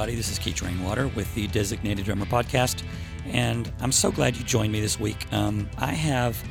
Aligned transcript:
everybody. 0.00 0.16
This 0.16 0.32
is 0.32 0.38
Keith 0.38 0.62
Rainwater 0.62 1.08
with 1.08 1.34
the 1.34 1.46
Designated 1.48 2.06
Drummer 2.06 2.24
Podcast, 2.24 2.84
and 3.26 3.70
I'm 3.80 3.92
so 3.92 4.10
glad 4.10 4.34
you 4.34 4.42
joined 4.44 4.72
me 4.72 4.80
this 4.80 4.98
week. 4.98 5.30
Um, 5.30 5.68
I 5.76 5.92
have 5.92 6.42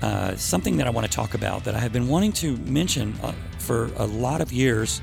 uh, 0.00 0.34
something 0.36 0.78
that 0.78 0.86
I 0.86 0.90
want 0.90 1.06
to 1.06 1.12
talk 1.12 1.34
about 1.34 1.62
that 1.64 1.74
I 1.74 1.78
have 1.78 1.92
been 1.92 2.08
wanting 2.08 2.32
to 2.32 2.56
mention 2.56 3.14
uh, 3.22 3.34
for 3.58 3.90
a 3.96 4.06
lot 4.06 4.40
of 4.40 4.50
years 4.50 5.02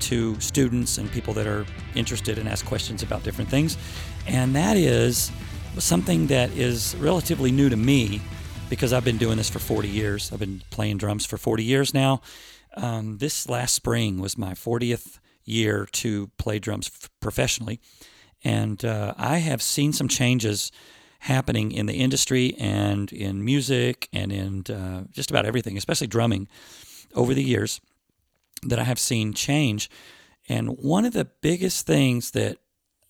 to 0.00 0.38
students 0.38 0.98
and 0.98 1.10
people 1.12 1.32
that 1.32 1.46
are 1.46 1.64
interested 1.94 2.36
and 2.36 2.46
ask 2.46 2.66
questions 2.66 3.02
about 3.02 3.22
different 3.22 3.48
things, 3.48 3.78
and 4.26 4.54
that 4.54 4.76
is 4.76 5.32
something 5.78 6.26
that 6.26 6.50
is 6.50 6.94
relatively 6.96 7.50
new 7.50 7.70
to 7.70 7.76
me 7.76 8.20
because 8.68 8.92
I've 8.92 9.04
been 9.04 9.16
doing 9.16 9.38
this 9.38 9.48
for 9.48 9.60
40 9.60 9.88
years. 9.88 10.30
I've 10.30 10.40
been 10.40 10.60
playing 10.68 10.98
drums 10.98 11.24
for 11.24 11.38
40 11.38 11.64
years 11.64 11.94
now. 11.94 12.20
Um, 12.76 13.16
this 13.16 13.48
last 13.48 13.72
spring 13.74 14.20
was 14.20 14.36
my 14.36 14.52
40th 14.52 15.20
year 15.44 15.86
to 15.92 16.28
play 16.38 16.58
drums 16.58 16.90
professionally. 17.20 17.80
And 18.42 18.84
uh, 18.84 19.14
I 19.16 19.38
have 19.38 19.62
seen 19.62 19.92
some 19.92 20.08
changes 20.08 20.70
happening 21.20 21.72
in 21.72 21.86
the 21.86 21.94
industry 21.94 22.54
and 22.58 23.10
in 23.10 23.44
music 23.44 24.08
and 24.12 24.30
in 24.30 24.74
uh, 24.74 25.04
just 25.10 25.30
about 25.30 25.46
everything, 25.46 25.78
especially 25.78 26.06
drumming, 26.06 26.48
over 27.14 27.32
the 27.32 27.42
years 27.42 27.80
that 28.62 28.78
I 28.78 28.84
have 28.84 28.98
seen 28.98 29.32
change. 29.32 29.88
And 30.48 30.76
one 30.78 31.04
of 31.04 31.14
the 31.14 31.24
biggest 31.24 31.86
things 31.86 32.32
that 32.32 32.58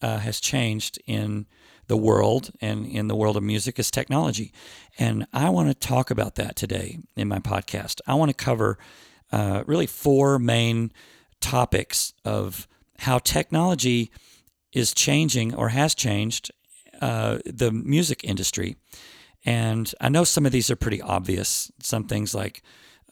uh, 0.01 0.19
has 0.19 0.39
changed 0.39 1.01
in 1.06 1.47
the 1.87 1.97
world 1.97 2.51
and 2.61 2.87
in 2.87 3.09
the 3.09 3.16
world 3.16 3.37
of 3.37 3.42
music 3.42 3.78
is 3.78 3.91
technology. 3.91 4.53
And 4.98 5.27
I 5.33 5.48
want 5.51 5.69
to 5.69 5.75
talk 5.75 6.11
about 6.11 6.37
that 6.37 6.56
today 6.56 6.98
in 7.16 7.28
my 7.28 7.41
podcast. 7.41 8.01
I 8.06 8.14
want 8.14 8.30
to 8.30 8.45
cover 8.45 8.78
uh, 9.33 9.64
really 9.66 9.87
four 9.87 10.39
main 10.39 10.92
topics 11.45 12.14
of 12.25 12.67
how 13.00 13.19
technology 13.19 14.11
is 14.73 14.95
changing 14.95 15.55
or 15.55 15.69
has 15.69 15.95
changed 15.95 16.50
uh, 17.00 17.39
the 17.45 17.70
music 17.70 18.25
industry. 18.25 18.77
And 19.45 19.92
I 20.00 20.09
know 20.09 20.25
some 20.25 20.47
of 20.47 20.53
these 20.53 20.70
are 20.70 20.77
pretty 20.77 21.03
obvious, 21.03 21.70
some 21.81 22.05
things 22.05 22.34
like 22.34 22.62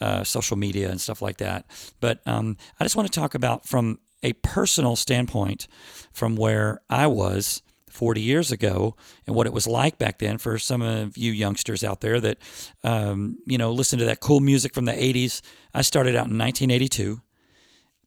uh, 0.00 0.25
social 0.25 0.56
media 0.56 0.91
and 0.91 1.00
stuff 1.00 1.20
like 1.20 1.36
that. 1.38 1.66
But 2.00 2.20
um, 2.27 2.56
I 2.80 2.84
just 2.84 2.97
want 2.97 3.12
to 3.12 3.20
talk 3.20 3.34
about 3.34 3.66
from 3.66 3.98
a 4.22 4.33
personal 4.34 4.97
standpoint, 4.97 5.69
from 6.12 6.34
where 6.36 6.80
I 6.88 7.06
was 7.06 7.60
40 7.91 8.22
years 8.22 8.50
ago 8.50 8.97
and 9.27 9.36
what 9.36 9.47
it 9.47 9.53
was 9.53 9.66
like 9.66 9.98
back 9.98 10.19
then 10.19 10.38
for 10.38 10.58
some 10.58 10.80
of 10.80 11.19
you 11.19 11.33
youngsters 11.33 11.84
out 11.84 12.00
there 12.00 12.19
that, 12.20 12.38
um, 12.83 13.36
you 13.44 13.58
know, 13.58 13.70
listen 13.72 13.98
to 13.98 14.06
that 14.06 14.20
cool 14.20 14.41
music 14.41 14.72
from 14.75 14.86
the 14.86 14.92
80s. 14.92 15.42
I 15.75 15.83
started 15.83 16.16
out 16.16 16.30
in 16.30 16.38
1982 16.38 17.20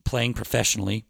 playing 0.06 0.34
professionally 0.34 1.06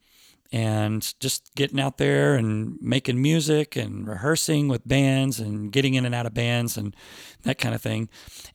and 0.51 1.13
just 1.19 1.53
getting 1.55 1.79
out 1.79 1.97
there 1.97 2.35
and 2.35 2.77
making 2.81 3.21
music 3.21 3.75
and 3.75 4.07
rehearsing 4.07 4.67
with 4.67 4.87
bands 4.87 5.39
and 5.39 5.71
getting 5.71 5.95
in 5.95 6.05
and 6.05 6.15
out 6.15 6.25
of 6.25 6.33
bands 6.33 6.77
and 6.77 6.95
that 7.43 7.57
kind 7.57 7.75
of 7.75 7.81
thing. 7.81 8.09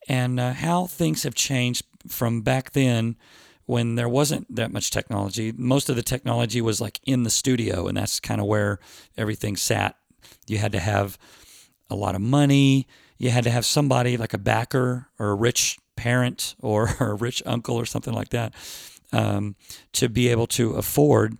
And 0.09 0.41
uh, 0.41 0.53
how 0.53 0.87
things 0.87 1.25
have 1.25 1.35
changed 1.35 1.85
from 2.09 2.43
back 2.43 2.73
then 2.73 3.17
when 3.67 3.95
there 3.97 4.09
wasn't 4.09 4.53
that 4.55 4.73
much 4.73 4.91
technology. 4.91 5.53
Most 5.53 5.89
of 5.89 5.97
the 5.97 6.03
technology 6.03 6.61
was 6.61 6.81
like 6.81 7.01
in 7.05 7.23
the 7.23 7.31
studio, 7.31 7.87
and 7.87 7.97
that's 7.97 8.19
kind 8.19 8.41
of 8.41 8.47
where 8.47 8.79
everything 9.17 9.57
sat. 9.57 9.97
You 10.49 10.59
had 10.59 10.73
to 10.73 10.81
have 10.81 11.19
a 11.89 11.95
lot 11.95 12.15
of 12.15 12.21
money. 12.21 12.89
You 13.19 13.31
had 13.31 13.45
to 13.45 13.51
have 13.51 13.65
somebody 13.67 14.17
like 14.17 14.35
a 14.35 14.39
backer 14.39 15.09
or 15.19 15.31
a 15.31 15.35
rich 15.35 15.79
parent 15.97 16.55
or 16.61 16.89
a 17.01 17.15
rich 17.15 17.43
uncle 17.47 17.77
or 17.77 17.85
something 17.85 18.15
like 18.15 18.31
that 18.31 18.55
um, 19.13 19.57
to 19.93 20.09
be 20.09 20.29
able 20.29 20.47
to 20.49 20.73
afford 20.73 21.37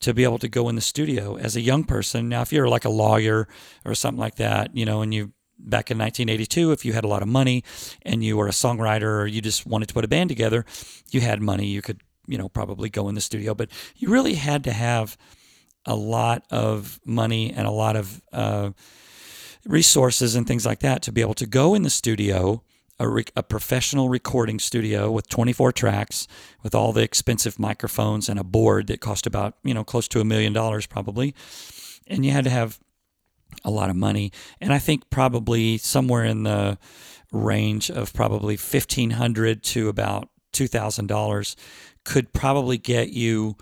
to 0.00 0.12
be 0.12 0.24
able 0.24 0.38
to 0.38 0.48
go 0.48 0.68
in 0.68 0.74
the 0.74 0.82
studio 0.82 1.36
as 1.36 1.56
a 1.56 1.62
young 1.62 1.82
person. 1.82 2.28
Now, 2.28 2.42
if 2.42 2.52
you're 2.52 2.68
like 2.68 2.84
a 2.84 2.90
lawyer 2.90 3.48
or 3.86 3.94
something 3.94 4.20
like 4.20 4.34
that, 4.34 4.76
you 4.76 4.84
know, 4.84 5.00
and 5.00 5.14
you 5.14 5.32
back 5.58 5.90
in 5.90 5.96
1982, 5.96 6.72
if 6.72 6.84
you 6.84 6.92
had 6.92 7.04
a 7.04 7.08
lot 7.08 7.22
of 7.22 7.28
money 7.28 7.64
and 8.02 8.22
you 8.22 8.36
were 8.36 8.46
a 8.46 8.50
songwriter 8.50 9.20
or 9.22 9.26
you 9.26 9.40
just 9.40 9.66
wanted 9.66 9.88
to 9.88 9.94
put 9.94 10.04
a 10.04 10.08
band 10.08 10.28
together, 10.28 10.66
you 11.10 11.22
had 11.22 11.40
money, 11.40 11.66
you 11.66 11.80
could, 11.80 12.02
you 12.26 12.36
know, 12.36 12.50
probably 12.50 12.90
go 12.90 13.08
in 13.08 13.14
the 13.14 13.20
studio. 13.20 13.54
But 13.54 13.70
you 13.96 14.10
really 14.10 14.34
had 14.34 14.62
to 14.64 14.72
have 14.72 15.16
a 15.86 15.94
lot 15.94 16.44
of 16.50 17.00
money 17.06 17.50
and 17.50 17.66
a 17.66 17.70
lot 17.70 17.96
of 17.96 18.20
uh, 18.32 18.72
resources 19.64 20.34
and 20.34 20.46
things 20.46 20.66
like 20.66 20.80
that 20.80 21.02
to 21.02 21.12
be 21.12 21.22
able 21.22 21.34
to 21.34 21.46
go 21.46 21.74
in 21.74 21.82
the 21.82 21.90
studio 21.90 22.62
a, 22.98 23.24
a, 23.36 23.42
professional 23.42 24.08
recording 24.08 24.58
studio 24.58 25.10
with 25.10 25.28
24 25.28 25.72
tracks 25.72 26.28
with 26.62 26.74
all 26.74 26.92
the 26.92 27.02
expensive 27.02 27.58
microphones 27.58 28.28
and 28.28 28.38
a 28.38 28.44
board 28.44 28.86
that 28.86 29.00
cost 29.00 29.26
about 29.26 29.56
you 29.64 29.74
know 29.74 29.84
close 29.84 30.08
to 30.08 30.20
a 30.20 30.24
million 30.24 30.52
dollars 30.52 30.86
probably. 30.86 31.34
And 32.06 32.24
you 32.24 32.30
had 32.30 32.44
to 32.44 32.50
have 32.50 32.78
a 33.64 33.70
lot 33.70 33.90
of 33.90 33.96
money. 33.96 34.32
And 34.60 34.72
i 34.72 34.78
think 34.78 35.10
probably 35.10 35.78
somewhere 35.78 36.24
in 36.24 36.44
the 36.44 36.78
range 37.32 37.90
of 37.90 38.12
probably 38.12 38.54
1500 38.54 39.62
to 39.62 39.88
about 39.88 40.28
$2000 40.52 41.56
could 42.04 42.32
probably 42.32 42.78
get 42.78 43.10
you 43.10 43.56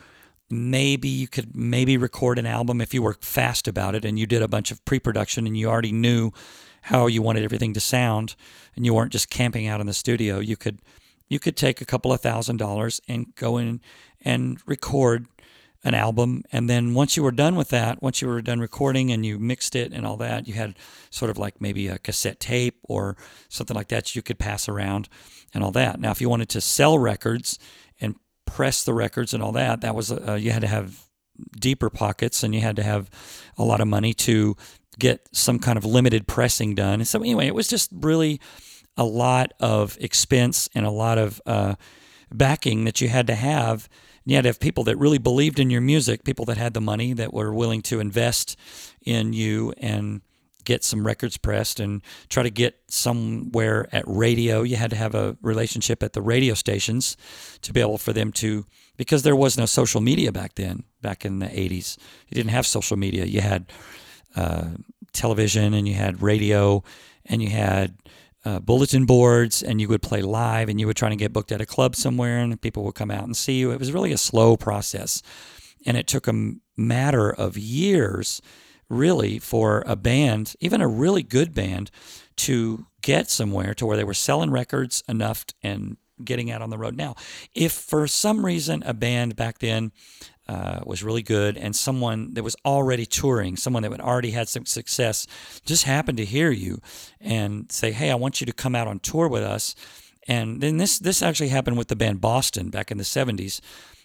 maybe 0.51 1.09
you 1.09 1.27
could 1.27 1.57
maybe 1.57 1.97
record 1.97 2.39
an 2.39 2.45
album 2.45 2.83
if 2.83 2.93
you 2.93 3.01
were 3.01 3.15
fast 3.15 3.67
about 3.67 3.95
it 3.95 4.05
and 4.05 4.19
you 4.19 4.27
did 4.27 4.43
a 4.43 4.49
bunch 4.49 4.71
of 4.71 4.85
pre-production 4.85 5.47
and 5.47 5.57
you 5.57 5.67
already 5.67 5.93
knew 5.93 6.31
how 6.83 7.07
you 7.07 7.23
wanted 7.23 7.45
everything 7.45 7.73
to 7.75 7.81
sound 7.81 8.35
and 8.77 8.85
you 8.85 8.95
weren't 8.95 9.13
just 9.13 9.31
camping 9.31 9.67
out 9.67 9.81
in 9.81 9.87
the 9.87 9.93
studio 9.93 10.39
you 10.39 10.57
could 10.57 10.81
you 11.29 11.39
could 11.39 11.57
take 11.57 11.81
a 11.81 11.87
couple 11.87 12.13
of 12.13 12.21
thousand 12.21 12.59
dollars 12.59 13.01
and 13.09 13.35
go 13.37 13.57
in 13.57 13.81
and 14.21 14.59
record 14.67 15.27
an 15.85 15.95
album. 15.95 16.45
And 16.53 16.69
then 16.69 16.95
once 16.95 17.17
you 17.17 17.23
were 17.23 17.33
done 17.33 17.57
with 17.57 17.71
that 17.71 18.03
once 18.03 18.21
you 18.21 18.29
were 18.29 18.43
done 18.43 18.61
recording 18.61 19.11
and 19.11 19.25
you 19.25 19.39
mixed 19.39 19.75
it 19.75 19.93
and 19.93 20.07
all 20.07 20.17
that 20.19 20.47
you 20.47 20.55
had 20.55 20.77
sort 21.11 21.31
of 21.31 21.39
like 21.39 21.61
maybe 21.61 21.89
a 21.89 21.99
cassette 21.99 22.39
tape 22.39 22.79
or 22.83 23.17
something 23.49 23.75
like 23.75 23.89
that 23.89 24.15
you 24.15 24.23
could 24.23 24.39
pass 24.39 24.69
around 24.69 25.09
and 25.55 25.65
all 25.65 25.73
that. 25.73 25.99
Now 25.99 26.11
if 26.11 26.21
you 26.21 26.29
wanted 26.29 26.51
to 26.51 26.61
sell 26.61 26.99
records 26.99 27.59
and 28.01 28.17
press 28.45 28.85
the 28.85 28.95
records 28.95 29.33
and 29.33 29.43
all 29.43 29.53
that 29.53 29.81
that 29.81 29.95
was 29.95 30.13
uh, 30.13 30.35
you 30.35 30.51
had 30.51 30.63
to 30.63 30.69
have 30.69 31.07
deeper 31.59 31.89
pockets 31.89 32.43
and 32.43 32.55
you 32.55 32.61
had 32.61 32.77
to 32.77 32.83
have 32.83 33.09
a 33.57 33.65
lot 33.65 33.81
of 33.81 33.89
money 33.89 34.13
to 34.13 34.55
get 34.99 35.29
some 35.33 35.59
kind 35.59 35.77
of 35.77 35.85
limited 35.85 36.27
pressing 36.27 36.75
done. 36.75 37.01
And 37.01 37.09
so, 37.09 37.21
anyway, 37.21 37.47
it 37.47 37.55
was 37.55 37.69
just 37.69 37.91
really 37.93 38.41
a 38.97 39.05
lot 39.05 39.53
of 39.61 39.97
expense 40.01 40.69
and 40.75 40.85
a 40.85 40.91
lot 40.91 41.19
of 41.19 41.41
uh, 41.47 41.75
backing 42.31 42.85
that 42.85 43.01
you 43.01 43.09
had 43.09 43.27
to 43.29 43.35
have. 43.35 43.89
You 44.25 44.37
had 44.37 44.43
to 44.43 44.51
have 44.51 44.61
people 44.61 44.85
that 44.85 44.97
really 44.99 45.19
believed 45.19 45.59
in 45.59 45.71
your 45.71 45.81
music, 45.81 46.25
people 46.25 46.45
that 46.47 46.57
had 46.57 46.75
the 46.75 46.81
money 46.81 47.13
that 47.15 47.33
were 47.33 47.53
willing 47.53 47.83
to 47.83 48.01
invest 48.01 48.57
in 49.05 49.33
you 49.33 49.73
and 49.79 50.21
get 50.65 50.85
some 50.85 51.05
records 51.05 51.37
pressed 51.37 51.81
and 51.81 52.03
try 52.29 52.43
to 52.43 52.51
get 52.51 52.79
somewhere 52.89 53.89
at 53.93 54.05
radio. 54.07 54.63
You 54.63 54.77
had 54.77 54.91
to 54.91 54.97
have 54.97 55.15
a 55.15 55.37
relationship 55.43 56.03
at 56.03 56.13
the 56.13 56.23
radio 56.23 56.55
stations 56.55 57.17
to 57.63 57.73
be 57.73 57.81
able 57.81 57.99
for 57.99 58.13
them 58.13 58.31
to, 58.33 58.65
because 58.97 59.23
there 59.23 59.35
was 59.35 59.59
no 59.59 59.67
social 59.67 60.01
media 60.01 60.31
back 60.31 60.55
then, 60.55 60.85
back 61.01 61.25
in 61.25 61.41
the 61.41 61.47
80s. 61.47 61.99
You 62.29 62.37
didn't 62.37 62.51
have 62.51 62.67
social 62.67 62.97
media. 62.97 63.25
You 63.25 63.41
had 63.41 63.67
uh, 64.37 64.69
television 65.13 65.75
and 65.75 65.87
you 65.87 65.95
had 65.95 66.23
radio 66.23 66.83
and 67.27 67.43
you 67.43 67.51
had 67.51 67.95
uh, 68.45 68.59
bulletin 68.59 69.05
boards 69.05 69.63
and 69.63 69.81
you 69.81 69.89
would 69.89 70.03
play 70.03 70.23
live 70.23 70.69
and 70.69 70.81
you 70.81 70.87
were 70.87 70.95
trying 70.95 71.13
to 71.13 71.17
get 71.17 71.33
booked 71.33 71.53
at 71.53 71.61
a 71.61 71.67
club 71.67 71.95
somewhere 71.95 72.39
and 72.39 72.61
people 72.61 72.83
would 72.85 72.95
come 72.95 73.11
out 73.11 73.25
and 73.25 73.37
see 73.37 73.59
you. 73.59 73.71
It 73.71 73.79
was 73.79 73.93
really 73.93 74.13
a 74.13 74.19
slow 74.19 74.57
process. 74.57 75.23
And 75.85 75.97
it 75.97 76.07
took 76.07 76.29
a 76.29 76.53
matter 76.77 77.31
of 77.31 77.57
years, 77.59 78.41
really, 78.89 79.39
for 79.39 79.83
a 79.87 79.97
band, 79.97 80.55
even 80.61 80.81
a 80.81 80.89
really 80.89 81.23
good 81.23 81.55
band, 81.55 81.91
to 82.37 82.87
get 83.01 83.29
somewhere 83.29 83.75
to 83.75 83.87
where 83.87 83.97
they 83.97 84.05
were 84.05 84.15
selling 84.15 84.51
records 84.51 85.03
enough 85.09 85.45
and 85.63 85.97
getting 86.25 86.51
out 86.51 86.63
on 86.63 86.71
the 86.71 86.79
road. 86.79 86.97
Now, 86.97 87.17
if 87.55 87.73
for 87.73 88.07
some 88.07 88.47
reason 88.47 88.83
a 88.85 88.95
band 88.95 89.35
back 89.35 89.59
then 89.59 89.93
uh, 90.49 90.81
was 90.85 91.03
really 91.03 91.23
good, 91.23 91.57
and 91.57 91.75
someone 91.75 92.35
that 92.35 92.43
was 92.43 92.57
already 92.65 93.07
touring, 93.07 93.57
someone 93.57 93.83
that 93.83 93.93
had 93.93 94.01
already 94.01 94.33
had 94.33 94.49
some 94.49 94.67
success, 94.67 95.27
just 95.65 95.85
happened 95.85 96.19
to 96.19 96.25
hear 96.25 96.51
you 96.51 96.81
and 97.21 97.71
say, 97.71 97.93
"Hey, 97.93 98.11
I 98.11 98.15
want 98.17 98.41
you 98.41 98.47
to 98.47 98.53
come 98.53 98.75
out 98.75 98.89
on 98.89 98.99
tour 98.99 99.29
with 99.29 99.43
us." 99.43 99.75
And 100.29 100.61
then 100.61 100.77
this 100.77 100.99
this 100.99 101.23
actually 101.23 101.49
happened 101.49 101.79
with 101.79 101.89
the 101.89 101.97
band 101.97 102.21
Boston 102.21 102.71
back 102.71 102.91
in 102.91 102.99
the 102.99 103.05
'70s. 103.05 103.61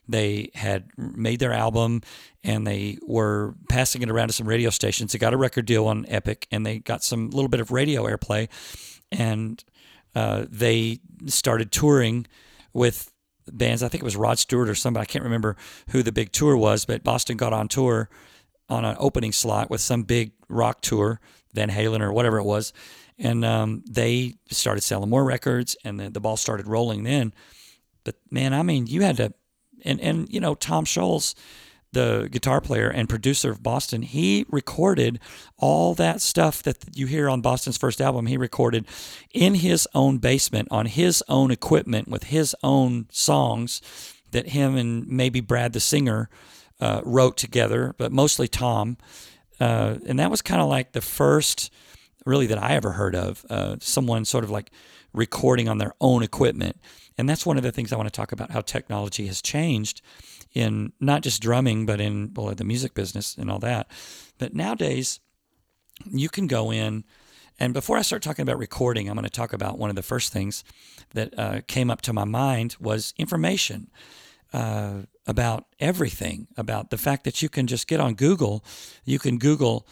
They 0.08 0.52
had 0.56 0.86
made 0.98 1.40
their 1.40 1.52
album 1.52 2.02
and 2.44 2.66
they 2.66 2.98
were 3.06 3.56
passing 3.68 4.02
it 4.02 4.10
around 4.10 4.30
to 4.30 4.34
some 4.34 4.48
radio 4.48 4.70
stations. 4.70 5.12
They 5.12 5.20
got 5.20 5.34
a 5.34 5.38
record 5.38 5.66
deal 5.66 5.86
on 5.86 6.06
Epic 6.08 6.48
and 6.50 6.66
they 6.66 6.80
got 6.80 7.04
some 7.04 7.30
little 7.30 7.50
bit 7.50 7.60
of 7.60 7.72
radio 7.72 8.04
airplay, 8.04 8.48
and 9.12 9.64
uh, 10.16 10.46
they 10.50 11.00
started 11.26 11.72
touring 11.72 12.26
with 12.74 13.12
bands. 13.52 13.84
I 13.84 13.88
think 13.88 14.04
it 14.04 14.06
was 14.06 14.16
Rod 14.16 14.40
Stewart 14.40 14.70
or 14.70 14.76
somebody. 14.76 15.04
I 15.04 15.06
can't 15.06 15.24
remember 15.24 15.56
who 15.90 16.04
the 16.04 16.12
big 16.12 16.32
tour 16.32 16.56
was, 16.58 16.86
but 16.86 17.04
Boston 17.04 17.38
got 17.38 17.54
on 17.54 17.68
tour 17.68 18.10
on 18.70 18.86
an 18.86 18.96
opening 19.00 19.32
slot 19.32 19.70
with 19.70 19.82
some 19.82 20.04
big 20.04 20.32
rock 20.50 20.82
tour, 20.82 21.20
Van 21.54 21.70
Halen 21.70 22.02
or 22.02 22.12
whatever 22.12 22.38
it 22.38 22.44
was. 22.44 22.74
And 23.18 23.44
um, 23.44 23.84
they 23.90 24.36
started 24.52 24.82
selling 24.82 25.10
more 25.10 25.24
records, 25.24 25.76
and 25.84 26.00
the, 26.00 26.10
the 26.10 26.20
ball 26.20 26.38
started 26.38 26.68
rolling 26.68 27.04
then. 27.04 27.34
But 28.04 28.16
man, 28.30 28.54
I 28.54 28.62
mean, 28.62 28.88
you 28.88 29.02
had 29.02 29.18
to, 29.18 29.34
and 29.84 30.00
and 30.00 30.30
you 30.30 30.40
know, 30.40 30.54
Tom 30.54 30.86
Scholz, 30.86 31.34
the 31.98 32.30
guitar 32.32 32.62
player 32.62 32.90
and 32.90 33.10
producer 33.10 33.50
of 33.50 33.64
Boston, 33.64 34.04
he 34.04 34.46
recorded 34.50 35.20
all 35.58 35.96
that 35.96 36.22
stuff 36.22 36.62
that 36.62 36.96
you 36.96 37.08
hear 37.08 37.28
on 37.28 37.42
Boston's 37.42 37.76
first 37.76 38.00
album. 38.00 38.28
He 38.28 38.38
recorded 38.38 38.86
in 39.34 39.56
his 39.56 39.88
own 39.96 40.20
basement 40.20 40.68
on 40.70 40.86
his 40.86 41.24
own 41.28 41.50
equipment 41.50 42.08
with 42.08 42.26
his 42.26 42.56
own 42.62 43.08
songs 43.12 43.82
that 44.30 44.50
him 44.50 44.76
and 44.76 45.08
maybe 45.08 45.42
Brad 45.42 45.74
the 45.74 45.80
singer 45.80 46.30
uh, 46.80 47.02
wrote 47.04 47.36
together, 47.36 47.96
but 47.98 48.12
mostly 48.12 48.48
Tom. 48.48 48.98
Uh, 49.60 49.96
and 50.06 50.20
that 50.20 50.30
was 50.30 50.44
kind 50.44 50.62
of 50.62 50.68
like 50.68 50.92
the 50.92 51.02
first, 51.02 51.74
really, 52.28 52.46
that 52.46 52.62
I 52.62 52.74
ever 52.74 52.92
heard 52.92 53.16
of 53.16 53.44
uh, 53.50 53.78
someone 53.80 54.24
sort 54.24 54.44
of 54.44 54.52
like 54.52 54.70
recording 55.14 55.68
on 55.68 55.80
their 55.80 55.94
own 56.00 56.22
equipment. 56.22 56.80
And 57.18 57.28
that's 57.28 57.44
one 57.44 57.58
of 57.58 57.64
the 57.64 57.72
things 57.72 57.92
I 57.92 57.98
want 57.98 58.08
to 58.08 58.16
talk 58.16 58.32
about 58.32 58.52
how 58.52 58.62
technology 58.62 59.26
has 59.26 59.42
changed 59.42 60.04
in 60.58 60.94
not 61.00 61.22
just 61.22 61.42
drumming, 61.42 61.86
but 61.86 62.02
in 62.02 62.32
well, 62.36 62.54
the 62.54 62.64
music 62.64 62.94
business 62.94 63.36
and 63.38 63.52
all 63.52 63.60
that. 63.60 63.88
But 64.38 64.54
nowadays, 64.54 65.20
you 66.10 66.30
can 66.30 66.48
go 66.48 66.72
in, 66.72 67.04
and 67.60 67.74
before 67.74 67.98
I 67.98 68.02
start 68.02 68.22
talking 68.22 68.44
about 68.44 68.58
recording, 68.58 69.08
I'm 69.08 69.16
going 69.16 69.24
to 69.24 69.30
talk 69.30 69.54
about 69.54 69.78
one 69.78 69.90
of 69.90 69.96
the 69.96 70.04
first 70.04 70.34
things 70.34 70.64
that 71.12 71.38
uh, 71.38 71.62
came 71.68 71.90
up 71.90 72.02
to 72.02 72.14
my 72.14 72.26
mind 72.26 72.76
was 72.80 73.14
information 73.18 73.90
uh, 74.54 75.04
about 75.26 75.66
everything, 75.80 76.48
about 76.58 76.90
the 76.90 76.98
fact 76.98 77.24
that 77.24 77.42
you 77.42 77.50
can 77.50 77.68
just 77.68 77.88
get 77.88 78.00
on 78.00 78.16
Google, 78.16 78.64
you 79.06 79.20
can 79.20 79.38
Google. 79.38 79.88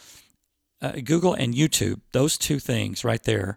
Uh, 0.82 0.92
Google 1.02 1.32
and 1.32 1.54
YouTube, 1.54 2.02
those 2.12 2.36
two 2.36 2.58
things 2.58 3.02
right 3.02 3.22
there, 3.22 3.56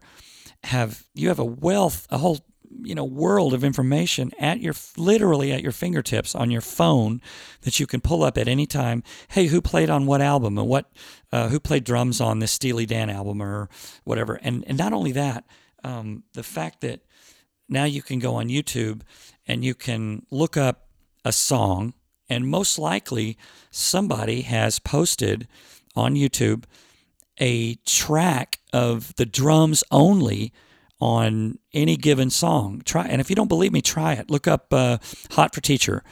have 0.64 1.04
you 1.14 1.28
have 1.28 1.38
a 1.38 1.44
wealth, 1.44 2.08
a 2.10 2.18
whole 2.18 2.40
you 2.84 2.96
know 2.96 3.04
world 3.04 3.54
of 3.54 3.64
information 3.64 4.32
at 4.40 4.60
your 4.60 4.74
literally 4.98 5.52
at 5.52 5.62
your 5.62 5.72
fingertips 5.72 6.36
on 6.36 6.52
your 6.52 6.62
phone 6.62 7.22
that 7.62 7.80
you 7.80 7.88
can 7.88 8.02
pull 8.02 8.24
up 8.24 8.38
at 8.38 8.48
any 8.48 8.66
time. 8.66 9.04
Hey, 9.30 9.48
who 9.48 9.62
played 9.62 9.90
on 9.90 10.06
what 10.06 10.22
album 10.22 10.58
and 10.58 10.68
what 10.68 10.92
uh, 11.32 11.50
who 11.50 11.60
played 11.60 11.84
drums 11.84 12.22
on 12.22 12.40
this 12.40 12.52
Steely 12.52 12.86
Dan 12.86 13.10
album 13.10 13.42
or 13.42 13.70
whatever? 14.04 14.40
And 14.42 14.64
and 14.68 14.78
not 14.78 14.94
only 14.94 15.12
that, 15.14 15.46
um, 15.84 16.24
the 16.34 16.44
fact 16.44 16.82
that 16.82 17.02
now 17.68 17.84
you 17.84 18.02
can 18.02 18.20
go 18.20 18.36
on 18.36 18.50
YouTube 18.50 19.02
and 19.48 19.64
you 19.64 19.76
can 19.76 20.26
look 20.32 20.58
up 20.58 20.88
a 21.26 21.32
song, 21.32 21.94
and 22.30 22.48
most 22.48 22.80
likely 22.80 23.38
somebody 23.72 24.42
has 24.42 24.80
posted 24.80 25.48
on 25.96 26.16
YouTube 26.16 26.64
a 27.40 27.76
track 27.86 28.60
of 28.74 29.16
the 29.16 29.26
drums 29.26 29.84
only 29.92 30.52
on 31.00 31.60
any 31.74 31.96
given 31.96 32.30
song. 32.30 32.82
Try 32.86 33.06
and 33.06 33.22
if 33.22 33.30
you 33.30 33.36
don't 33.36 33.48
believe 33.48 33.72
me, 33.72 33.82
try 33.82 34.14
it. 34.14 34.30
Look 34.30 34.48
up 34.48 34.74
uh, 34.74 34.98
"Hot 35.32 35.54
for 35.54 35.62
Teacher" 35.62 36.04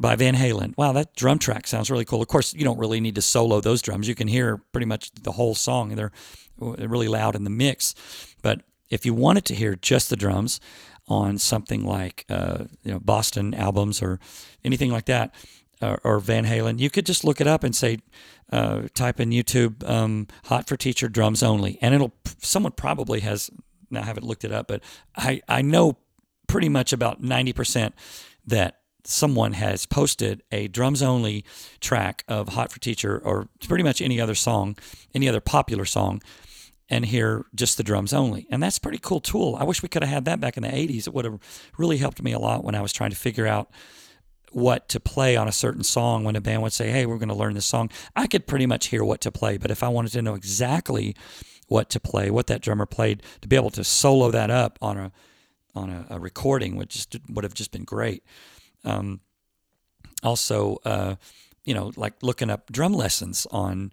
by 0.00 0.16
Van 0.16 0.34
Halen. 0.34 0.76
Wow, 0.76 0.92
that 0.92 1.14
drum 1.14 1.38
track 1.38 1.66
sounds 1.66 1.90
really 1.90 2.04
cool. 2.04 2.22
Of 2.22 2.28
course, 2.28 2.54
you 2.54 2.64
don't 2.64 2.78
really 2.78 3.00
need 3.00 3.16
to 3.16 3.22
solo 3.22 3.60
those 3.60 3.82
drums. 3.82 4.08
You 4.08 4.14
can 4.14 4.28
hear 4.28 4.58
pretty 4.72 4.86
much 4.86 5.10
the 5.12 5.32
whole 5.32 5.54
song. 5.54 5.94
They're 5.96 6.12
really 6.58 7.08
loud 7.08 7.34
in 7.34 7.44
the 7.44 7.50
mix. 7.50 7.94
But 8.42 8.62
if 8.90 9.04
you 9.04 9.14
wanted 9.14 9.44
to 9.46 9.54
hear 9.54 9.74
just 9.74 10.10
the 10.10 10.16
drums 10.16 10.60
on 11.08 11.38
something 11.38 11.84
like 11.84 12.24
uh, 12.28 12.64
you 12.84 12.92
know 12.92 13.00
Boston 13.00 13.54
albums 13.54 14.02
or 14.02 14.20
anything 14.64 14.90
like 14.90 15.06
that, 15.06 15.34
or, 15.80 16.00
or, 16.04 16.20
Van 16.20 16.44
Halen, 16.44 16.78
you 16.78 16.90
could 16.90 17.06
just 17.06 17.24
look 17.24 17.40
it 17.40 17.46
up 17.46 17.64
and 17.64 17.74
say, 17.74 17.98
uh, 18.52 18.82
type 18.94 19.20
in 19.20 19.30
YouTube 19.30 19.88
um, 19.88 20.26
"Hot 20.44 20.68
for 20.68 20.76
Teacher 20.76 21.08
drums 21.08 21.42
only," 21.42 21.78
and 21.80 21.94
it'll 21.94 22.12
someone 22.40 22.72
probably 22.72 23.20
has 23.20 23.50
I 23.96 24.02
haven't 24.02 24.26
looked 24.26 24.44
it 24.44 24.52
up, 24.52 24.68
but 24.68 24.82
I, 25.16 25.40
I 25.48 25.62
know 25.62 25.98
pretty 26.46 26.68
much 26.68 26.92
about 26.92 27.22
90% 27.22 27.92
that 28.46 28.80
someone 29.04 29.52
has 29.54 29.86
posted 29.86 30.42
a 30.52 30.68
drums 30.68 31.02
only 31.02 31.44
track 31.80 32.24
of 32.28 32.50
Hot 32.50 32.72
for 32.72 32.80
Teacher 32.80 33.20
or 33.24 33.48
pretty 33.66 33.84
much 33.84 34.00
any 34.00 34.20
other 34.20 34.34
song, 34.34 34.76
any 35.14 35.28
other 35.28 35.40
popular 35.40 35.84
song, 35.84 36.22
and 36.90 37.06
hear 37.06 37.46
just 37.54 37.76
the 37.76 37.82
drums 37.82 38.12
only. 38.12 38.46
And 38.50 38.62
that's 38.62 38.78
a 38.78 38.80
pretty 38.80 38.98
cool 38.98 39.20
tool. 39.20 39.56
I 39.58 39.64
wish 39.64 39.82
we 39.82 39.88
could 39.88 40.02
have 40.02 40.12
had 40.12 40.24
that 40.24 40.40
back 40.40 40.56
in 40.56 40.62
the 40.62 40.68
80s. 40.68 41.06
It 41.06 41.14
would 41.14 41.24
have 41.24 41.38
really 41.76 41.98
helped 41.98 42.22
me 42.22 42.32
a 42.32 42.38
lot 42.38 42.64
when 42.64 42.74
I 42.74 42.80
was 42.80 42.92
trying 42.92 43.10
to 43.10 43.16
figure 43.16 43.46
out 43.46 43.70
what 44.52 44.88
to 44.88 45.00
play 45.00 45.36
on 45.36 45.46
a 45.46 45.52
certain 45.52 45.84
song 45.84 46.24
when 46.24 46.36
a 46.36 46.40
band 46.40 46.62
would 46.62 46.72
say, 46.72 46.90
Hey, 46.90 47.04
we're 47.04 47.18
going 47.18 47.28
to 47.28 47.34
learn 47.34 47.54
this 47.54 47.66
song. 47.66 47.90
I 48.16 48.26
could 48.26 48.46
pretty 48.46 48.64
much 48.64 48.86
hear 48.86 49.04
what 49.04 49.20
to 49.22 49.32
play. 49.32 49.58
But 49.58 49.70
if 49.70 49.82
I 49.82 49.88
wanted 49.88 50.12
to 50.12 50.22
know 50.22 50.34
exactly 50.34 51.14
what 51.68 51.88
to 51.90 52.00
play, 52.00 52.30
what 52.30 52.46
that 52.48 52.60
drummer 52.60 52.86
played, 52.86 53.22
to 53.40 53.48
be 53.48 53.56
able 53.56 53.70
to 53.70 53.84
solo 53.84 54.30
that 54.30 54.50
up 54.50 54.78
on 54.82 54.98
a 54.98 55.12
on 55.74 55.90
a, 55.90 56.06
a 56.10 56.18
recording 56.18 56.76
would 56.76 56.90
just 56.90 57.16
would 57.28 57.44
have 57.44 57.54
just 57.54 57.70
been 57.70 57.84
great. 57.84 58.24
Um, 58.84 59.20
also, 60.22 60.78
uh, 60.84 61.16
you 61.64 61.74
know, 61.74 61.92
like 61.96 62.14
looking 62.22 62.50
up 62.50 62.72
drum 62.72 62.92
lessons 62.92 63.46
on 63.50 63.92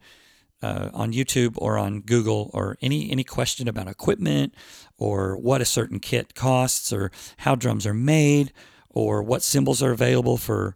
uh, 0.62 0.90
on 0.94 1.14
YouTube 1.14 1.56
or 1.58 1.78
on 1.78 2.02
Google 2.02 2.50
or 2.54 2.78
any 2.82 3.12
any 3.12 3.24
question 3.24 3.68
about 3.68 3.88
equipment 3.88 4.56
or 4.98 5.38
what 5.38 5.62
a 5.62 5.66
certain 5.66 6.00
kit 6.00 6.34
costs 6.34 6.92
or 6.92 7.12
how 7.38 7.56
drums 7.56 7.86
are 7.86 7.94
made 7.94 8.52
or 8.90 9.22
what 9.22 9.44
cymbals 9.44 9.84
are 9.84 9.92
available 9.92 10.38
for 10.38 10.76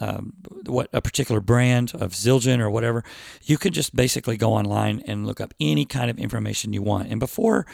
um, 0.00 0.32
what 0.66 0.88
a 0.92 1.00
particular 1.00 1.40
brand 1.40 1.92
of 1.94 2.12
Zildjian 2.12 2.60
or 2.60 2.70
whatever, 2.70 3.04
you 3.42 3.58
could 3.58 3.72
just 3.72 3.94
basically 3.94 4.36
go 4.36 4.52
online 4.52 5.02
and 5.06 5.26
look 5.26 5.40
up 5.40 5.54
any 5.60 5.84
kind 5.84 6.10
of 6.10 6.18
information 6.18 6.72
you 6.72 6.82
want. 6.82 7.08
And 7.10 7.20
before 7.20 7.66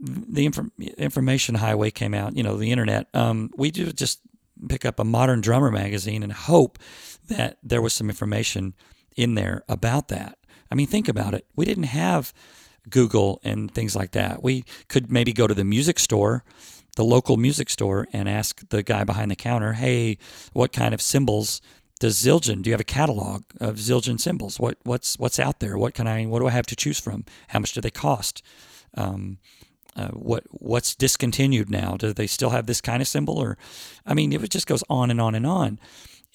the 0.00 0.46
inf- 0.46 0.70
information 0.98 1.56
highway 1.56 1.90
came 1.90 2.14
out, 2.14 2.36
you 2.36 2.42
know, 2.42 2.56
the 2.56 2.70
internet, 2.70 3.08
um, 3.14 3.50
we 3.56 3.70
do 3.70 3.92
just 3.92 4.20
pick 4.68 4.84
up 4.84 4.98
a 4.98 5.04
modern 5.04 5.40
drummer 5.40 5.70
magazine 5.70 6.22
and 6.22 6.32
hope 6.32 6.78
that 7.28 7.58
there 7.62 7.82
was 7.82 7.92
some 7.92 8.08
information 8.08 8.74
in 9.16 9.34
there 9.34 9.64
about 9.68 10.08
that. 10.08 10.38
I 10.70 10.74
mean, 10.74 10.86
think 10.86 11.08
about 11.08 11.34
it. 11.34 11.46
We 11.56 11.64
didn't 11.64 11.84
have 11.84 12.32
Google 12.90 13.40
and 13.42 13.72
things 13.72 13.96
like 13.96 14.12
that. 14.12 14.42
We 14.42 14.64
could 14.88 15.10
maybe 15.10 15.32
go 15.32 15.46
to 15.46 15.54
the 15.54 15.64
music 15.64 15.98
store 15.98 16.44
the 16.98 17.04
local 17.04 17.36
music 17.36 17.70
store 17.70 18.08
and 18.12 18.28
ask 18.28 18.68
the 18.70 18.82
guy 18.82 19.04
behind 19.04 19.30
the 19.30 19.36
counter, 19.36 19.74
"Hey, 19.74 20.18
what 20.52 20.72
kind 20.72 20.92
of 20.92 21.00
cymbals 21.00 21.60
does 22.00 22.16
Zildjian? 22.16 22.60
Do 22.60 22.70
you 22.70 22.74
have 22.74 22.80
a 22.80 22.94
catalog 22.98 23.44
of 23.60 23.76
Zildjian 23.76 24.18
cymbals? 24.18 24.58
What 24.58 24.78
what's 24.82 25.16
what's 25.16 25.38
out 25.38 25.60
there? 25.60 25.78
What 25.78 25.94
can 25.94 26.08
I? 26.08 26.26
What 26.26 26.40
do 26.40 26.48
I 26.48 26.50
have 26.50 26.66
to 26.66 26.74
choose 26.74 26.98
from? 26.98 27.24
How 27.48 27.60
much 27.60 27.72
do 27.72 27.80
they 27.80 27.92
cost? 27.92 28.42
Um, 28.94 29.38
uh, 29.94 30.08
what 30.08 30.42
what's 30.50 30.96
discontinued 30.96 31.70
now? 31.70 31.96
Do 31.96 32.12
they 32.12 32.26
still 32.26 32.50
have 32.50 32.66
this 32.66 32.80
kind 32.80 33.00
of 33.00 33.06
cymbal? 33.06 33.38
Or, 33.38 33.56
I 34.04 34.14
mean, 34.14 34.32
it 34.32 34.50
just 34.50 34.66
goes 34.66 34.82
on 34.90 35.08
and 35.08 35.20
on 35.20 35.36
and 35.36 35.46
on. 35.46 35.78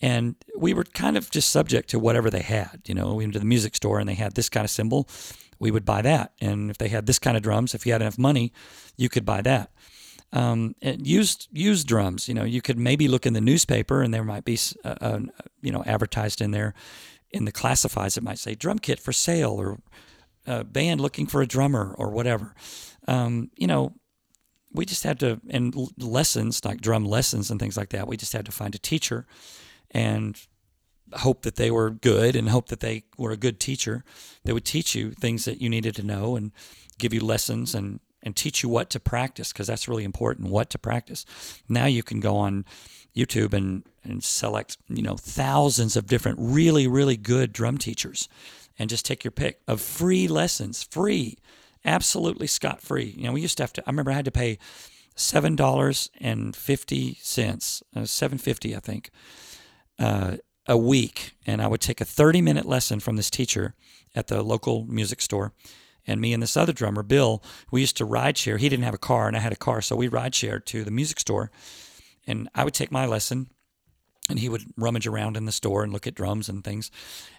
And 0.01 0.35
we 0.57 0.73
were 0.73 0.85
kind 0.85 1.17
of 1.17 1.29
just 1.29 1.49
subject 1.49 1.89
to 1.89 1.99
whatever 1.99 2.29
they 2.29 2.41
had. 2.41 2.83
You 2.85 2.95
know, 2.95 3.15
we 3.15 3.25
went 3.25 3.33
to 3.33 3.39
the 3.39 3.45
music 3.45 3.75
store 3.75 3.99
and 3.99 4.07
they 4.07 4.15
had 4.15 4.35
this 4.35 4.47
kind 4.47 4.63
of 4.63 4.71
cymbal, 4.71 5.09
we 5.59 5.71
would 5.71 5.85
buy 5.85 6.01
that. 6.01 6.31
And 6.39 6.69
if 6.71 6.77
they 6.77 6.87
had 6.87 7.05
this 7.05 7.19
kind 7.19 7.35
of 7.35 7.43
drums, 7.43 7.73
if 7.73 7.85
you 7.85 7.91
had 7.91 8.01
enough 8.01 8.17
money, 8.17 8.53
you 8.97 9.09
could 9.09 9.25
buy 9.25 9.41
that 9.41 9.71
um, 10.33 10.75
used 10.81 11.47
used 11.51 11.87
drums. 11.87 12.27
You 12.27 12.33
know, 12.33 12.43
you 12.43 12.61
could 12.61 12.77
maybe 12.77 13.07
look 13.07 13.25
in 13.25 13.33
the 13.33 13.41
newspaper, 13.41 14.01
and 14.01 14.13
there 14.13 14.23
might 14.23 14.43
be 14.43 14.57
uh, 14.83 14.95
uh, 14.99 15.19
you 15.61 15.71
know 15.71 15.83
advertised 15.85 16.41
in 16.41 16.51
there 16.51 16.73
in 17.31 17.45
the 17.45 17.51
classifieds. 17.51 18.17
It 18.17 18.23
might 18.23 18.39
say 18.39 18.55
drum 18.55 18.79
kit 18.79 18.99
for 18.99 19.13
sale 19.13 19.51
or 19.51 19.79
a 20.45 20.63
band 20.63 20.99
looking 20.99 21.27
for 21.27 21.41
a 21.41 21.47
drummer 21.47 21.95
or 21.97 22.09
whatever. 22.09 22.53
Um, 23.07 23.51
you 23.55 23.67
know, 23.67 23.93
we 24.73 24.85
just 24.85 25.03
had 25.03 25.19
to 25.19 25.39
and 25.49 25.75
lessons 25.97 26.65
like 26.65 26.81
drum 26.81 27.05
lessons 27.05 27.51
and 27.51 27.59
things 27.59 27.77
like 27.77 27.89
that. 27.89 28.07
We 28.07 28.17
just 28.17 28.33
had 28.33 28.45
to 28.45 28.51
find 28.51 28.73
a 28.73 28.79
teacher 28.79 29.27
and 29.91 30.35
hope 31.13 31.43
that 31.43 31.57
they 31.57 31.69
were 31.69 31.91
good 31.91 32.35
and 32.35 32.49
hope 32.49 32.69
that 32.69 32.79
they 32.79 33.03
were 33.17 33.31
a 33.31 33.37
good 33.37 33.59
teacher 33.59 34.03
that 34.43 34.53
would 34.55 34.65
teach 34.65 34.95
you 34.95 35.11
things 35.11 35.45
that 35.45 35.61
you 35.61 35.69
needed 35.69 35.95
to 35.95 36.03
know 36.03 36.35
and 36.35 36.51
give 36.97 37.13
you 37.13 37.23
lessons 37.23 37.75
and 37.75 37.99
and 38.23 38.35
teach 38.35 38.63
you 38.63 38.69
what 38.69 38.89
to 38.89 38.99
practice 38.99 39.53
because 39.53 39.67
that's 39.67 39.87
really 39.87 40.03
important 40.03 40.49
what 40.49 40.69
to 40.71 40.79
practice. 40.79 41.25
Now 41.69 41.85
you 41.85 42.01
can 42.03 42.19
go 42.19 42.37
on 42.37 42.65
youtube 43.15 43.53
and, 43.53 43.83
and 44.03 44.23
select 44.23 44.77
you 44.89 45.03
know 45.03 45.15
thousands 45.15 45.95
of 45.95 46.07
different 46.07 46.37
really 46.41 46.87
really 46.87 47.15
good 47.15 47.53
drum 47.53 47.77
teachers 47.77 48.27
and 48.79 48.89
just 48.89 49.05
take 49.05 49.23
your 49.23 49.31
pick 49.31 49.61
of 49.67 49.79
free 49.79 50.27
lessons 50.27 50.83
free 50.83 51.37
absolutely 51.85 52.47
scot 52.47 52.81
free 52.81 53.13
you 53.17 53.23
know 53.23 53.31
we 53.31 53.41
used 53.41 53.57
to 53.57 53.63
have 53.63 53.73
to 53.73 53.83
i 53.85 53.89
remember 53.89 54.11
i 54.11 54.15
had 54.15 54.25
to 54.25 54.31
pay 54.31 54.57
seven 55.15 55.55
dollars 55.55 56.09
and 56.19 56.55
fifty 56.55 57.17
cents 57.21 57.83
uh, 57.95 58.05
seven 58.05 58.37
fifty 58.37 58.75
i 58.75 58.79
think 58.79 59.11
uh, 59.99 60.37
a 60.67 60.77
week. 60.77 61.33
And 61.45 61.61
i 61.61 61.67
would 61.67 61.81
take 61.81 62.01
a 62.01 62.05
30 62.05 62.41
minute 62.41 62.65
lesson 62.65 62.99
from 62.99 63.15
this 63.15 63.29
teacher 63.29 63.75
at 64.15 64.27
the 64.27 64.41
local 64.41 64.85
music 64.85 65.21
store 65.21 65.53
and 66.05 66.19
me 66.19 66.33
and 66.33 66.41
this 66.41 66.57
other 66.57 66.73
drummer, 66.73 67.03
Bill, 67.03 67.43
we 67.71 67.81
used 67.81 67.97
to 67.97 68.05
ride 68.05 68.37
share. 68.37 68.57
He 68.57 68.69
didn't 68.69 68.85
have 68.85 68.93
a 68.93 68.99
car, 68.99 69.27
and 69.27 69.35
I 69.37 69.39
had 69.39 69.53
a 69.53 69.57
car, 69.57 69.81
so 69.81 69.95
we 69.95 70.07
ride 70.07 70.35
shared 70.35 70.65
to 70.67 70.83
the 70.83 70.91
music 70.91 71.19
store. 71.19 71.51
And 72.27 72.49
I 72.55 72.63
would 72.63 72.73
take 72.73 72.91
my 72.91 73.05
lesson, 73.05 73.49
and 74.29 74.39
he 74.39 74.49
would 74.49 74.63
rummage 74.77 75.07
around 75.07 75.37
in 75.37 75.45
the 75.45 75.51
store 75.51 75.83
and 75.83 75.91
look 75.91 76.07
at 76.07 76.15
drums 76.15 76.49
and 76.49 76.63
things. 76.63 76.91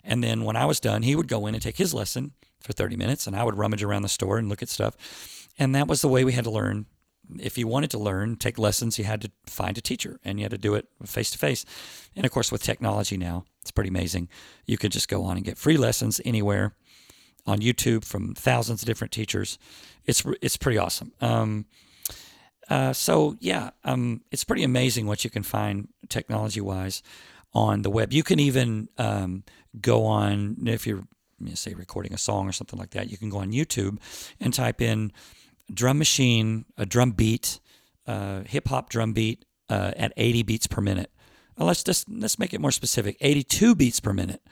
And 0.03 0.23
then 0.23 0.45
when 0.45 0.57
I 0.57 0.67
was 0.67 0.81
done, 0.81 1.03
he 1.03 1.17
would 1.17 1.29
go 1.29 1.47
in 1.47 1.55
and 1.55 1.63
take 1.63 1.77
his 1.77 1.95
lesson 1.95 2.33
for 2.61 2.73
30 2.73 2.97
minutes, 2.97 3.27
and 3.27 3.37
I 3.37 3.45
would 3.45 3.59
rummage 3.59 3.83
around 3.83 4.03
the 4.03 4.09
store 4.09 4.39
and 4.39 4.49
look 4.49 4.63
at 4.63 4.69
stuff. 4.69 5.49
And 5.59 5.75
that 5.75 5.89
was 5.89 6.01
the 6.03 6.09
way 6.09 6.25
we 6.25 6.33
had 6.33 6.45
to 6.45 6.51
learn 6.51 6.87
if 7.41 7.57
you 7.57 7.67
wanted 7.67 7.91
to 7.91 7.99
learn, 7.99 8.37
take 8.37 8.59
lessons, 8.59 8.99
you 8.99 9.05
had 9.05 9.23
to 9.23 9.31
find 9.47 9.79
a 9.79 9.81
teacher 9.81 10.19
and 10.25 10.39
you 10.39 10.45
had 10.45 10.51
to 10.51 10.59
do 10.59 10.75
it 10.75 10.89
face 11.05 11.31
to 11.31 11.39
face. 11.39 11.65
And 12.15 12.25
of 12.25 12.33
course, 12.33 12.53
with 12.53 12.63
technology 12.63 13.17
now, 13.17 13.45
it's 13.63 13.71
pretty 13.71 13.89
amazing. 13.89 14.29
You 14.67 14.79
could 14.79 14.93
just 14.93 15.09
go 15.09 15.25
on 15.25 15.37
and 15.37 15.45
get 15.45 15.59
free 15.59 15.77
lessons 15.77 16.21
anywhere 16.25 16.75
on 17.47 17.61
YouTube 17.61 18.05
from 18.05 18.35
thousands 18.35 18.83
of 18.83 18.87
different 18.87 19.13
teachers. 19.13 19.59
It's 20.05 20.25
it's 20.41 20.57
pretty 20.57 20.79
awesome. 20.79 21.13
Um, 21.21 21.67
uh, 22.69 22.93
so 22.93 23.37
yeah, 23.41 23.71
um, 23.85 24.23
it's 24.31 24.45
pretty 24.45 24.65
amazing 24.65 25.07
what 25.07 25.25
you 25.25 25.31
can 25.31 25.43
find 25.43 25.89
technology 26.09 26.61
wise 26.61 27.03
on 27.53 27.83
the 27.83 27.91
web. 27.91 28.13
You 28.13 28.23
can 28.23 28.41
even 28.41 28.89
um, 28.99 29.45
go 29.81 30.05
on 30.05 30.57
if 30.67 30.87
you're 30.87 31.07
say 31.55 31.75
recording 31.75 32.15
a 32.15 32.19
song 32.19 32.49
or 32.49 32.53
something 32.53 32.79
like 32.79 32.91
that. 32.91 33.11
You 33.11 33.19
can 33.19 33.29
go 33.29 33.39
on 33.39 33.53
YouTube 33.53 33.99
and 34.41 34.55
type 34.55 34.81
in 34.81 35.13
drum 35.73 35.99
machine, 35.99 36.65
a 36.79 36.87
drum 36.87 37.13
beat, 37.13 37.61
uh, 38.07 38.43
hip 38.47 38.69
hop 38.69 38.89
drum 38.89 39.13
beat 39.13 39.45
uh, 39.69 39.93
at 39.97 40.13
80 40.17 40.43
beats 40.45 40.67
per 40.67 40.81
minute. 40.81 41.11
Well, 41.57 41.67
let's 41.69 41.85
just 41.85 42.09
let's 42.09 42.39
make 42.39 42.53
it 42.55 42.61
more 42.61 42.73
specific. 42.73 43.17
82 43.21 43.75
beats 43.75 44.01
per 44.01 44.13
minute. 44.13 44.43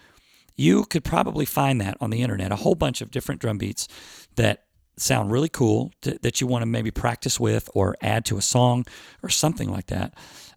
You 0.57 0.85
could 0.85 1.05
probably 1.05 1.45
find 1.45 1.81
that 1.81 1.97
on 2.01 2.11
the 2.11 2.23
internet. 2.23 2.53
A 2.53 2.57
whole 2.57 2.75
bunch 2.75 3.01
of 3.01 3.11
different 3.11 3.41
drum 3.41 3.59
beats 3.59 3.89
that 4.37 4.65
sound 4.97 5.33
really 5.33 5.49
cool 5.49 5.93
to, 6.03 6.19
that 6.23 6.41
you 6.41 6.47
want 6.47 6.63
to 6.63 6.67
maybe 6.67 6.91
practice 6.91 7.41
with 7.41 7.69
or 7.75 7.97
add 8.03 8.25
to 8.27 8.37
a 8.37 8.43
song 8.43 8.85
or 9.23 9.29
something 9.29 9.71
like 9.71 9.87
that. 9.87 10.15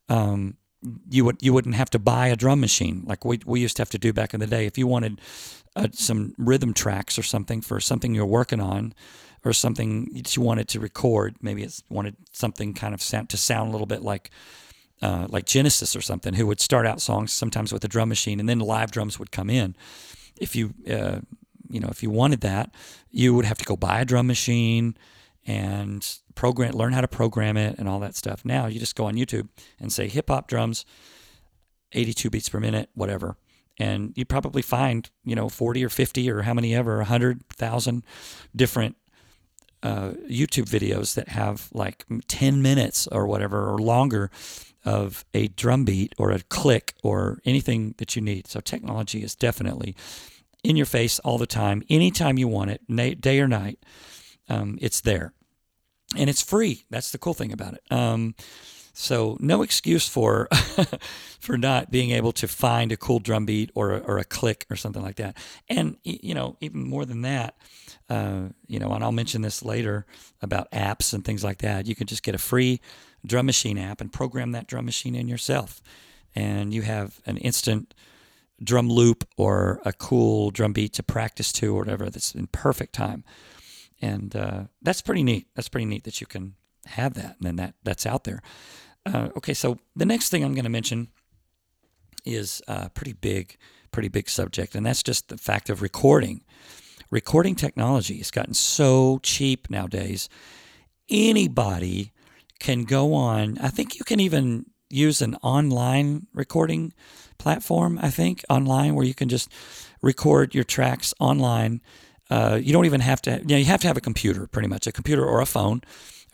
Um, 0.10 0.58
you 1.10 1.26
would 1.26 1.42
you 1.42 1.52
wouldn't 1.52 1.76
have 1.76 1.90
to 1.92 2.00
buy 2.00 2.28
a 2.28 2.36
drum 2.36 2.60
machine 2.60 3.04
like 3.08 3.26
we, 3.26 3.40
we 3.46 3.60
used 3.60 3.78
to 3.78 3.82
have 3.82 3.90
to 3.90 3.98
do 3.98 4.14
back 4.14 4.34
in 4.34 4.40
the 4.40 4.48
day. 4.48 4.68
If 4.68 4.78
you 4.78 4.86
wanted 4.86 5.20
uh, 5.76 5.88
some 5.94 6.36
rhythm 6.38 6.74
tracks 6.74 7.18
or 7.18 7.24
something 7.24 7.62
for 7.62 7.80
something 7.80 8.14
you're 8.14 8.26
working 8.26 8.60
on, 8.60 8.94
or 9.46 9.54
something 9.54 10.10
that 10.14 10.36
you 10.36 10.42
wanted 10.42 10.68
to 10.70 10.80
record. 10.80 11.38
Maybe 11.40 11.64
it's 11.64 11.84
wanted 11.88 12.16
something 12.32 12.74
kind 12.74 12.94
of 12.94 13.02
sound, 13.02 13.30
to 13.30 13.38
sound 13.38 13.70
a 13.70 13.72
little 13.72 13.86
bit 13.86 14.02
like 14.02 14.32
uh, 15.02 15.28
like 15.30 15.46
Genesis 15.46 15.96
or 15.96 16.02
something, 16.02 16.34
who 16.34 16.48
would 16.48 16.60
start 16.60 16.86
out 16.86 17.02
songs 17.02 17.34
sometimes 17.34 17.72
with 17.74 17.84
a 17.84 17.88
drum 17.88 18.10
machine, 18.10 18.40
and 18.40 18.48
then 18.48 18.60
live 18.60 18.92
drums 18.92 19.20
would 19.20 19.32
come 19.32 19.50
in. 19.50 19.76
If 20.40 20.56
you 20.56 20.74
uh, 20.90 21.20
you 21.70 21.80
know 21.80 21.90
if 21.90 22.04
you 22.04 22.10
wanted 22.10 22.42
that, 22.42 22.74
you 23.12 23.34
would 23.34 23.46
have 23.46 23.58
to 23.58 23.66
go 23.66 23.76
buy 23.76 24.02
a 24.02 24.06
drum 24.06 24.28
machine 24.28 24.98
and 25.46 26.18
program 26.34 26.74
learn 26.74 26.94
how 26.94 27.02
to 27.02 27.08
program 27.08 27.58
it 27.58 27.78
and 27.78 27.88
all 27.88 28.00
that 28.00 28.16
stuff. 28.16 28.44
Now 28.44 28.68
you 28.68 28.80
just 28.80 28.96
go 28.96 29.06
on 29.06 29.16
YouTube 29.16 29.48
and 29.80 29.92
say 29.92 30.08
hip 30.08 30.30
hop 30.30 30.48
drums, 30.48 30.86
82 31.94 32.30
beats 32.30 32.50
per 32.50 32.60
minute, 32.60 32.90
whatever. 32.94 33.38
And 33.78 34.14
you 34.16 34.26
probably 34.26 34.62
find, 34.62 35.10
you 35.26 35.36
know, 35.36 35.50
40 35.50 35.84
or 35.84 35.90
50 35.90 36.32
or 36.32 36.44
how 36.44 36.54
many 36.54 36.74
ever, 36.74 36.98
100,000 36.98 38.04
different 38.56 38.96
uh, 39.84 40.12
YouTube 40.30 40.70
videos 40.70 41.16
that 41.16 41.30
have 41.30 41.70
like 41.74 42.06
10 42.28 42.62
minutes 42.62 43.08
or 43.08 43.28
whatever 43.28 43.70
or 43.70 43.78
longer 43.78 44.32
of 44.86 45.26
a 45.34 45.48
drum 45.48 45.84
beat 45.84 46.14
or 46.18 46.32
a 46.32 46.40
click 46.42 46.94
or 47.04 47.40
anything 47.44 47.96
that 47.98 48.16
you 48.16 48.22
need. 48.22 48.48
So 48.48 48.60
technology 48.60 49.24
is 49.24 49.36
definitely 49.36 49.96
in 50.64 50.76
your 50.76 50.86
face 50.86 51.20
all 51.20 51.38
the 51.38 51.48
time, 51.48 51.84
anytime 51.90 52.38
you 52.38 52.48
want 52.48 52.72
it, 52.72 53.22
day 53.22 53.40
or 53.40 53.48
night. 53.48 53.80
Um, 54.48 54.78
it's 54.80 55.02
there, 55.02 55.34
and 56.16 56.30
it's 56.30 56.42
free. 56.42 56.86
That's 56.92 57.12
the 57.12 57.18
cool 57.18 57.34
thing 57.34 57.52
about 57.52 57.74
it. 57.74 57.92
Um, 57.92 58.36
so 58.98 59.38
no 59.42 59.62
excuse 59.62 60.08
for 60.08 60.48
for 61.40 61.58
not 61.58 61.92
being 61.92 62.12
able 62.12 62.32
to 62.32 62.48
find 62.48 62.94
a 62.94 62.98
cool 62.98 63.20
drum 63.20 63.46
beat 63.46 63.70
or 63.76 63.92
a, 63.92 63.98
or 64.00 64.18
a 64.20 64.24
click 64.24 64.66
or 64.70 64.78
something 64.78 65.02
like 65.02 65.18
that. 65.18 65.36
And 65.68 65.98
you 66.04 66.34
know, 66.34 66.56
even 66.62 66.88
more 66.88 67.06
than 67.06 67.24
that, 67.24 67.56
uh, 68.10 68.44
you 68.68 68.80
know, 68.80 68.94
and 68.94 69.04
I'll 69.04 69.12
mention 69.12 69.42
this 69.42 69.64
later 69.64 70.06
about 70.42 70.72
apps 70.72 71.14
and 71.14 71.26
things 71.26 71.44
like 71.44 71.58
that. 71.58 71.88
You 71.88 71.96
can 71.96 72.08
just 72.08 72.24
get 72.24 72.36
a 72.36 72.40
free 72.40 72.80
drum 73.26 73.46
machine 73.46 73.78
app 73.78 74.02
and 74.02 74.12
program 74.12 74.52
that 74.52 74.68
drum 74.68 74.86
machine 74.86 75.16
in 75.16 75.28
yourself, 75.28 75.82
and 76.34 76.74
you 76.74 76.84
have 76.84 77.20
an 77.26 77.38
instant 77.38 77.94
drum 78.64 78.90
loop 78.90 79.28
or 79.38 79.82
a 79.86 79.94
cool 79.94 80.52
drum 80.52 80.74
beat 80.74 80.94
to 80.94 81.04
practice 81.04 81.52
to 81.52 81.76
or 81.76 81.80
whatever 81.80 82.10
that's 82.10 82.34
in 82.34 82.48
perfect 82.48 82.94
time. 82.94 83.24
And 84.02 84.36
uh, 84.36 84.66
that's 84.82 85.02
pretty 85.02 85.24
neat. 85.24 85.48
That's 85.56 85.70
pretty 85.70 85.86
neat 85.86 86.04
that 86.04 86.22
you 86.22 86.28
can 86.28 86.56
have 86.86 87.16
that 87.16 87.36
and 87.38 87.42
then 87.42 87.56
that 87.56 87.74
that's 87.84 88.06
out 88.06 88.24
there. 88.24 88.42
Uh, 89.06 89.30
okay, 89.38 89.54
so 89.54 89.78
the 89.96 90.06
next 90.06 90.30
thing 90.30 90.44
I'm 90.44 90.54
going 90.54 90.64
to 90.64 90.70
mention 90.70 91.10
is 92.26 92.62
a 92.68 92.90
pretty 92.90 93.14
big, 93.14 93.58
pretty 93.92 94.08
big 94.08 94.30
subject, 94.30 94.74
and 94.74 94.86
that's 94.86 95.04
just 95.04 95.30
the 95.30 95.38
fact 95.38 95.70
of 95.70 95.82
recording. 95.82 96.44
Recording 97.12 97.56
technology 97.56 98.18
has 98.18 98.32
gotten 98.32 98.56
so 98.56 99.20
cheap 99.22 99.70
nowadays. 99.70 100.28
Anybody 101.08 102.12
can 102.60 102.84
go 102.84 103.14
on. 103.14 103.58
I 103.60 103.70
think 103.70 103.98
you 103.98 104.06
can 104.06 104.20
even 104.20 104.66
use 104.90 105.22
an 105.22 105.36
online 105.42 106.28
recording 106.34 106.94
platform. 107.38 108.00
I 108.02 108.10
think 108.10 108.44
online 108.50 108.96
where 108.96 109.06
you 109.06 109.14
can 109.14 109.30
just 109.30 109.52
record 110.02 110.56
your 110.56 110.64
tracks 110.64 111.14
online. 111.20 111.82
Uh, 112.30 112.60
you 112.62 112.74
don't 112.74 112.86
even 112.86 113.02
have 113.02 113.22
to. 113.24 113.40
You 113.40 113.46
know, 113.46 113.58
you 113.58 113.66
have 113.66 113.82
to 113.82 113.88
have 113.88 113.98
a 113.98 114.02
computer, 114.02 114.48
pretty 114.48 114.68
much 114.68 114.88
a 114.88 114.92
computer 114.92 115.26
or 115.26 115.42
a 115.42 115.46
phone 115.46 115.82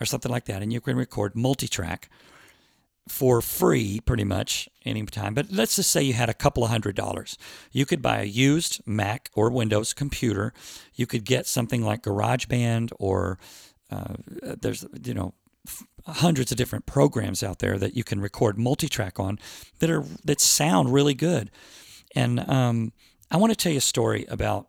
or 0.00 0.06
something 0.06 0.30
like 0.30 0.46
that, 0.46 0.62
and 0.62 0.72
you 0.72 0.80
can 0.80 0.96
record 0.96 1.34
multi-track 1.34 2.08
for 3.08 3.42
free 3.42 4.00
pretty 4.00 4.24
much 4.24 4.68
anytime. 4.84 5.34
But 5.34 5.50
let's 5.50 5.76
just 5.76 5.90
say 5.90 6.02
you 6.02 6.12
had 6.12 6.28
a 6.28 6.34
couple 6.34 6.64
of 6.64 6.70
hundred 6.70 6.96
dollars. 6.96 7.36
You 7.72 7.84
could 7.84 8.00
buy 8.00 8.20
a 8.20 8.24
used 8.24 8.80
Mac 8.86 9.30
or 9.34 9.50
Windows 9.50 9.92
computer. 9.92 10.52
You 10.94 11.06
could 11.06 11.24
get 11.24 11.46
something 11.46 11.82
like 11.82 12.02
GarageBand 12.02 12.92
or 12.98 13.38
uh, 13.90 14.14
there's, 14.40 14.86
you 15.04 15.14
know, 15.14 15.34
hundreds 16.06 16.50
of 16.50 16.58
different 16.58 16.86
programs 16.86 17.42
out 17.42 17.60
there 17.60 17.78
that 17.78 17.96
you 17.96 18.04
can 18.04 18.20
record 18.20 18.58
multi-track 18.58 19.20
on 19.20 19.38
that 19.78 19.90
are 19.90 20.04
that 20.24 20.40
sound 20.40 20.92
really 20.92 21.14
good. 21.14 21.50
And 22.14 22.40
um, 22.48 22.92
I 23.30 23.36
want 23.36 23.52
to 23.52 23.56
tell 23.56 23.72
you 23.72 23.78
a 23.78 23.82
story 23.82 24.26
about 24.28 24.68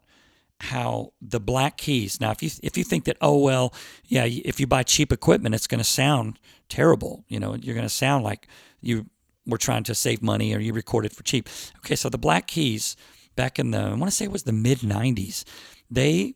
how 0.59 1.11
the 1.21 1.39
black 1.39 1.77
keys. 1.77 2.21
Now, 2.21 2.31
if 2.31 2.41
you 2.41 2.49
if 2.61 2.77
you 2.77 2.83
think 2.83 3.05
that 3.05 3.17
oh 3.21 3.37
well, 3.37 3.73
yeah, 4.05 4.25
if 4.25 4.59
you 4.59 4.67
buy 4.67 4.83
cheap 4.83 5.11
equipment, 5.11 5.55
it's 5.55 5.67
going 5.67 5.79
to 5.79 5.83
sound 5.83 6.39
terrible. 6.69 7.25
You 7.27 7.39
know, 7.39 7.55
you're 7.55 7.75
going 7.75 7.87
to 7.87 7.93
sound 7.93 8.23
like 8.23 8.47
you 8.81 9.07
were 9.45 9.57
trying 9.57 9.83
to 9.83 9.95
save 9.95 10.21
money 10.21 10.55
or 10.55 10.59
you 10.59 10.71
recorded 10.73 11.11
for 11.11 11.23
cheap. 11.23 11.49
Okay, 11.79 11.95
so 11.95 12.09
the 12.09 12.17
Black 12.17 12.47
Keys 12.47 12.95
back 13.35 13.59
in 13.59 13.71
the 13.71 13.79
I 13.79 13.93
want 13.93 14.05
to 14.05 14.11
say 14.11 14.25
it 14.25 14.31
was 14.31 14.43
the 14.43 14.53
mid 14.53 14.79
'90s. 14.79 15.43
They 15.89 16.35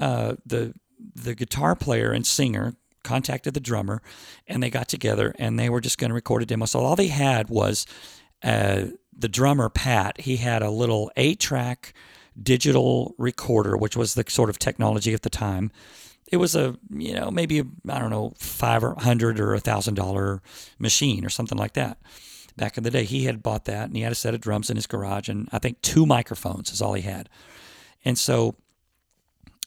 uh, 0.00 0.36
the 0.44 0.74
the 1.14 1.34
guitar 1.34 1.76
player 1.76 2.12
and 2.12 2.26
singer 2.26 2.74
contacted 3.02 3.54
the 3.54 3.60
drummer, 3.60 4.02
and 4.46 4.62
they 4.62 4.70
got 4.70 4.88
together 4.88 5.34
and 5.38 5.58
they 5.58 5.68
were 5.68 5.80
just 5.80 5.98
going 5.98 6.10
to 6.10 6.14
record 6.14 6.42
a 6.42 6.46
demo. 6.46 6.66
So 6.66 6.80
all 6.80 6.96
they 6.96 7.08
had 7.08 7.48
was 7.48 7.86
uh, 8.42 8.86
the 9.16 9.28
drummer 9.28 9.68
Pat. 9.68 10.20
He 10.20 10.36
had 10.38 10.62
a 10.62 10.70
little 10.70 11.10
eight 11.16 11.40
track 11.40 11.94
digital 12.40 13.14
recorder, 13.18 13.76
which 13.76 13.96
was 13.96 14.14
the 14.14 14.24
sort 14.28 14.50
of 14.50 14.58
technology 14.58 15.14
at 15.14 15.22
the 15.22 15.30
time. 15.30 15.70
It 16.30 16.38
was 16.38 16.56
a, 16.56 16.76
you 16.90 17.14
know, 17.14 17.30
maybe, 17.30 17.62
I 17.88 17.98
don't 17.98 18.10
know, 18.10 18.32
five 18.38 18.82
or 18.82 18.94
hundred 18.98 19.38
or 19.38 19.54
a 19.54 19.60
thousand 19.60 19.94
dollar 19.94 20.40
machine 20.78 21.24
or 21.26 21.28
something 21.28 21.58
like 21.58 21.74
that. 21.74 21.98
Back 22.56 22.78
in 22.78 22.84
the 22.84 22.90
day, 22.90 23.04
he 23.04 23.24
had 23.24 23.42
bought 23.42 23.66
that 23.66 23.84
and 23.84 23.96
he 23.96 24.02
had 24.02 24.12
a 24.12 24.16
set 24.16 24.34
of 24.34 24.40
drums 24.40 24.70
in 24.70 24.76
his 24.76 24.86
garage 24.86 25.28
and 25.28 25.48
I 25.52 25.58
think 25.58 25.82
two 25.82 26.06
microphones 26.06 26.72
is 26.72 26.80
all 26.80 26.94
he 26.94 27.02
had. 27.02 27.28
And 28.04 28.18
so, 28.18 28.56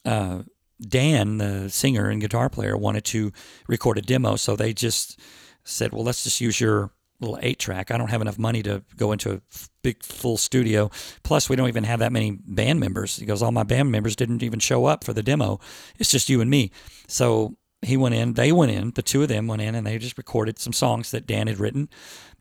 uh, 0.05 0.43
Dan, 0.81 1.37
the 1.37 1.69
singer 1.69 2.09
and 2.09 2.21
guitar 2.21 2.49
player, 2.49 2.75
wanted 2.77 3.05
to 3.05 3.31
record 3.67 3.97
a 3.97 4.01
demo. 4.01 4.35
So 4.35 4.55
they 4.55 4.73
just 4.73 5.19
said, 5.63 5.93
well, 5.93 6.03
let's 6.03 6.23
just 6.23 6.41
use 6.41 6.59
your 6.59 6.91
little 7.19 7.39
eight 7.41 7.59
track. 7.59 7.91
I 7.91 7.97
don't 7.97 8.09
have 8.09 8.21
enough 8.21 8.37
money 8.37 8.61
to 8.63 8.83
go 8.97 9.11
into 9.11 9.31
a 9.31 9.41
big 9.81 10.03
full 10.03 10.37
studio. 10.37 10.91
Plus, 11.23 11.49
we 11.49 11.55
don't 11.55 11.69
even 11.69 11.85
have 11.85 11.99
that 11.99 12.11
many 12.11 12.31
band 12.45 12.79
members. 12.79 13.15
He 13.15 13.25
goes, 13.25 13.41
all 13.41 13.51
my 13.51 13.63
band 13.63 13.91
members 13.91 14.15
didn't 14.15 14.43
even 14.43 14.59
show 14.59 14.85
up 14.85 15.03
for 15.03 15.13
the 15.13 15.23
demo. 15.23 15.59
It's 15.97 16.11
just 16.11 16.29
you 16.29 16.41
and 16.41 16.49
me. 16.49 16.71
So 17.07 17.55
he 17.81 17.95
went 17.97 18.15
in, 18.15 18.33
they 18.33 18.51
went 18.51 18.71
in, 18.71 18.91
the 18.91 19.01
two 19.01 19.21
of 19.21 19.29
them 19.29 19.47
went 19.47 19.61
in, 19.61 19.75
and 19.75 19.87
they 19.87 19.97
just 19.97 20.17
recorded 20.17 20.59
some 20.59 20.73
songs 20.73 21.11
that 21.11 21.27
Dan 21.27 21.47
had 21.47 21.59
written, 21.59 21.89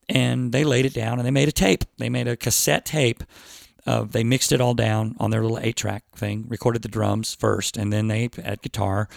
and 0.09 0.53
they 0.53 0.65
laid 0.65 0.87
it 0.87 0.95
down 0.95 1.19
and 1.19 1.27
they 1.27 1.31
made 1.31 1.49
a 1.49 1.53
tape. 1.53 1.85
They 1.99 2.09
made 2.09 2.29
a 2.29 2.37
cassette 2.37 2.85
tape. 2.85 3.23
Uh, 3.87 4.05
they 4.05 4.25
mixed 4.25 4.53
it 4.53 4.61
all 4.61 4.75
down 4.75 5.15
on 5.19 5.31
their 5.31 5.43
little 5.43 5.59
eight 5.59 5.77
track 5.77 6.05
thing, 6.17 6.47
recorded 6.49 6.83
the 6.83 6.89
drums 6.89 7.35
first, 7.35 7.77
and 7.77 7.93
then 7.93 8.09
they 8.09 8.31
had 8.43 8.63
guitar 8.63 9.09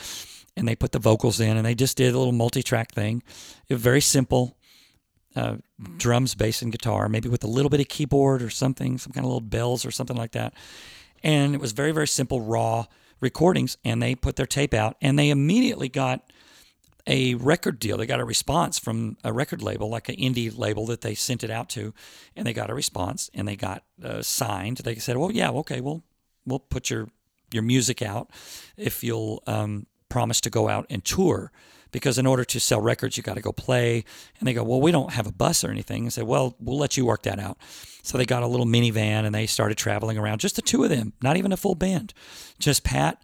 and 0.57 0.67
they 0.67 0.75
put 0.75 0.91
the 0.91 0.99
vocals 0.99 1.39
in 1.39 1.55
and 1.55 1.65
they 1.65 1.75
just 1.75 1.95
did 1.97 2.13
a 2.13 2.17
little 2.17 2.33
multi 2.33 2.63
track 2.63 2.91
thing. 2.91 3.23
It 3.69 3.75
was 3.75 3.81
very 3.81 4.01
simple 4.01 4.57
uh, 5.35 5.57
drums, 5.97 6.33
bass, 6.33 6.61
and 6.63 6.71
guitar, 6.71 7.07
maybe 7.07 7.29
with 7.29 7.43
a 7.43 7.47
little 7.47 7.69
bit 7.69 7.79
of 7.79 7.87
keyboard 7.87 8.41
or 8.41 8.49
something, 8.49 8.97
some 8.97 9.13
kind 9.13 9.23
of 9.23 9.29
little 9.29 9.41
bells 9.41 9.85
or 9.85 9.91
something 9.91 10.17
like 10.17 10.31
that. 10.31 10.53
And 11.23 11.53
it 11.53 11.61
was 11.61 11.73
very, 11.73 11.91
very 11.91 12.07
simple, 12.07 12.41
raw 12.41 12.85
recordings. 13.21 13.77
And 13.85 14.01
they 14.01 14.15
put 14.15 14.35
their 14.35 14.47
tape 14.47 14.73
out 14.73 14.97
and 14.99 15.17
they 15.17 15.29
immediately 15.29 15.89
got 15.89 16.31
a 17.07 17.35
record 17.35 17.79
deal. 17.79 17.97
They 17.97 18.05
got 18.05 18.19
a 18.19 18.25
response 18.25 18.77
from 18.77 19.17
a 19.23 19.33
record 19.33 19.61
label, 19.61 19.89
like 19.89 20.09
an 20.09 20.15
indie 20.15 20.55
label 20.55 20.85
that 20.87 21.01
they 21.01 21.15
sent 21.15 21.43
it 21.43 21.49
out 21.49 21.69
to, 21.69 21.93
and 22.35 22.45
they 22.45 22.53
got 22.53 22.69
a 22.69 22.75
response 22.75 23.29
and 23.33 23.47
they 23.47 23.55
got 23.55 23.83
uh, 24.03 24.21
signed. 24.21 24.77
They 24.77 24.95
said, 24.95 25.17
"Well, 25.17 25.31
yeah, 25.31 25.49
okay, 25.51 25.81
we'll 25.81 26.03
we'll 26.45 26.59
put 26.59 26.89
your 26.89 27.07
your 27.51 27.63
music 27.63 28.01
out 28.01 28.29
if 28.75 29.03
you'll 29.03 29.41
um, 29.47 29.87
promise 30.09 30.41
to 30.41 30.49
go 30.49 30.67
out 30.67 30.85
and 30.89 31.03
tour 31.03 31.51
because 31.91 32.17
in 32.17 32.25
order 32.25 32.43
to 32.43 32.59
sell 32.59 32.81
records, 32.81 33.17
you 33.17 33.23
got 33.23 33.35
to 33.35 33.41
go 33.41 33.51
play. 33.51 34.03
And 34.39 34.47
they 34.47 34.53
go, 34.53 34.63
well, 34.63 34.81
we 34.81 34.91
don't 34.91 35.13
have 35.13 35.27
a 35.27 35.31
bus 35.31 35.63
or 35.63 35.71
anything. 35.71 36.03
And 36.03 36.13
say, 36.13 36.21
well, 36.21 36.55
we'll 36.59 36.77
let 36.77 36.97
you 36.97 37.05
work 37.05 37.23
that 37.23 37.39
out. 37.39 37.57
So 38.03 38.17
they 38.17 38.25
got 38.25 38.43
a 38.43 38.47
little 38.47 38.65
minivan 38.65 39.25
and 39.25 39.33
they 39.33 39.47
started 39.47 39.77
traveling 39.77 40.17
around, 40.17 40.39
just 40.39 40.55
the 40.55 40.61
two 40.61 40.83
of 40.83 40.89
them, 40.89 41.13
not 41.21 41.37
even 41.37 41.51
a 41.51 41.57
full 41.57 41.75
band, 41.75 42.13
just 42.59 42.83
Pat 42.83 43.21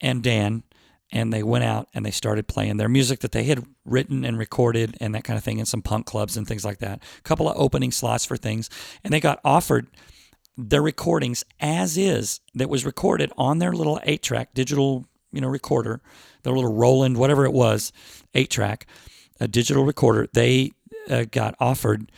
and 0.00 0.22
Dan. 0.22 0.62
And 1.10 1.32
they 1.32 1.42
went 1.42 1.64
out 1.64 1.88
and 1.94 2.04
they 2.04 2.10
started 2.10 2.48
playing 2.48 2.76
their 2.76 2.88
music 2.88 3.20
that 3.20 3.32
they 3.32 3.44
had 3.44 3.64
written 3.84 4.24
and 4.24 4.38
recorded 4.38 4.96
and 5.00 5.14
that 5.14 5.24
kind 5.24 5.38
of 5.38 5.44
thing 5.44 5.58
in 5.58 5.64
some 5.64 5.80
punk 5.80 6.04
clubs 6.04 6.36
and 6.36 6.46
things 6.46 6.64
like 6.64 6.78
that. 6.78 7.02
A 7.18 7.22
couple 7.22 7.48
of 7.48 7.56
opening 7.56 7.92
slots 7.92 8.26
for 8.26 8.36
things. 8.36 8.68
And 9.02 9.12
they 9.12 9.20
got 9.20 9.40
offered 9.44 9.86
their 10.56 10.82
recordings 10.82 11.44
as 11.60 11.96
is 11.96 12.40
that 12.54 12.68
was 12.68 12.84
recorded 12.84 13.32
on 13.38 13.58
their 13.58 13.72
little 13.72 14.00
eight 14.02 14.22
track 14.22 14.52
digital 14.54 15.06
you 15.32 15.40
know 15.40 15.48
recorder, 15.48 16.00
their 16.42 16.52
little 16.52 16.74
Roland 16.74 17.16
whatever 17.16 17.44
it 17.44 17.52
was, 17.52 17.92
eight 18.34 18.50
track, 18.50 18.86
a 19.40 19.48
digital 19.48 19.84
recorder. 19.84 20.28
They 20.32 20.72
uh, 21.08 21.24
got 21.30 21.54
offered 21.60 22.10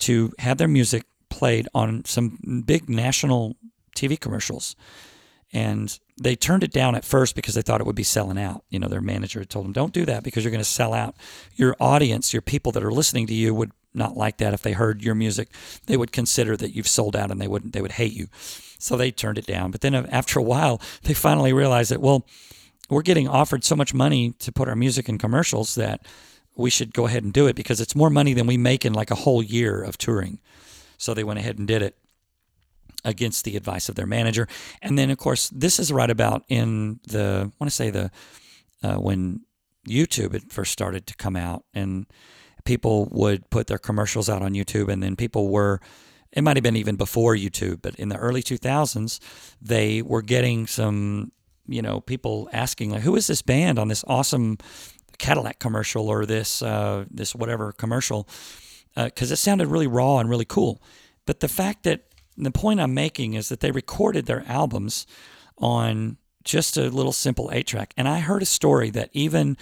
to 0.00 0.32
have 0.38 0.58
their 0.58 0.68
music 0.68 1.06
played 1.28 1.68
on 1.74 2.04
some 2.04 2.62
big 2.66 2.88
national 2.88 3.56
TV 3.96 4.18
commercials. 4.18 4.76
And 5.54 5.96
they 6.20 6.34
turned 6.34 6.64
it 6.64 6.72
down 6.72 6.96
at 6.96 7.04
first 7.04 7.36
because 7.36 7.54
they 7.54 7.62
thought 7.62 7.80
it 7.80 7.86
would 7.86 7.94
be 7.94 8.02
selling 8.02 8.38
out. 8.38 8.64
You 8.70 8.80
know, 8.80 8.88
their 8.88 9.00
manager 9.00 9.38
had 9.38 9.48
told 9.48 9.64
them, 9.64 9.72
don't 9.72 9.92
do 9.92 10.04
that 10.04 10.24
because 10.24 10.42
you're 10.42 10.50
going 10.50 10.58
to 10.58 10.68
sell 10.68 10.92
out. 10.92 11.14
Your 11.54 11.76
audience, 11.78 12.32
your 12.32 12.42
people 12.42 12.72
that 12.72 12.82
are 12.82 12.90
listening 12.90 13.28
to 13.28 13.34
you 13.34 13.54
would 13.54 13.70
not 13.94 14.16
like 14.16 14.38
that 14.38 14.52
if 14.52 14.62
they 14.62 14.72
heard 14.72 15.00
your 15.00 15.14
music. 15.14 15.48
They 15.86 15.96
would 15.96 16.10
consider 16.10 16.56
that 16.56 16.74
you've 16.74 16.88
sold 16.88 17.14
out 17.14 17.30
and 17.30 17.40
they 17.40 17.46
wouldn't, 17.46 17.72
they 17.72 17.80
would 17.80 17.92
hate 17.92 18.12
you. 18.12 18.26
So 18.78 18.96
they 18.96 19.12
turned 19.12 19.38
it 19.38 19.46
down. 19.46 19.70
But 19.70 19.80
then 19.80 19.94
uh, 19.94 20.06
after 20.10 20.40
a 20.40 20.42
while, 20.42 20.80
they 21.04 21.14
finally 21.14 21.52
realized 21.52 21.92
that, 21.92 22.00
well, 22.00 22.26
we're 22.90 23.02
getting 23.02 23.28
offered 23.28 23.62
so 23.62 23.76
much 23.76 23.94
money 23.94 24.32
to 24.40 24.50
put 24.50 24.68
our 24.68 24.76
music 24.76 25.08
in 25.08 25.18
commercials 25.18 25.76
that 25.76 26.04
we 26.56 26.68
should 26.68 26.92
go 26.92 27.06
ahead 27.06 27.22
and 27.22 27.32
do 27.32 27.46
it 27.46 27.54
because 27.54 27.80
it's 27.80 27.94
more 27.94 28.10
money 28.10 28.34
than 28.34 28.46
we 28.46 28.56
make 28.56 28.84
in 28.84 28.92
like 28.92 29.12
a 29.12 29.16
whole 29.16 29.42
year 29.42 29.82
of 29.82 29.98
touring. 29.98 30.40
So 30.98 31.14
they 31.14 31.24
went 31.24 31.38
ahead 31.38 31.58
and 31.58 31.68
did 31.68 31.80
it 31.80 31.96
against 33.04 33.44
the 33.44 33.56
advice 33.56 33.88
of 33.88 33.94
their 33.94 34.06
manager. 34.06 34.48
And 34.82 34.98
then, 34.98 35.10
of 35.10 35.18
course, 35.18 35.48
this 35.50 35.78
is 35.78 35.92
right 35.92 36.10
about 36.10 36.44
in 36.48 37.00
the, 37.06 37.50
I 37.52 37.52
want 37.60 37.70
to 37.70 37.70
say 37.70 37.90
the, 37.90 38.10
uh, 38.82 38.96
when 38.96 39.40
YouTube 39.88 40.32
had 40.32 40.52
first 40.52 40.72
started 40.72 41.06
to 41.06 41.16
come 41.16 41.36
out 41.36 41.64
and 41.74 42.06
people 42.64 43.08
would 43.10 43.48
put 43.50 43.66
their 43.66 43.78
commercials 43.78 44.28
out 44.28 44.42
on 44.42 44.54
YouTube 44.54 44.88
and 44.88 45.02
then 45.02 45.16
people 45.16 45.48
were, 45.48 45.80
it 46.32 46.42
might 46.42 46.56
have 46.56 46.64
been 46.64 46.76
even 46.76 46.96
before 46.96 47.36
YouTube, 47.36 47.82
but 47.82 47.94
in 47.96 48.08
the 48.08 48.16
early 48.16 48.42
2000s, 48.42 49.20
they 49.60 50.02
were 50.02 50.22
getting 50.22 50.66
some, 50.66 51.30
you 51.66 51.82
know, 51.82 52.00
people 52.00 52.48
asking 52.52 52.90
like, 52.90 53.02
who 53.02 53.16
is 53.16 53.26
this 53.26 53.42
band 53.42 53.78
on 53.78 53.88
this 53.88 54.04
awesome 54.08 54.58
Cadillac 55.18 55.60
commercial 55.60 56.08
or 56.08 56.26
this, 56.26 56.60
uh, 56.62 57.04
this 57.10 57.34
whatever 57.34 57.72
commercial? 57.72 58.28
Because 58.96 59.30
uh, 59.30 59.34
it 59.34 59.36
sounded 59.36 59.68
really 59.68 59.86
raw 59.86 60.18
and 60.18 60.28
really 60.28 60.44
cool. 60.44 60.82
But 61.26 61.40
the 61.40 61.48
fact 61.48 61.84
that 61.84 62.02
the 62.36 62.50
point 62.50 62.80
I'm 62.80 62.94
making 62.94 63.34
is 63.34 63.48
that 63.48 63.60
they 63.60 63.70
recorded 63.70 64.26
their 64.26 64.44
albums 64.46 65.06
on 65.58 66.18
just 66.42 66.76
a 66.76 66.90
little 66.90 67.12
simple 67.12 67.50
eight 67.52 67.66
track. 67.66 67.94
And 67.96 68.08
I 68.08 68.20
heard 68.20 68.42
a 68.42 68.46
story 68.46 68.90
that 68.90 69.10
even 69.12 69.56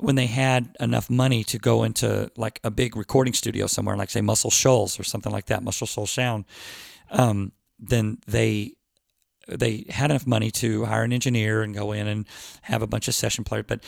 when 0.00 0.14
they 0.14 0.26
had 0.26 0.76
enough 0.80 1.10
money 1.10 1.44
to 1.44 1.58
go 1.58 1.84
into 1.84 2.30
like 2.36 2.60
a 2.64 2.70
big 2.70 2.96
recording 2.96 3.32
studio 3.32 3.66
somewhere, 3.66 3.96
like 3.96 4.10
say 4.10 4.20
Muscle 4.20 4.50
Shoals 4.50 4.98
or 4.98 5.04
something 5.04 5.32
like 5.32 5.46
that, 5.46 5.62
Muscle 5.62 5.86
Shoals 5.86 6.10
Sound, 6.10 6.44
um, 7.10 7.52
then 7.78 8.18
they 8.26 8.74
they 9.48 9.86
had 9.88 10.10
enough 10.10 10.26
money 10.26 10.50
to 10.50 10.84
hire 10.84 11.04
an 11.04 11.12
engineer 11.12 11.62
and 11.62 11.74
go 11.74 11.92
in 11.92 12.06
and 12.06 12.26
have 12.62 12.82
a 12.82 12.86
bunch 12.86 13.08
of 13.08 13.14
session 13.14 13.44
players. 13.44 13.64
But 13.66 13.82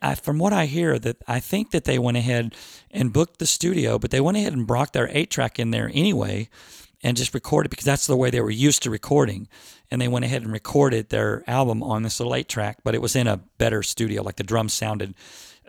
I, 0.00 0.14
from 0.14 0.38
what 0.38 0.52
I 0.52 0.66
hear, 0.66 0.96
that 1.00 1.16
I 1.26 1.40
think 1.40 1.72
that 1.72 1.82
they 1.84 1.98
went 1.98 2.16
ahead 2.16 2.54
and 2.88 3.12
booked 3.12 3.40
the 3.40 3.46
studio, 3.46 3.98
but 3.98 4.12
they 4.12 4.20
went 4.20 4.36
ahead 4.36 4.52
and 4.52 4.64
brought 4.64 4.92
their 4.92 5.08
eight 5.10 5.28
track 5.28 5.58
in 5.58 5.72
there 5.72 5.90
anyway 5.92 6.48
and 7.02 7.16
just 7.16 7.34
recorded 7.34 7.70
because 7.70 7.84
that's 7.84 8.06
the 8.06 8.16
way 8.16 8.30
they 8.30 8.40
were 8.40 8.50
used 8.50 8.82
to 8.82 8.90
recording. 8.90 9.48
And 9.90 10.00
they 10.00 10.08
went 10.08 10.24
ahead 10.24 10.42
and 10.42 10.52
recorded 10.52 11.08
their 11.08 11.42
album 11.46 11.82
on 11.82 12.02
this 12.02 12.18
little 12.20 12.34
eight 12.34 12.48
track, 12.48 12.78
but 12.84 12.94
it 12.94 13.02
was 13.02 13.16
in 13.16 13.26
a 13.26 13.38
better 13.58 13.82
studio. 13.82 14.22
Like 14.22 14.36
the 14.36 14.44
drums 14.44 14.72
sounded, 14.72 15.14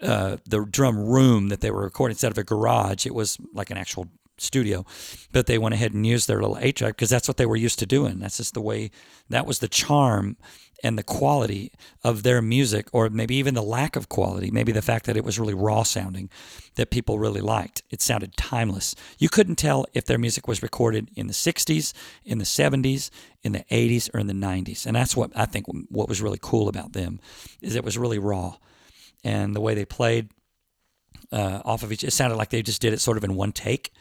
uh, 0.02 0.38
the 0.46 0.65
drum 0.65 0.98
room 0.98 1.50
that 1.50 1.62
they 1.62 1.72
were 1.72 1.84
recording 1.84 2.13
instead 2.13 2.32
of 2.32 2.38
a 2.38 2.43
garage, 2.43 3.06
it 3.06 3.15
was 3.15 3.38
like 3.54 3.69
an 3.69 3.78
actual 3.78 4.08
studio. 4.38 4.86
But 5.32 5.48
they 5.48 5.58
went 5.58 5.76
ahead 5.76 5.93
and 5.93 6.06
used 6.06 6.28
their 6.28 6.41
little 6.41 6.58
eight 6.60 6.78
track 6.78 6.96
because 6.96 7.10
that's 7.10 7.28
what 7.28 7.38
they 7.38 7.46
were 7.46 7.56
used 7.56 7.80
to 7.80 7.86
doing. 7.86 8.19
That's 8.19 8.38
just 8.38 8.54
the 8.54 8.62
way, 8.62 8.91
that 9.30 9.46
was 9.46 9.60
the 9.60 9.67
charm 9.67 10.38
and 10.84 10.98
the 10.98 11.04
quality 11.04 11.72
of 12.04 12.24
their 12.24 12.41
music, 12.41 12.89
or 12.91 13.10
maybe 13.10 13.36
even 13.36 13.54
the 13.54 13.63
lack 13.63 13.96
of 13.96 14.10
quality, 14.10 14.52
maybe 14.52 14.74
the 14.74 14.82
fact 14.82 15.06
that 15.06 15.15
it 15.15 15.24
was 15.24 15.39
really 15.39 15.54
raw 15.54 15.82
sounding 15.82 16.30
that 16.76 16.91
people 16.91 17.17
really 17.17 17.39
liked. 17.39 17.82
It 17.89 18.02
sounded 18.02 18.36
timeless. 18.36 18.93
You 19.17 19.30
couldn't 19.30 19.56
tell 19.56 19.86
if 19.93 20.06
their 20.06 20.17
music 20.17 20.46
was 20.46 20.62
recorded 20.62 21.10
in 21.15 21.28
the 21.28 21.34
60s, 21.34 21.93
in 22.26 22.38
the 22.38 22.43
70s, 22.43 23.10
in 23.43 23.54
the 23.54 23.63
80s, 23.72 24.13
or 24.13 24.19
in 24.19 24.28
the 24.28 24.34
90s. 24.34 24.86
And 24.86 24.96
that's 24.96 25.15
what 25.15 25.32
I 25.36 25.46
think 25.46 25.67
what 25.88 26.10
was 26.10 26.22
really 26.22 26.39
cool 26.41 26.67
about 26.67 26.91
them 26.91 27.22
is 27.62 27.76
it 27.76 27.86
was 27.86 27.98
really 27.98 28.19
raw. 28.19 28.56
And 29.24 29.56
the 29.56 29.62
way 29.62 29.76
they 29.76 29.86
played 29.86 30.30
uh, 31.32 31.62
off 31.63 31.84
of 31.84 31.93
each, 31.93 32.04
it 32.04 32.12
sounded 32.12 32.36
like 32.36 32.50
they 32.50 32.62
just 32.62 32.82
did 32.82 32.91
it 32.91 33.00
sort 33.00 33.15
of 33.17 33.24
in 33.24 33.36
one 33.36 33.54
take 33.54 33.93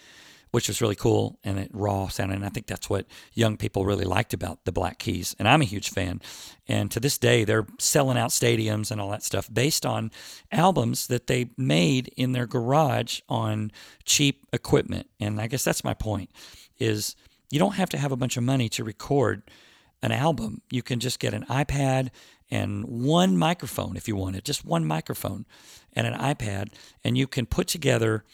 which 0.53 0.69
was 0.69 0.81
really 0.81 0.95
cool 0.95 1.39
and 1.43 1.59
it 1.59 1.71
raw 1.73 2.09
sounded. 2.09 2.37
And 2.37 2.45
I 2.45 2.51
think 2.51 2.67
that's 2.67 2.89
what 2.89 3.07
young 3.33 3.57
people 3.57 3.85
really 3.85 4.05
liked 4.05 4.33
about 4.33 4.65
the 4.65 4.73
Black 4.73 4.99
Keys. 4.99 5.35
And 5.39 5.49
I'm 5.49 5.63
a 5.63 5.67
huge 5.67 5.91
fan. 5.91 6.21
And 6.69 6.91
to 6.93 7.01
this 7.01 7.19
day, 7.19 7.45
they're 7.45 7.67
selling 7.79 8.19
out 8.19 8.31
stadiums 8.31 8.91
and 8.91 9.01
all 9.01 9.11
that 9.11 9.23
stuff 9.23 9.53
based 9.53 9.85
on 9.85 10.11
albums 10.53 11.07
that 11.09 11.27
they 11.27 11.51
made 11.57 12.13
in 12.17 12.33
their 12.33 12.47
garage 12.47 13.21
on 13.29 13.73
cheap 14.05 14.47
equipment. 14.53 15.09
And 15.19 15.41
I 15.41 15.47
guess 15.47 15.65
that's 15.65 15.85
my 15.85 15.95
point 15.95 16.31
is 16.79 17.17
you 17.51 17.59
don't 17.59 17.75
have 17.75 17.89
to 17.91 17.99
have 17.99 18.13
a 18.13 18.17
bunch 18.17 18.37
of 18.37 18.45
money 18.45 18.69
to 18.71 18.85
record 18.85 19.43
an 20.03 20.13
album. 20.13 20.61
You 20.71 20.83
can 20.83 21.01
just 21.01 21.19
get 21.19 21.33
an 21.33 21.45
iPad 21.47 22.11
and 22.51 22.85
one 22.85 23.39
microphone 23.39 23.97
if 23.97 24.07
you 24.07 24.17
wanted, 24.17 24.45
just 24.45 24.67
one 24.67 24.85
microphone 24.85 25.47
and 25.95 26.07
an 26.07 26.15
iPad, 26.15 26.69
and 27.03 27.17
you 27.17 27.27
can 27.27 27.47
put 27.47 27.69
together 27.69 28.25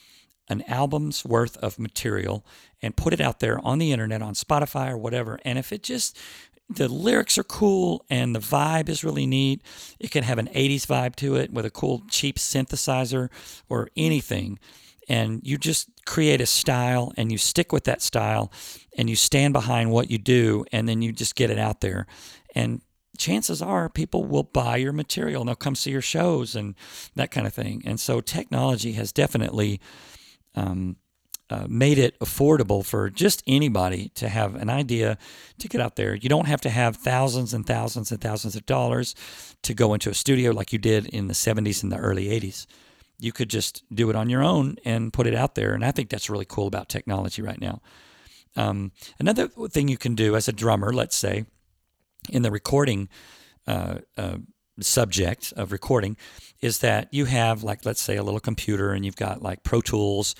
an 0.48 0.62
album's 0.62 1.24
worth 1.24 1.56
of 1.58 1.78
material 1.78 2.44
and 2.80 2.96
put 2.96 3.12
it 3.12 3.20
out 3.20 3.40
there 3.40 3.58
on 3.64 3.78
the 3.78 3.92
internet 3.92 4.22
on 4.22 4.34
Spotify 4.34 4.90
or 4.90 4.96
whatever. 4.96 5.38
And 5.44 5.58
if 5.58 5.72
it 5.72 5.82
just 5.82 6.16
the 6.68 6.88
lyrics 6.88 7.38
are 7.38 7.44
cool 7.44 8.04
and 8.10 8.34
the 8.34 8.40
vibe 8.40 8.88
is 8.88 9.02
really 9.02 9.26
neat, 9.26 9.62
it 9.98 10.10
can 10.10 10.22
have 10.24 10.38
an 10.38 10.48
80s 10.48 10.86
vibe 10.86 11.16
to 11.16 11.36
it 11.36 11.52
with 11.52 11.64
a 11.64 11.70
cool 11.70 12.02
cheap 12.10 12.36
synthesizer 12.36 13.30
or 13.68 13.88
anything. 13.96 14.58
And 15.08 15.40
you 15.42 15.56
just 15.56 15.88
create 16.04 16.42
a 16.42 16.46
style 16.46 17.12
and 17.16 17.32
you 17.32 17.38
stick 17.38 17.72
with 17.72 17.84
that 17.84 18.02
style 18.02 18.52
and 18.98 19.08
you 19.08 19.16
stand 19.16 19.54
behind 19.54 19.90
what 19.90 20.10
you 20.10 20.18
do 20.18 20.66
and 20.70 20.86
then 20.86 21.00
you 21.00 21.12
just 21.12 21.34
get 21.34 21.50
it 21.50 21.58
out 21.58 21.80
there. 21.80 22.06
And 22.54 22.82
chances 23.16 23.62
are 23.62 23.88
people 23.88 24.24
will 24.24 24.42
buy 24.42 24.76
your 24.76 24.92
material 24.92 25.40
and 25.40 25.48
they'll 25.48 25.56
come 25.56 25.74
see 25.74 25.90
your 25.90 26.02
shows 26.02 26.54
and 26.54 26.74
that 27.14 27.30
kind 27.30 27.46
of 27.46 27.54
thing. 27.54 27.82
And 27.86 27.98
so 27.98 28.20
technology 28.20 28.92
has 28.92 29.10
definitely 29.10 29.80
um, 30.58 30.96
uh, 31.50 31.66
made 31.68 31.98
it 31.98 32.18
affordable 32.18 32.84
for 32.84 33.08
just 33.08 33.42
anybody 33.46 34.10
to 34.14 34.28
have 34.28 34.54
an 34.54 34.68
idea 34.68 35.16
to 35.58 35.68
get 35.68 35.80
out 35.80 35.96
there. 35.96 36.14
You 36.14 36.28
don't 36.28 36.46
have 36.46 36.60
to 36.62 36.68
have 36.68 36.96
thousands 36.96 37.54
and 37.54 37.66
thousands 37.66 38.12
and 38.12 38.20
thousands 38.20 38.54
of 38.54 38.66
dollars 38.66 39.14
to 39.62 39.72
go 39.72 39.94
into 39.94 40.10
a 40.10 40.14
studio 40.14 40.50
like 40.50 40.72
you 40.72 40.78
did 40.78 41.06
in 41.06 41.28
the 41.28 41.34
70s 41.34 41.82
and 41.82 41.90
the 41.90 41.96
early 41.96 42.26
80s. 42.26 42.66
You 43.18 43.32
could 43.32 43.48
just 43.48 43.82
do 43.92 44.10
it 44.10 44.16
on 44.16 44.28
your 44.28 44.42
own 44.42 44.76
and 44.84 45.12
put 45.12 45.26
it 45.26 45.34
out 45.34 45.54
there. 45.54 45.72
And 45.72 45.84
I 45.84 45.90
think 45.90 46.10
that's 46.10 46.28
really 46.28 46.44
cool 46.44 46.66
about 46.66 46.88
technology 46.88 47.40
right 47.40 47.60
now. 47.60 47.80
Um, 48.54 48.92
another 49.18 49.48
thing 49.48 49.88
you 49.88 49.98
can 49.98 50.14
do 50.14 50.36
as 50.36 50.48
a 50.48 50.52
drummer, 50.52 50.92
let's 50.92 51.16
say, 51.16 51.46
in 52.28 52.42
the 52.42 52.50
recording 52.50 53.08
uh, 53.66 53.98
uh, 54.16 54.38
subject 54.80 55.52
of 55.56 55.72
recording 55.72 56.16
is 56.60 56.78
that 56.80 57.12
you 57.12 57.24
have 57.26 57.62
like 57.62 57.84
let's 57.84 58.00
say 58.00 58.16
a 58.16 58.22
little 58.22 58.40
computer 58.40 58.92
and 58.92 59.04
you've 59.04 59.16
got 59.16 59.42
like 59.42 59.62
Pro 59.62 59.80
Tools 59.80 60.34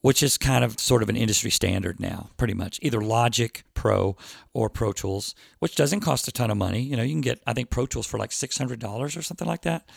which 0.00 0.20
is 0.20 0.36
kind 0.36 0.64
of 0.64 0.80
sort 0.80 1.00
of 1.00 1.08
an 1.08 1.16
industry 1.16 1.50
standard 1.50 2.00
now 2.00 2.28
pretty 2.36 2.54
much. 2.54 2.80
Either 2.82 3.00
Logic 3.00 3.62
Pro 3.74 4.16
or 4.52 4.68
Pro 4.68 4.92
Tools 4.92 5.34
which 5.60 5.76
doesn't 5.76 6.00
cost 6.00 6.28
a 6.28 6.32
ton 6.32 6.50
of 6.50 6.56
money. 6.56 6.80
You 6.80 6.96
know 6.96 7.02
you 7.02 7.14
can 7.14 7.20
get 7.20 7.40
I 7.46 7.52
think 7.52 7.70
Pro 7.70 7.86
Tools 7.86 8.06
for 8.06 8.18
like 8.18 8.30
$600 8.30 9.16
or 9.16 9.22
something 9.22 9.48
like 9.48 9.62
that. 9.62 9.88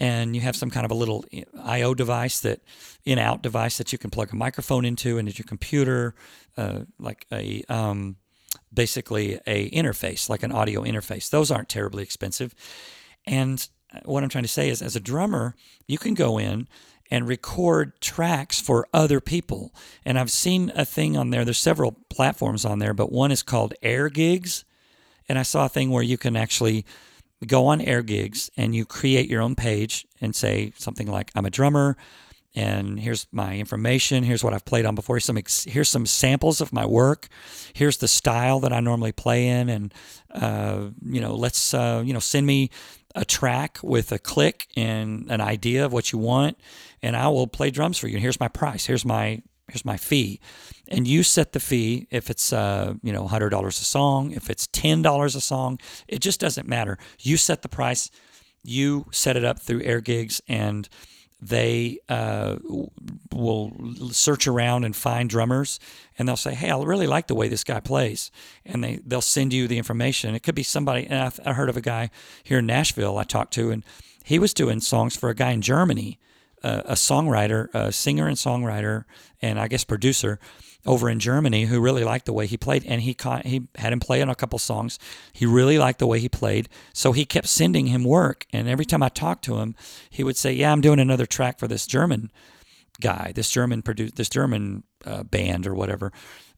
And 0.00 0.34
you 0.34 0.42
have 0.42 0.56
some 0.56 0.70
kind 0.70 0.84
of 0.84 0.90
a 0.90 0.94
little 0.94 1.24
IO 1.62 1.94
device 1.94 2.40
that 2.40 2.60
in 3.04 3.18
out 3.18 3.42
device 3.42 3.78
that 3.78 3.92
you 3.92 3.98
can 3.98 4.10
plug 4.10 4.32
a 4.32 4.36
microphone 4.36 4.84
into 4.84 5.18
and 5.18 5.28
into 5.28 5.38
your 5.38 5.46
computer 5.46 6.16
uh, 6.56 6.80
like 6.98 7.26
a 7.30 7.62
um, 7.68 8.16
basically 8.72 9.40
a 9.46 9.70
interface 9.70 10.28
like 10.28 10.42
an 10.42 10.52
audio 10.52 10.82
interface. 10.82 11.30
Those 11.30 11.50
aren't 11.50 11.68
terribly 11.68 12.02
expensive 12.02 12.54
and 13.26 13.66
what 14.04 14.22
I'm 14.22 14.28
trying 14.28 14.44
to 14.44 14.48
say 14.48 14.68
is, 14.68 14.82
as 14.82 14.96
a 14.96 15.00
drummer, 15.00 15.54
you 15.86 15.98
can 15.98 16.14
go 16.14 16.38
in 16.38 16.68
and 17.10 17.28
record 17.28 18.00
tracks 18.00 18.60
for 18.60 18.88
other 18.92 19.20
people. 19.20 19.72
And 20.04 20.18
I've 20.18 20.30
seen 20.30 20.72
a 20.74 20.84
thing 20.84 21.16
on 21.16 21.30
there, 21.30 21.44
there's 21.44 21.58
several 21.58 21.92
platforms 22.10 22.64
on 22.64 22.78
there, 22.78 22.94
but 22.94 23.12
one 23.12 23.30
is 23.30 23.42
called 23.42 23.74
Air 23.82 24.08
Gigs. 24.08 24.64
And 25.28 25.38
I 25.38 25.42
saw 25.42 25.66
a 25.66 25.68
thing 25.68 25.90
where 25.90 26.02
you 26.02 26.18
can 26.18 26.36
actually 26.36 26.84
go 27.46 27.66
on 27.66 27.80
air 27.80 28.02
gigs 28.02 28.50
and 28.56 28.74
you 28.74 28.84
create 28.84 29.28
your 29.28 29.42
own 29.42 29.54
page 29.54 30.06
and 30.20 30.34
say 30.34 30.72
something 30.76 31.06
like, 31.06 31.30
I'm 31.34 31.44
a 31.44 31.50
drummer 31.50 31.96
and 32.54 33.00
here's 33.00 33.26
my 33.32 33.56
information. 33.56 34.22
Here's 34.22 34.44
what 34.44 34.54
I've 34.54 34.64
played 34.64 34.86
on 34.86 34.94
before. 34.94 35.16
Here's 35.16 35.24
some 35.24 35.38
here's 35.66 35.88
some 35.88 36.06
samples 36.06 36.60
of 36.60 36.72
my 36.72 36.86
work. 36.86 37.28
Here's 37.72 37.96
the 37.96 38.08
style 38.08 38.60
that 38.60 38.72
I 38.72 38.80
normally 38.80 39.12
play 39.12 39.48
in, 39.48 39.68
and 39.68 39.94
uh, 40.32 40.90
you 41.04 41.20
know, 41.20 41.34
let's 41.34 41.74
uh, 41.74 42.02
you 42.04 42.12
know 42.12 42.20
send 42.20 42.46
me 42.46 42.70
a 43.14 43.24
track 43.24 43.78
with 43.82 44.10
a 44.12 44.18
click 44.18 44.66
and 44.76 45.30
an 45.30 45.40
idea 45.40 45.84
of 45.84 45.92
what 45.92 46.12
you 46.12 46.18
want, 46.18 46.58
and 47.02 47.16
I 47.16 47.28
will 47.28 47.46
play 47.46 47.70
drums 47.70 47.98
for 47.98 48.08
you. 48.08 48.14
And 48.14 48.22
here's 48.22 48.40
my 48.40 48.48
price. 48.48 48.86
Here's 48.86 49.04
my 49.04 49.42
here's 49.68 49.84
my 49.84 49.96
fee, 49.96 50.40
and 50.88 51.06
you 51.06 51.22
set 51.22 51.52
the 51.52 51.60
fee. 51.60 52.06
If 52.10 52.30
it's 52.30 52.52
uh, 52.52 52.94
you 53.02 53.12
know 53.12 53.26
hundred 53.26 53.50
dollars 53.50 53.80
a 53.80 53.84
song, 53.84 54.32
if 54.32 54.50
it's 54.50 54.66
ten 54.68 55.02
dollars 55.02 55.34
a 55.34 55.40
song, 55.40 55.78
it 56.08 56.20
just 56.20 56.40
doesn't 56.40 56.68
matter. 56.68 56.98
You 57.20 57.36
set 57.36 57.62
the 57.62 57.68
price. 57.68 58.10
You 58.62 59.06
set 59.10 59.36
it 59.36 59.44
up 59.44 59.60
through 59.60 59.82
Air 59.82 60.00
Gigs 60.00 60.40
and 60.48 60.88
they 61.44 61.98
uh, 62.08 62.56
will 63.30 63.70
search 64.10 64.46
around 64.46 64.84
and 64.84 64.96
find 64.96 65.28
drummers 65.28 65.78
and 66.18 66.26
they'll 66.26 66.36
say 66.36 66.54
hey 66.54 66.70
i 66.70 66.82
really 66.82 67.06
like 67.06 67.26
the 67.26 67.34
way 67.34 67.48
this 67.48 67.64
guy 67.64 67.80
plays 67.80 68.30
and 68.64 68.82
they, 68.82 68.98
they'll 69.04 69.20
send 69.20 69.52
you 69.52 69.68
the 69.68 69.76
information. 69.76 70.34
It 70.34 70.42
could 70.42 70.54
be 70.54 70.62
somebody 70.62 71.06
and 71.06 71.20
I, 71.20 71.50
I 71.50 71.52
heard 71.52 71.68
of 71.68 71.76
a 71.76 71.82
guy 71.82 72.10
here 72.42 72.60
in 72.60 72.66
nashville 72.66 73.18
i 73.18 73.24
talked 73.24 73.52
to 73.54 73.70
and 73.70 73.84
he 74.24 74.38
was 74.38 74.54
doing 74.54 74.80
songs 74.80 75.16
for 75.16 75.28
a 75.28 75.34
guy 75.34 75.50
in 75.50 75.60
germany 75.60 76.18
uh, 76.62 76.82
a 76.86 76.94
songwriter 76.94 77.68
a 77.74 77.92
singer 77.92 78.26
and 78.26 78.38
songwriter 78.38 79.04
and 79.42 79.60
i 79.60 79.68
guess 79.68 79.84
producer 79.84 80.40
over 80.86 81.08
in 81.08 81.18
Germany 81.18 81.64
who 81.64 81.80
really 81.80 82.04
liked 82.04 82.26
the 82.26 82.32
way 82.32 82.46
he 82.46 82.56
played, 82.56 82.84
and 82.86 83.02
he 83.02 83.14
caught, 83.14 83.46
he 83.46 83.68
had 83.76 83.92
him 83.92 84.00
play 84.00 84.20
on 84.20 84.28
a 84.28 84.34
couple 84.34 84.58
songs. 84.58 84.98
He 85.32 85.46
really 85.46 85.78
liked 85.78 85.98
the 85.98 86.06
way 86.06 86.20
he 86.20 86.28
played, 86.28 86.68
so 86.92 87.12
he 87.12 87.24
kept 87.24 87.48
sending 87.48 87.86
him 87.86 88.04
work. 88.04 88.46
And 88.52 88.68
every 88.68 88.84
time 88.84 89.02
I 89.02 89.08
talked 89.08 89.44
to 89.44 89.58
him, 89.58 89.74
he 90.10 90.22
would 90.22 90.36
say, 90.36 90.52
"Yeah, 90.52 90.72
I'm 90.72 90.80
doing 90.80 91.00
another 91.00 91.26
track 91.26 91.58
for 91.58 91.68
this 91.68 91.86
German 91.86 92.30
guy, 93.00 93.32
this 93.34 93.50
German 93.50 93.82
produce, 93.82 94.12
this 94.12 94.28
German 94.28 94.84
uh, 95.04 95.22
band 95.22 95.66
or 95.66 95.74
whatever." 95.74 96.12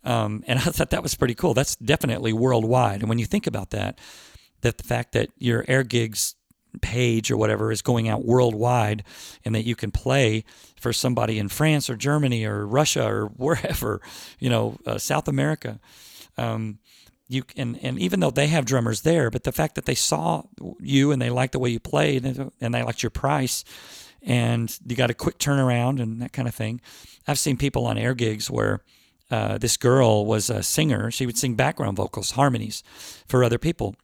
Um, 0.04 0.42
and 0.46 0.58
I 0.60 0.62
thought 0.62 0.90
that 0.90 1.02
was 1.02 1.14
pretty 1.14 1.34
cool. 1.34 1.54
That's 1.54 1.76
definitely 1.76 2.32
worldwide. 2.32 3.00
And 3.00 3.08
when 3.08 3.18
you 3.18 3.26
think 3.26 3.46
about 3.46 3.70
that, 3.70 3.98
that 4.62 4.78
the 4.78 4.84
fact 4.84 5.12
that 5.12 5.30
your 5.38 5.64
air 5.68 5.82
gigs 5.82 6.34
page 6.80 7.30
or 7.30 7.36
whatever 7.36 7.72
is 7.72 7.82
going 7.82 8.08
out 8.08 8.24
worldwide 8.24 9.04
and 9.44 9.54
that 9.54 9.64
you 9.64 9.74
can 9.76 9.90
play 9.90 10.44
for 10.80 10.92
somebody 10.92 11.38
in 11.38 11.48
France 11.48 11.88
or 11.88 11.96
Germany 11.96 12.44
or 12.44 12.66
Russia 12.66 13.06
or 13.06 13.26
wherever, 13.36 14.00
you 14.38 14.50
know, 14.50 14.76
uh, 14.86 14.98
South 14.98 15.28
America. 15.28 15.80
Um, 16.36 16.78
you 17.28 17.42
and 17.56 17.78
and 17.82 17.98
even 17.98 18.20
though 18.20 18.30
they 18.30 18.46
have 18.46 18.64
drummers 18.64 19.02
there, 19.02 19.30
but 19.30 19.44
the 19.44 19.52
fact 19.52 19.74
that 19.74 19.84
they 19.84 19.94
saw 19.94 20.44
you 20.80 21.10
and 21.10 21.20
they 21.20 21.30
liked 21.30 21.52
the 21.52 21.58
way 21.58 21.70
you 21.70 21.80
played 21.80 22.24
and, 22.24 22.52
they 22.60 22.82
liked 22.82 23.02
your 23.02 23.10
price, 23.10 23.64
and 24.22 24.78
you 24.86 24.94
got 24.94 25.10
a 25.10 25.14
quick 25.14 25.38
turnaround 25.38 26.00
and 26.00 26.22
that 26.22 26.32
kind 26.32 26.46
of 26.46 26.54
thing. 26.54 26.80
I've 27.26 27.38
seen 27.38 27.56
people 27.56 27.86
on 27.86 27.98
air 27.98 28.14
gigs 28.14 28.48
where 28.48 28.80
uh, 29.30 29.58
this 29.58 29.76
girl 29.76 30.24
was 30.24 30.50
a 30.50 30.62
singer; 30.62 31.10
she 31.10 31.26
would 31.26 31.36
sing 31.36 31.56
background 31.56 31.96
vocals, 31.96 32.32
harmonies 32.32 32.84
for 33.26 33.42
other 33.42 33.58
people, 33.58 33.96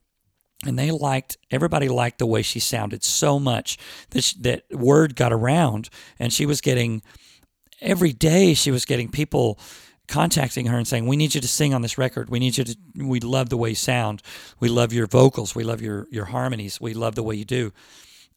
and 0.64 0.78
they 0.78 0.90
liked 0.90 1.36
everybody 1.50 1.88
liked 1.88 2.18
the 2.18 2.26
way 2.26 2.42
she 2.42 2.60
sounded 2.60 3.02
so 3.02 3.38
much 3.38 3.78
that 4.10 4.22
she, 4.22 4.36
that 4.40 4.64
word 4.70 5.16
got 5.16 5.32
around 5.32 5.88
and 6.18 6.32
she 6.32 6.46
was 6.46 6.60
getting 6.60 7.02
every 7.80 8.12
day 8.12 8.54
she 8.54 8.70
was 8.70 8.84
getting 8.84 9.10
people 9.10 9.58
contacting 10.08 10.66
her 10.66 10.76
and 10.76 10.86
saying 10.86 11.06
we 11.06 11.16
need 11.16 11.34
you 11.34 11.40
to 11.40 11.48
sing 11.48 11.72
on 11.72 11.82
this 11.82 11.96
record. 11.96 12.28
We 12.28 12.38
need 12.38 12.58
you 12.58 12.64
to 12.64 12.76
we 12.96 13.20
love 13.20 13.48
the 13.48 13.56
way 13.56 13.70
you 13.70 13.74
sound. 13.74 14.22
We 14.60 14.68
love 14.68 14.92
your 14.92 15.06
vocals. 15.06 15.54
We 15.54 15.64
love 15.64 15.80
your 15.80 16.06
your 16.10 16.26
harmonies. 16.26 16.80
We 16.80 16.94
love 16.94 17.14
the 17.14 17.22
way 17.22 17.34
you 17.34 17.44
do. 17.44 17.72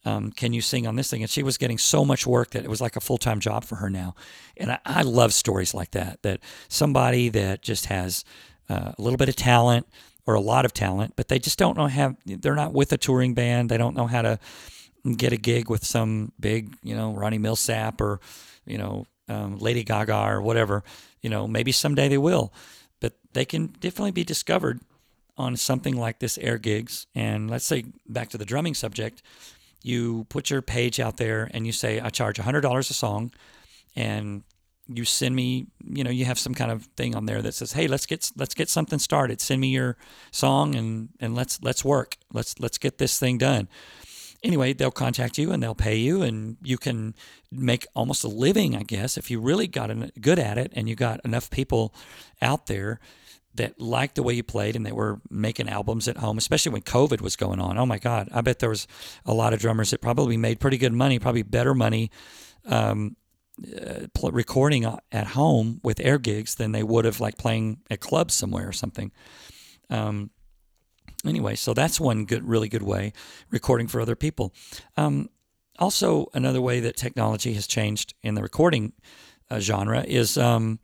Um, 0.06 0.32
can 0.32 0.54
you 0.54 0.62
sing 0.62 0.86
on 0.86 0.96
this 0.96 1.10
thing? 1.10 1.24
And 1.24 1.30
she 1.30 1.42
was 1.42 1.58
getting 1.58 1.80
so 1.80 2.06
much 2.06 2.28
work 2.28 2.52
that 2.52 2.64
it 2.64 2.70
was 2.70 2.80
like 2.80 2.96
a 2.96 3.02
full-time 3.02 3.40
job 3.40 3.64
for 3.66 3.78
her 3.78 3.90
now. 3.90 4.14
And 4.56 4.72
i, 4.72 4.80
I 4.86 5.02
love 5.02 5.34
stories 5.34 5.74
like 5.74 5.92
that 5.92 6.22
that 6.22 6.40
somebody 6.70 7.30
that 7.30 7.62
just 7.62 7.88
has 7.88 8.24
uh, 8.70 8.94
a 8.98 9.02
little 9.02 9.18
bit 9.18 9.30
of 9.30 9.36
talent 9.36 9.88
or 10.28 10.34
a 10.34 10.42
lot 10.42 10.66
of 10.66 10.74
talent, 10.74 11.14
but 11.16 11.28
they 11.28 11.40
just 11.40 11.60
don't 11.60 11.78
know 11.78 11.88
how. 11.88 12.16
They're 12.26 12.56
not 12.56 12.74
with 12.74 12.92
a 12.92 12.98
touring 12.98 13.34
band. 13.34 13.70
They 13.70 13.78
don't 13.78 13.96
know 13.96 14.08
how 14.08 14.22
to 14.22 14.40
get 15.18 15.34
a 15.34 15.38
gig 15.38 15.70
with 15.70 15.86
some 15.86 16.32
big, 16.40 16.76
you 16.82 16.96
know, 16.96 17.14
Ronnie 17.14 17.40
Milsap 17.40 18.02
or 18.02 18.20
you 18.66 18.78
know 18.78 19.06
um, 19.30 19.58
Lady 19.60 19.84
Gaga 19.84 20.16
or 20.16 20.42
whatever. 20.42 20.84
You 21.22 21.30
know, 21.30 21.48
maybe 21.48 21.72
someday 21.72 22.08
they 22.08 22.18
will, 22.18 22.54
but 23.00 23.14
they 23.34 23.46
can 23.46 23.68
definitely 23.68 24.12
be 24.12 24.24
discovered 24.24 24.80
on 25.38 25.58
something 25.58 25.96
like 25.98 26.20
this 26.20 26.38
air 26.38 26.58
gigs. 26.58 27.08
And 27.14 27.50
let's 27.50 27.66
say 27.66 27.86
back 28.08 28.30
to 28.30 28.38
the 28.38 28.46
drumming 28.46 28.74
subject, 28.74 29.22
you 29.82 30.26
put 30.30 30.50
your 30.50 30.62
page 30.62 31.00
out 31.00 31.18
there 31.18 31.50
and 31.54 31.66
you 31.66 31.72
say, 31.72 32.00
I 32.00 32.10
charge 32.10 32.38
$100 32.38 32.80
a 32.80 32.84
song, 32.94 33.32
and 33.96 34.44
you 34.88 35.06
send 35.06 35.36
me 35.36 35.67
you 35.84 36.04
know 36.04 36.12
you 36.12 36.26
have 36.26 36.38
some 36.38 36.54
kind 36.54 36.71
of 36.71 36.84
thing 36.98 37.15
on 37.15 37.26
there 37.26 37.41
that 37.41 37.54
says 37.54 37.71
hey 37.71 37.88
let's 37.88 38.06
get 38.06 38.32
let's 38.38 38.54
get 38.54 38.69
something 38.69 39.00
started. 39.00 39.41
Send 39.41 39.62
me 39.62 39.69
your 39.69 39.98
song 40.32 40.76
and 40.76 41.10
and 41.19 41.36
let's 41.36 41.62
let's 41.62 41.84
work. 41.84 42.17
Let's 42.32 42.60
let's 42.60 42.78
get 42.78 42.98
this 42.98 43.19
thing 43.19 43.38
done. 43.38 43.67
Anyway 44.43 44.74
they'll 44.74 44.91
contact 44.91 45.38
you 45.38 45.52
and 45.52 45.62
they'll 45.62 45.74
pay 45.74 45.95
you 45.95 46.21
and 46.21 46.58
you 46.62 46.78
can 46.78 47.15
make 47.52 47.88
almost 47.95 48.24
a 48.24 48.28
living 48.28 48.76
i 48.76 48.84
guess 48.84 49.17
if 49.17 49.32
you 49.32 49.39
really 49.39 49.65
got 49.65 49.89
good 50.21 50.38
at 50.38 50.58
it 50.58 50.71
and 50.76 50.88
you 50.89 50.95
got 50.95 51.19
enough 51.24 51.50
people 51.50 51.95
out 52.41 52.67
there 52.67 53.00
that 53.56 53.80
liked 53.80 54.15
the 54.15 54.24
way 54.24 54.34
you 54.34 54.43
played 54.43 54.76
and 54.76 54.86
they 54.86 54.91
were 54.91 55.21
making 55.30 55.69
albums 55.69 56.08
at 56.08 56.17
home 56.17 56.38
especially 56.38 56.71
when 56.71 56.82
covid 56.82 57.21
was 57.21 57.36
going 57.36 57.60
on. 57.60 57.78
Oh 57.78 57.86
my 57.88 57.98
god 57.98 58.30
i 58.32 58.41
bet 58.41 58.60
there 58.60 58.69
was 58.69 58.88
a 59.26 59.34
lot 59.34 59.54
of 59.54 59.60
drummers 59.60 59.89
that 59.91 60.02
probably 60.02 60.38
made 60.38 60.60
pretty 60.60 60.78
good 60.78 60.93
money 60.93 61.17
probably 61.17 61.43
better 61.43 61.74
money 61.74 62.12
um, 62.67 63.15
uh, 63.63 64.08
pl- 64.13 64.32
recording 64.32 64.86
at 65.12 65.28
home 65.28 65.80
with 65.84 66.00
air 66.00 66.18
gigs 66.18 66.56
than 66.56 66.72
they 66.72 66.84
would 66.84 67.06
have 67.06 67.20
like 67.20 67.38
playing 67.38 67.80
at 67.89 68.00
clubs 68.00 68.34
somewhere 68.34 68.68
or 68.68 68.74
something. 68.74 69.12
Um, 69.89 70.32
anyway, 71.26 71.56
so 71.56 71.74
that's 71.74 72.00
one 72.00 72.26
good, 72.26 72.48
really 72.48 72.70
good 72.70 72.84
way 72.84 73.13
recording 73.52 73.88
for 73.88 74.02
other 74.02 74.15
people. 74.15 74.54
Um, 74.98 75.30
also, 75.78 76.28
another 76.34 76.62
way 76.62 76.80
that 76.80 76.96
technology 76.96 77.54
has 77.54 77.68
changed 77.68 78.13
in 78.24 78.36
the 78.36 78.41
recording 78.41 78.94
uh, 79.50 79.60
genre 79.60 80.04
is 80.08 80.38
um, 80.38 80.80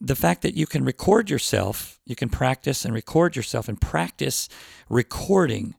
the 0.00 0.16
fact 0.16 0.42
that 0.42 0.54
you 0.54 0.66
can 0.66 0.84
record 0.84 1.30
yourself, 1.30 2.00
you 2.04 2.16
can 2.16 2.28
practice 2.28 2.84
and 2.84 2.92
record 2.92 3.36
yourself 3.36 3.68
and 3.68 3.80
practice 3.80 4.48
recording. 4.88 5.74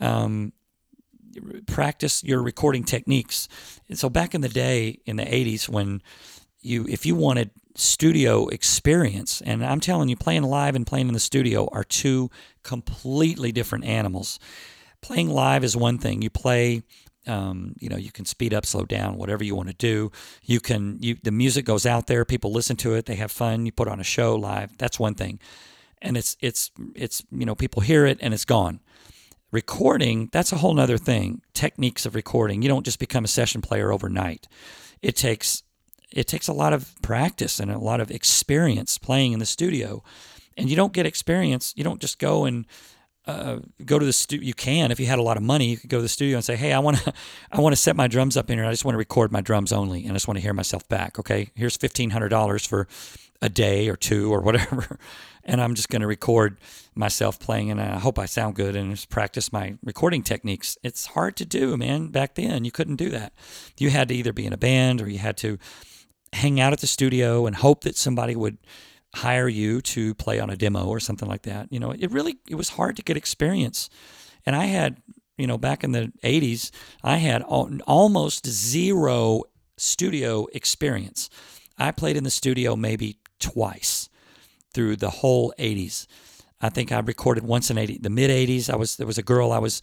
Um, 0.00 0.52
practice 1.66 2.22
your 2.24 2.42
recording 2.42 2.84
techniques. 2.84 3.48
And 3.88 3.98
so 3.98 4.08
back 4.08 4.34
in 4.34 4.40
the 4.40 4.48
day 4.48 5.00
in 5.06 5.16
the 5.16 5.24
80s 5.24 5.68
when 5.68 6.02
you 6.60 6.86
if 6.88 7.06
you 7.06 7.14
wanted 7.14 7.50
studio 7.74 8.48
experience 8.48 9.42
and 9.42 9.64
I'm 9.64 9.80
telling 9.80 10.08
you 10.08 10.16
playing 10.16 10.42
live 10.42 10.74
and 10.74 10.86
playing 10.86 11.08
in 11.08 11.14
the 11.14 11.20
studio 11.20 11.68
are 11.72 11.84
two 11.84 12.30
completely 12.62 13.52
different 13.52 13.84
animals. 13.84 14.38
Playing 15.02 15.28
live 15.28 15.62
is 15.62 15.76
one 15.76 15.98
thing. 15.98 16.22
You 16.22 16.30
play 16.30 16.82
um, 17.26 17.74
you 17.78 17.88
know 17.88 17.96
you 17.96 18.12
can 18.12 18.24
speed 18.24 18.54
up 18.54 18.64
slow 18.64 18.84
down 18.84 19.16
whatever 19.16 19.42
you 19.42 19.54
want 19.56 19.68
to 19.68 19.74
do 19.74 20.12
you 20.42 20.60
can 20.60 20.98
you 21.00 21.16
the 21.22 21.32
music 21.32 21.64
goes 21.64 21.84
out 21.84 22.06
there 22.06 22.24
people 22.24 22.52
listen 22.52 22.76
to 22.76 22.94
it 22.94 23.06
they 23.06 23.16
have 23.16 23.32
fun 23.32 23.66
you 23.66 23.72
put 23.72 23.88
on 23.88 23.98
a 23.98 24.04
show 24.04 24.36
live 24.36 24.76
that's 24.78 25.00
one 25.00 25.14
thing 25.14 25.40
and 26.00 26.16
it's 26.16 26.36
it's 26.40 26.70
it's 26.94 27.24
you 27.32 27.44
know 27.44 27.54
people 27.54 27.82
hear 27.82 28.06
it 28.06 28.18
and 28.20 28.32
it's 28.32 28.44
gone 28.44 28.80
Recording, 29.52 30.28
that's 30.32 30.52
a 30.52 30.56
whole 30.56 30.74
nother 30.74 30.98
thing. 30.98 31.40
Techniques 31.54 32.04
of 32.04 32.14
recording. 32.14 32.62
You 32.62 32.68
don't 32.68 32.84
just 32.84 32.98
become 32.98 33.24
a 33.24 33.28
session 33.28 33.62
player 33.62 33.92
overnight. 33.92 34.48
It 35.02 35.16
takes 35.16 35.62
it 36.12 36.26
takes 36.26 36.48
a 36.48 36.52
lot 36.52 36.72
of 36.72 36.94
practice 37.02 37.60
and 37.60 37.70
a 37.70 37.78
lot 37.78 38.00
of 38.00 38.10
experience 38.10 38.96
playing 38.96 39.32
in 39.32 39.38
the 39.38 39.46
studio. 39.46 40.02
And 40.56 40.70
you 40.70 40.76
don't 40.76 40.92
get 40.92 41.04
experience. 41.04 41.74
You 41.76 41.84
don't 41.84 42.00
just 42.00 42.18
go 42.18 42.44
and 42.44 42.66
uh, 43.26 43.58
go 43.84 43.98
to 43.98 44.06
the 44.06 44.12
studio. 44.12 44.46
You 44.46 44.54
can, 44.54 44.90
if 44.90 45.00
you 45.00 45.06
had 45.06 45.18
a 45.18 45.22
lot 45.22 45.36
of 45.36 45.42
money, 45.42 45.66
you 45.68 45.76
could 45.76 45.90
go 45.90 45.98
to 45.98 46.02
the 46.02 46.08
studio 46.08 46.36
and 46.36 46.44
say, 46.44 46.56
"Hey, 46.56 46.72
I 46.72 46.78
want 46.78 46.98
to, 46.98 47.12
I 47.52 47.60
want 47.60 47.74
to 47.74 47.80
set 47.80 47.96
my 47.96 48.06
drums 48.06 48.36
up 48.36 48.50
in 48.50 48.58
here. 48.58 48.66
I 48.66 48.70
just 48.70 48.84
want 48.84 48.94
to 48.94 48.98
record 48.98 49.32
my 49.32 49.40
drums 49.40 49.72
only, 49.72 50.02
and 50.02 50.12
I 50.12 50.14
just 50.14 50.28
want 50.28 50.38
to 50.38 50.42
hear 50.42 50.54
myself 50.54 50.88
back. 50.88 51.18
Okay, 51.18 51.50
here's 51.54 51.76
fifteen 51.76 52.10
hundred 52.10 52.28
dollars 52.28 52.64
for 52.64 52.86
a 53.42 53.48
day 53.48 53.88
or 53.88 53.96
two 53.96 54.32
or 54.32 54.40
whatever, 54.40 54.98
and 55.46 55.60
I'm 55.60 55.74
just 55.74 55.88
going 55.88 56.02
to 56.02 56.06
record 56.06 56.58
myself 56.94 57.38
playing, 57.38 57.70
and 57.70 57.80
I 57.80 57.98
hope 57.98 58.18
I 58.18 58.26
sound 58.26 58.54
good 58.56 58.76
and 58.76 58.90
just 58.90 59.08
practice 59.08 59.52
my 59.52 59.76
recording 59.82 60.22
techniques. 60.22 60.76
It's 60.82 61.06
hard 61.06 61.36
to 61.36 61.44
do, 61.46 61.76
man. 61.76 62.08
Back 62.08 62.34
then, 62.34 62.64
you 62.64 62.70
couldn't 62.70 62.96
do 62.96 63.08
that. 63.10 63.32
You 63.78 63.90
had 63.90 64.08
to 64.08 64.14
either 64.14 64.32
be 64.32 64.46
in 64.46 64.52
a 64.52 64.58
band 64.58 65.00
or 65.00 65.08
you 65.08 65.18
had 65.18 65.36
to 65.38 65.58
hang 66.32 66.60
out 66.60 66.72
at 66.72 66.80
the 66.80 66.86
studio 66.86 67.46
and 67.46 67.56
hope 67.56 67.84
that 67.84 67.96
somebody 67.96 68.36
would 68.36 68.58
hire 69.14 69.48
you 69.48 69.80
to 69.80 70.14
play 70.14 70.38
on 70.38 70.50
a 70.50 70.56
demo 70.56 70.84
or 70.86 71.00
something 71.00 71.28
like 71.28 71.42
that. 71.42 71.72
You 71.72 71.80
know, 71.80 71.92
it 71.92 72.10
really 72.10 72.38
it 72.48 72.56
was 72.56 72.70
hard 72.70 72.96
to 72.96 73.02
get 73.02 73.16
experience, 73.16 73.88
and 74.44 74.54
I 74.54 74.66
had 74.66 75.00
you 75.38 75.46
know 75.46 75.58
back 75.58 75.84
in 75.84 75.92
the 75.92 76.12
80s 76.22 76.70
i 77.02 77.16
had 77.16 77.42
almost 77.42 78.46
zero 78.46 79.42
studio 79.76 80.46
experience 80.52 81.28
i 81.78 81.90
played 81.90 82.16
in 82.16 82.24
the 82.24 82.30
studio 82.30 82.74
maybe 82.74 83.18
twice 83.38 84.08
through 84.76 84.94
the 84.94 85.08
whole 85.08 85.54
80s. 85.58 86.06
I 86.60 86.68
think 86.68 86.92
I 86.92 86.98
recorded 87.00 87.44
once 87.44 87.70
in 87.70 87.78
80, 87.78 87.98
the 88.02 88.10
mid 88.10 88.30
80s. 88.30 88.68
I 88.68 88.76
was 88.76 88.96
there 88.96 89.06
was 89.06 89.16
a 89.16 89.22
girl 89.22 89.50
I 89.50 89.58
was 89.58 89.80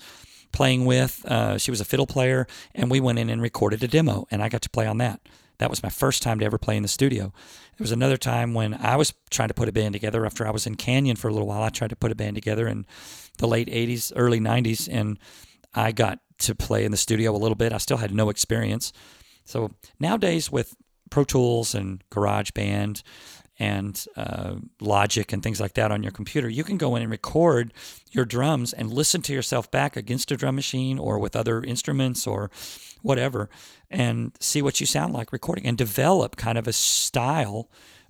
playing 0.51 0.85
with. 0.85 1.25
Uh, 1.25 1.57
she 1.57 1.71
was 1.71 1.81
a 1.81 1.85
fiddle 1.85 2.05
player, 2.05 2.45
and 2.75 2.91
we 2.91 2.99
went 2.99 3.17
in 3.17 3.29
and 3.31 3.41
recorded 3.41 3.83
a 3.83 3.87
demo, 3.87 4.27
and 4.29 4.43
I 4.43 4.49
got 4.49 4.61
to 4.61 4.69
play 4.69 4.85
on 4.85 4.99
that. 4.99 5.19
That 5.57 5.71
was 5.71 5.81
my 5.81 5.89
first 5.89 6.21
time 6.21 6.37
to 6.39 6.45
ever 6.45 6.59
play 6.59 6.77
in 6.77 6.83
the 6.83 6.89
studio. 6.89 7.33
There 7.77 7.83
was 7.83 7.91
another 7.91 8.17
time 8.17 8.53
when 8.53 8.75
I 8.75 8.95
was 8.95 9.13
trying 9.31 9.47
to 9.47 9.55
put 9.55 9.67
a 9.67 9.71
band 9.71 9.93
together 9.93 10.27
after 10.27 10.45
I 10.45 10.51
was 10.51 10.67
in 10.67 10.75
Canyon 10.75 11.15
for 11.15 11.27
a 11.27 11.33
little 11.33 11.47
while. 11.47 11.63
I 11.63 11.69
tried 11.69 11.89
to 11.89 11.95
put 11.95 12.11
a 12.11 12.15
band 12.15 12.35
together 12.35 12.67
in 12.67 12.85
the 13.39 13.47
late 13.47 13.69
80s, 13.69 14.11
early 14.15 14.39
90s, 14.39 14.87
and 14.91 15.17
I 15.73 15.91
got 15.91 16.19
to 16.39 16.53
play 16.53 16.85
in 16.85 16.91
the 16.91 16.97
studio 16.97 17.35
a 17.35 17.37
little 17.37 17.55
bit. 17.55 17.73
I 17.73 17.79
still 17.79 17.97
had 17.97 18.13
no 18.13 18.29
experience. 18.29 18.93
So 19.43 19.71
nowadays, 19.99 20.51
with 20.51 20.75
Pro 21.09 21.23
Tools 21.23 21.73
and 21.73 22.03
GarageBand 22.11 23.01
and 23.63 24.05
uh, 24.17 24.55
Logic 24.81 25.31
and 25.31 25.41
things 25.41 25.61
like 25.61 25.73
that 25.75 25.89
on 25.89 26.03
your 26.03 26.11
computer, 26.11 26.49
you 26.49 26.65
can 26.65 26.77
go 26.77 26.97
in 26.97 27.01
and 27.01 27.09
record 27.09 27.73
your 28.11 28.25
drums 28.25 28.73
and 28.73 28.91
listen 28.91 29.21
to 29.21 29.33
yourself 29.33 29.71
back 29.71 29.95
against 29.95 30.31
a 30.31 30.35
drum 30.35 30.55
machine 30.55 30.99
or 30.99 31.17
with 31.17 31.33
other 31.33 31.63
instruments 31.63 32.27
or 32.27 32.51
whatever 33.01 33.49
and 33.89 34.33
see 34.41 34.61
what 34.61 34.81
you 34.81 34.85
sound 34.85 35.13
like 35.13 35.31
recording 35.31 35.65
and 35.65 35.77
develop 35.77 36.35
kind 36.35 36.57
of 36.57 36.67
a 36.67 36.73
style 36.73 37.69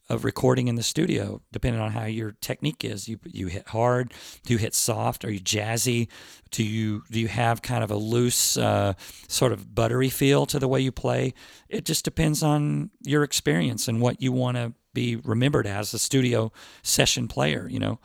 of 0.09 0.25
recording 0.25 0.67
in 0.67 0.75
the 0.75 0.83
studio, 0.83 1.41
depending 1.51 1.81
on 1.81 1.91
how 1.91 2.05
your 2.05 2.31
technique 2.41 2.83
is. 2.83 3.07
You 3.07 3.19
you 3.23 3.47
hit 3.47 3.67
hard, 3.69 4.13
do 4.45 4.53
you 4.53 4.59
hit 4.59 4.73
soft? 4.73 5.23
Are 5.23 5.31
you 5.31 5.39
jazzy? 5.39 6.07
Do 6.51 6.63
you 6.63 7.03
do 7.11 7.19
you 7.19 7.27
have 7.27 7.61
kind 7.61 7.83
of 7.83 7.91
a 7.91 7.95
loose, 7.95 8.57
uh, 8.57 8.93
sort 9.27 9.53
of 9.53 9.73
buttery 9.73 10.09
feel 10.09 10.45
to 10.47 10.59
the 10.59 10.67
way 10.67 10.81
you 10.81 10.91
play? 10.91 11.33
It 11.69 11.85
just 11.85 12.03
depends 12.03 12.43
on 12.43 12.89
your 13.01 13.23
experience 13.23 13.87
and 13.87 14.01
what 14.01 14.21
you 14.21 14.31
want 14.31 14.57
to 14.57 14.73
be 14.93 15.15
remembered 15.15 15.67
as 15.67 15.93
a 15.93 15.99
studio 15.99 16.51
session 16.81 17.27
player. 17.27 17.67
You 17.69 17.79
know. 17.79 17.99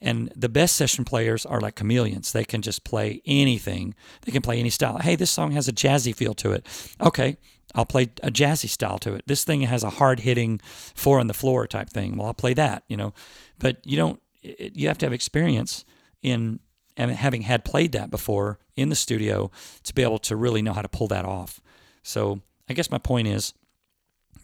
And 0.00 0.32
the 0.36 0.48
best 0.48 0.76
session 0.76 1.04
players 1.04 1.44
are 1.44 1.60
like 1.60 1.74
chameleons. 1.74 2.30
They 2.30 2.44
can 2.44 2.62
just 2.62 2.84
play 2.84 3.20
anything. 3.26 3.96
They 4.22 4.30
can 4.30 4.42
play 4.42 4.60
any 4.60 4.70
style. 4.70 4.98
Hey, 4.98 5.16
this 5.16 5.30
song 5.30 5.50
has 5.52 5.66
a 5.66 5.72
jazzy 5.72 6.14
feel 6.14 6.34
to 6.34 6.52
it. 6.52 6.64
Okay, 7.00 7.36
I'll 7.74 7.84
play 7.84 8.04
a 8.22 8.30
jazzy 8.30 8.68
style 8.68 8.98
to 8.98 9.14
it. 9.14 9.24
This 9.26 9.42
thing 9.42 9.62
has 9.62 9.82
a 9.82 9.90
hard 9.90 10.20
hitting 10.20 10.60
four 10.94 11.18
on 11.18 11.26
the 11.26 11.34
floor 11.34 11.66
type 11.66 11.90
thing. 11.90 12.16
Well, 12.16 12.28
I'll 12.28 12.34
play 12.34 12.54
that, 12.54 12.84
you 12.88 12.96
know. 12.96 13.12
But 13.58 13.84
you 13.84 13.96
don't, 13.96 14.22
you 14.42 14.86
have 14.86 14.98
to 14.98 15.06
have 15.06 15.12
experience 15.12 15.84
in 16.22 16.60
and 16.96 17.10
having 17.12 17.42
had 17.42 17.64
played 17.64 17.92
that 17.92 18.10
before 18.10 18.58
in 18.76 18.88
the 18.88 18.96
studio 18.96 19.50
to 19.84 19.94
be 19.94 20.02
able 20.02 20.18
to 20.18 20.36
really 20.36 20.62
know 20.62 20.72
how 20.72 20.82
to 20.82 20.88
pull 20.88 21.08
that 21.08 21.24
off. 21.24 21.60
So 22.02 22.40
I 22.68 22.74
guess 22.74 22.90
my 22.90 22.98
point 22.98 23.28
is 23.28 23.54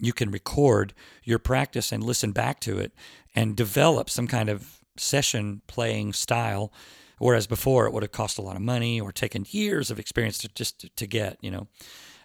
you 0.05 0.12
can 0.12 0.31
record 0.31 0.95
your 1.23 1.38
practice 1.38 1.93
and 1.93 2.03
listen 2.03 2.33
back 2.33 2.61
to 2.61 2.79
it 2.79 2.93
and 3.35 3.57
develop 3.57 4.09
some 4.11 4.27
kind 4.27 4.49
of 4.49 4.81
session 4.97 5.62
playing 5.67 6.12
style. 6.12 6.73
Whereas 7.19 7.47
before 7.47 7.87
it 7.87 7.93
would 7.93 8.03
have 8.03 8.12
cost 8.12 8.38
a 8.38 8.43
lot 8.43 8.57
of 8.57 8.62
money 8.62 9.01
or 9.01 9.12
taken 9.12 9.47
years 9.49 9.90
of 9.90 9.99
experience 9.99 10.38
to 10.38 10.49
just 10.49 10.95
to 10.97 11.07
get, 11.07 11.38
you 11.40 11.51
know. 11.51 11.69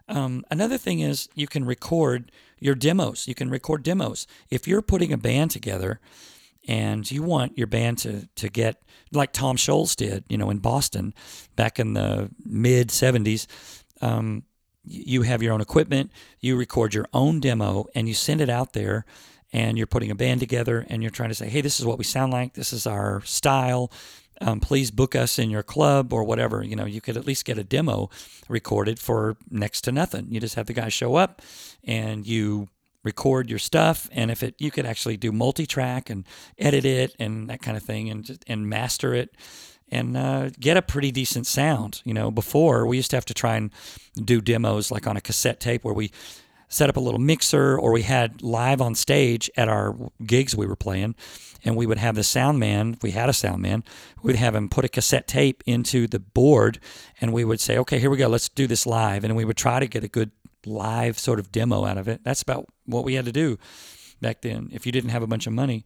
Um, 0.08 0.44
another 0.50 0.78
thing 0.78 1.02
is 1.02 1.30
you 1.36 1.48
can 1.48 1.64
record 1.66 2.32
your 2.60 2.76
demos. 2.76 3.28
You 3.28 3.36
can 3.36 3.50
record 3.50 3.84
demos. 3.84 4.26
If 4.50 4.68
you're 4.68 4.82
putting 4.82 5.14
a 5.14 5.18
band 5.18 5.52
together 5.52 6.00
and 6.68 7.10
you 7.10 7.22
want 7.22 7.58
your 7.58 7.68
band 7.68 8.00
to, 8.00 8.28
to 8.36 8.50
get 8.50 8.82
like 9.12 9.32
Tom 9.32 9.56
Scholz 9.56 9.96
did, 9.96 10.24
you 10.28 10.38
know, 10.38 10.50
in 10.50 10.58
Boston 10.58 11.14
back 11.56 11.80
in 11.80 11.94
the 11.94 12.32
mid 12.44 12.90
70s, 12.90 13.46
um, 14.02 14.44
you 14.90 15.22
have 15.22 15.42
your 15.42 15.54
own 15.54 15.62
equipment, 15.62 16.12
you 16.40 16.58
record 16.58 16.94
your 16.94 17.08
own 17.14 17.40
demo, 17.40 17.86
and 17.96 18.08
you 18.08 18.14
send 18.14 18.42
it 18.42 18.50
out 18.50 18.74
there. 18.74 19.06
And 19.52 19.80
you're 19.80 19.88
putting 19.88 20.12
a 20.12 20.16
band 20.16 20.42
together 20.42 20.86
and 20.90 21.02
you're 21.02 21.10
trying 21.10 21.30
to 21.30 21.36
say, 21.36 21.50
hey, 21.50 21.62
this 21.62 21.80
is 21.80 21.86
what 21.88 21.98
we 21.98 22.04
sound 22.04 22.32
like. 22.32 22.54
This 22.54 22.72
is 22.72 22.86
our 22.86 23.22
style 23.22 23.92
um, 24.42 24.60
please 24.60 24.92
book 24.92 25.16
us 25.16 25.38
in 25.38 25.50
your 25.50 25.64
club 25.64 26.14
or 26.14 26.24
whatever. 26.24 26.64
You 26.64 26.76
know, 26.76 26.86
you 26.86 27.02
could 27.02 27.18
at 27.18 27.26
least 27.26 27.46
get 27.46 27.58
a 27.58 27.64
demo 27.64 28.10
recorded 28.48 29.00
for 29.00 29.38
next 29.50 29.82
to 29.82 29.92
nothing. 29.92 30.28
You 30.30 30.40
just 30.40 30.56
have 30.56 30.68
the 30.68 30.74
guy 30.74 30.90
show 30.90 31.16
up 31.16 31.42
and 31.84 32.26
you 32.26 32.70
record 33.04 33.50
your 33.50 33.60
stuff 33.60 34.10
and 34.12 34.30
if 34.30 34.44
it 34.44 34.56
you 34.58 34.70
could 34.70 34.86
actually 34.86 35.16
do 35.16 35.32
multi-track 35.32 36.10
and 36.10 36.26
edit 36.58 36.84
it 36.84 37.16
and 37.18 37.50
that 37.50 37.62
kind 37.62 37.78
of 37.78 37.82
thing 37.82 38.10
and 38.10 38.44
and 38.46 38.68
master 38.68 39.14
it 39.14 39.34
and 39.92 40.18
uh, 40.18 40.50
get 40.60 40.78
a 40.78 40.82
pretty 40.82 41.12
decent 41.12 41.48
sound 41.48 42.02
you 42.06 42.14
know. 42.14 42.32
Before 42.32 42.86
we 42.86 42.98
used 42.98 43.12
to 43.12 43.18
have 43.18 43.26
to 43.26 43.34
try 43.34 43.56
and 43.56 43.72
do 44.16 44.42
demos 44.42 44.92
like 44.92 45.08
on 45.08 45.18
a 45.18 45.22
cassette 45.22 45.60
tape 45.60 45.84
where 45.84 45.94
we 45.94 46.12
set 46.68 46.90
up 46.90 46.98
a 46.98 47.00
little 47.00 47.20
mixer 47.20 47.78
or 47.78 47.92
we 47.92 48.04
had 48.04 48.42
live 48.44 48.80
on 48.80 48.94
stage 48.94 49.50
at 49.58 49.68
our 49.68 49.96
gigs 50.26 50.56
we 50.56 50.68
were 50.68 50.76
playing 50.76 51.16
and 51.66 51.76
we 51.76 51.88
would 51.88 51.98
have 51.98 52.16
the 52.16 52.24
sound 52.24 52.60
man 52.60 52.94
if 52.94 53.02
we 53.02 53.12
had 53.12 53.28
a 53.28 53.34
sound 53.34 53.62
man 53.62 53.84
we'd 54.22 54.36
have 54.36 54.54
him 54.54 54.70
put 54.70 54.86
a 54.86 54.90
cassette 54.90 55.28
tape 55.28 55.64
into 55.66 56.06
the 56.08 56.20
board 56.20 56.80
and 57.20 57.34
we 57.34 57.44
would 57.44 57.60
say 57.60 57.78
okay 57.78 57.98
here 57.98 58.12
we 58.12 58.18
go 58.18 58.28
let's 58.28 58.50
do 58.50 58.68
this 58.68 58.86
live 58.86 59.24
and 59.24 59.36
we 59.36 59.46
would 59.46 59.58
try 59.58 59.80
to 59.80 59.88
get 59.88 60.04
a 60.04 60.08
good 60.08 60.32
live 60.66 61.20
sort 61.20 61.40
of 61.40 61.52
demo 61.52 61.86
out 61.86 61.98
of 61.98 62.08
it. 62.08 62.22
That's 62.24 62.42
about 62.42 62.68
what 62.86 63.04
we 63.04 63.14
had 63.16 63.26
to 63.26 63.32
do 63.32 63.58
back 64.22 64.42
then. 64.42 64.70
If 64.72 64.86
you 64.86 64.92
didn't 64.92 65.12
have 65.12 65.24
a 65.24 65.28
bunch 65.28 65.48
of 65.48 65.54
money 65.54 65.86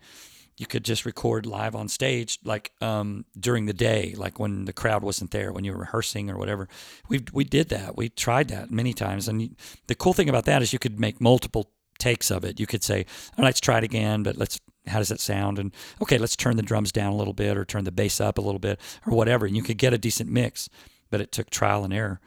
you 0.58 0.68
could 0.68 0.86
just 0.86 1.06
record 1.06 1.46
live 1.46 1.76
on 1.76 1.88
stage, 1.88 2.40
like 2.44 2.72
um, 2.82 3.26
during 3.40 3.66
the 3.66 3.74
day, 3.74 4.14
like 4.16 4.40
when 4.40 4.66
the 4.66 4.74
crowd 4.74 5.04
wasn't 5.04 5.32
there, 5.32 5.52
when 5.52 5.64
you 5.64 5.72
were 5.72 5.80
rehearsing 5.80 6.30
or 6.30 6.38
whatever. 6.38 6.68
We 7.10 7.24
we 7.32 7.44
did 7.44 7.70
that. 7.70 7.98
We 7.98 8.10
tried 8.10 8.50
that 8.50 8.72
many 8.72 8.94
times, 8.94 9.28
and 9.28 9.56
the 9.88 9.96
cool 9.96 10.14
thing 10.14 10.30
about 10.30 10.46
that 10.46 10.62
is 10.62 10.72
you 10.72 10.80
could 10.80 11.00
make 11.00 11.20
multiple 11.20 11.72
takes 11.98 12.30
of 12.30 12.44
it. 12.44 12.60
You 12.60 12.68
could 12.68 12.84
say, 12.84 13.06
oh, 13.38 13.44
"Let's 13.44 13.60
try 13.60 13.80
it 13.80 13.84
again," 13.84 14.24
but 14.24 14.38
let's 14.38 14.60
how 14.88 15.00
does 15.00 15.10
that 15.10 15.20
sound? 15.20 15.58
And 15.60 15.74
okay, 16.02 16.18
let's 16.18 16.36
turn 16.36 16.58
the 16.58 16.64
drums 16.64 16.92
down 16.92 17.14
a 17.14 17.16
little 17.16 17.34
bit, 17.34 17.58
or 17.58 17.66
turn 17.66 17.84
the 17.84 17.92
bass 17.92 18.22
up 18.22 18.38
a 18.38 18.42
little 18.42 18.60
bit, 18.60 18.80
or 19.08 19.16
whatever. 19.16 19.46
And 19.46 19.56
you 19.56 19.64
could 19.64 19.78
get 19.78 19.94
a 19.94 19.98
decent 19.98 20.30
mix, 20.30 20.70
but 21.10 21.22
it 21.22 21.32
took 21.32 21.50
trial 21.50 21.84
and 21.84 21.94
error. 21.94 22.20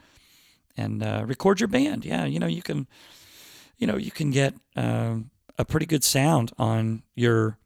And 0.75 1.01
uh, 1.01 1.23
record 1.25 1.59
your 1.59 1.69
band. 1.69 2.03
Yeah, 2.03 2.25
you 2.25 2.39
know 2.39 2.47
you 2.47 2.61
can, 2.61 2.87
you 3.77 3.87
know 3.87 3.95
you 3.95 4.11
can 4.11 4.31
get 4.31 4.53
uh, 4.75 5.17
a 5.57 5.65
pretty 5.65 5.85
good 5.85 6.03
sound 6.03 6.51
on 6.57 7.03
your 7.15 7.57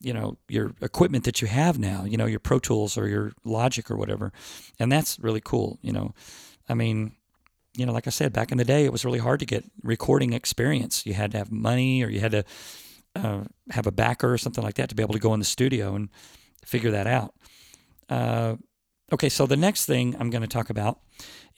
you 0.00 0.12
know 0.12 0.36
your 0.48 0.74
equipment 0.80 1.24
that 1.24 1.42
you 1.42 1.48
have 1.48 1.78
now 1.78 2.04
you 2.04 2.16
know 2.16 2.26
your 2.26 2.40
pro 2.40 2.58
tools 2.58 2.96
or 2.96 3.08
your 3.08 3.32
logic 3.44 3.90
or 3.90 3.96
whatever. 3.96 4.32
And 4.78 4.90
that's 4.90 5.18
really 5.18 5.40
cool 5.40 5.78
you 5.82 5.92
know. 5.92 6.14
I 6.68 6.74
mean 6.74 7.12
you 7.76 7.86
know 7.86 7.92
like 7.92 8.08
i 8.08 8.10
said 8.10 8.32
back 8.32 8.50
in 8.50 8.58
the 8.58 8.64
day 8.64 8.84
it 8.84 8.90
was 8.90 9.04
really 9.04 9.20
hard 9.20 9.38
to 9.40 9.46
get 9.46 9.64
recording 9.82 10.32
experience. 10.32 11.06
You 11.06 11.14
had 11.14 11.32
to 11.32 11.38
have 11.38 11.52
money 11.52 12.02
or 12.02 12.08
you 12.08 12.20
had 12.20 12.32
to 12.32 12.44
uh, 13.16 13.44
have 13.70 13.86
a 13.86 13.92
backer 13.92 14.32
or 14.32 14.38
something 14.38 14.64
like 14.64 14.74
that 14.74 14.88
to 14.88 14.94
be 14.94 15.02
able 15.02 15.14
to 15.14 15.20
go 15.20 15.34
in 15.34 15.40
the 15.40 15.46
studio 15.46 15.94
and 15.94 16.08
figure 16.64 16.90
that 16.90 17.06
out. 17.06 17.34
Uh, 18.08 18.56
okay 19.12 19.28
so 19.28 19.46
the 19.46 19.56
next 19.56 19.86
thing 19.86 20.16
i'm 20.18 20.30
going 20.30 20.42
to 20.42 20.48
talk 20.48 20.70
about 20.70 21.00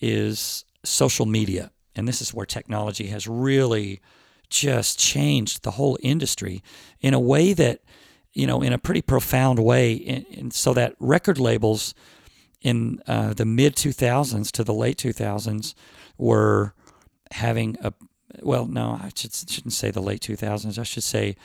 is 0.00 0.64
social 0.84 1.26
media. 1.26 1.70
And 1.94 2.08
this 2.08 2.20
is 2.20 2.34
where 2.34 2.46
technology 2.46 3.06
has 3.08 3.26
really 3.26 4.00
just 4.48 4.98
changed 4.98 5.62
the 5.62 5.72
whole 5.72 5.98
industry 6.02 6.62
in 7.00 7.14
a 7.14 7.20
way 7.20 7.52
that 7.54 7.80
you 8.32 8.46
know, 8.46 8.62
in 8.62 8.72
a 8.72 8.78
pretty 8.78 9.02
profound 9.02 9.58
way. 9.58 10.24
And, 10.36 10.52
so 10.52 10.74
that 10.74 10.94
record 10.98 11.38
labels 11.38 11.94
in 12.60 13.00
uh, 13.06 13.34
the 13.34 13.44
mid 13.44 13.76
2000s 13.76 14.50
to 14.52 14.64
the 14.64 14.74
late 14.74 14.96
2000s 14.96 15.74
were 16.18 16.74
having 17.32 17.76
a, 17.82 17.92
well, 18.42 18.66
no, 18.66 18.98
I 19.02 19.10
should, 19.14 19.34
shouldn't 19.34 19.72
say 19.72 19.90
the 19.90 20.02
late 20.02 20.20
2000s. 20.20 20.78
I 20.78 20.82
should 20.82 21.02
say 21.02 21.36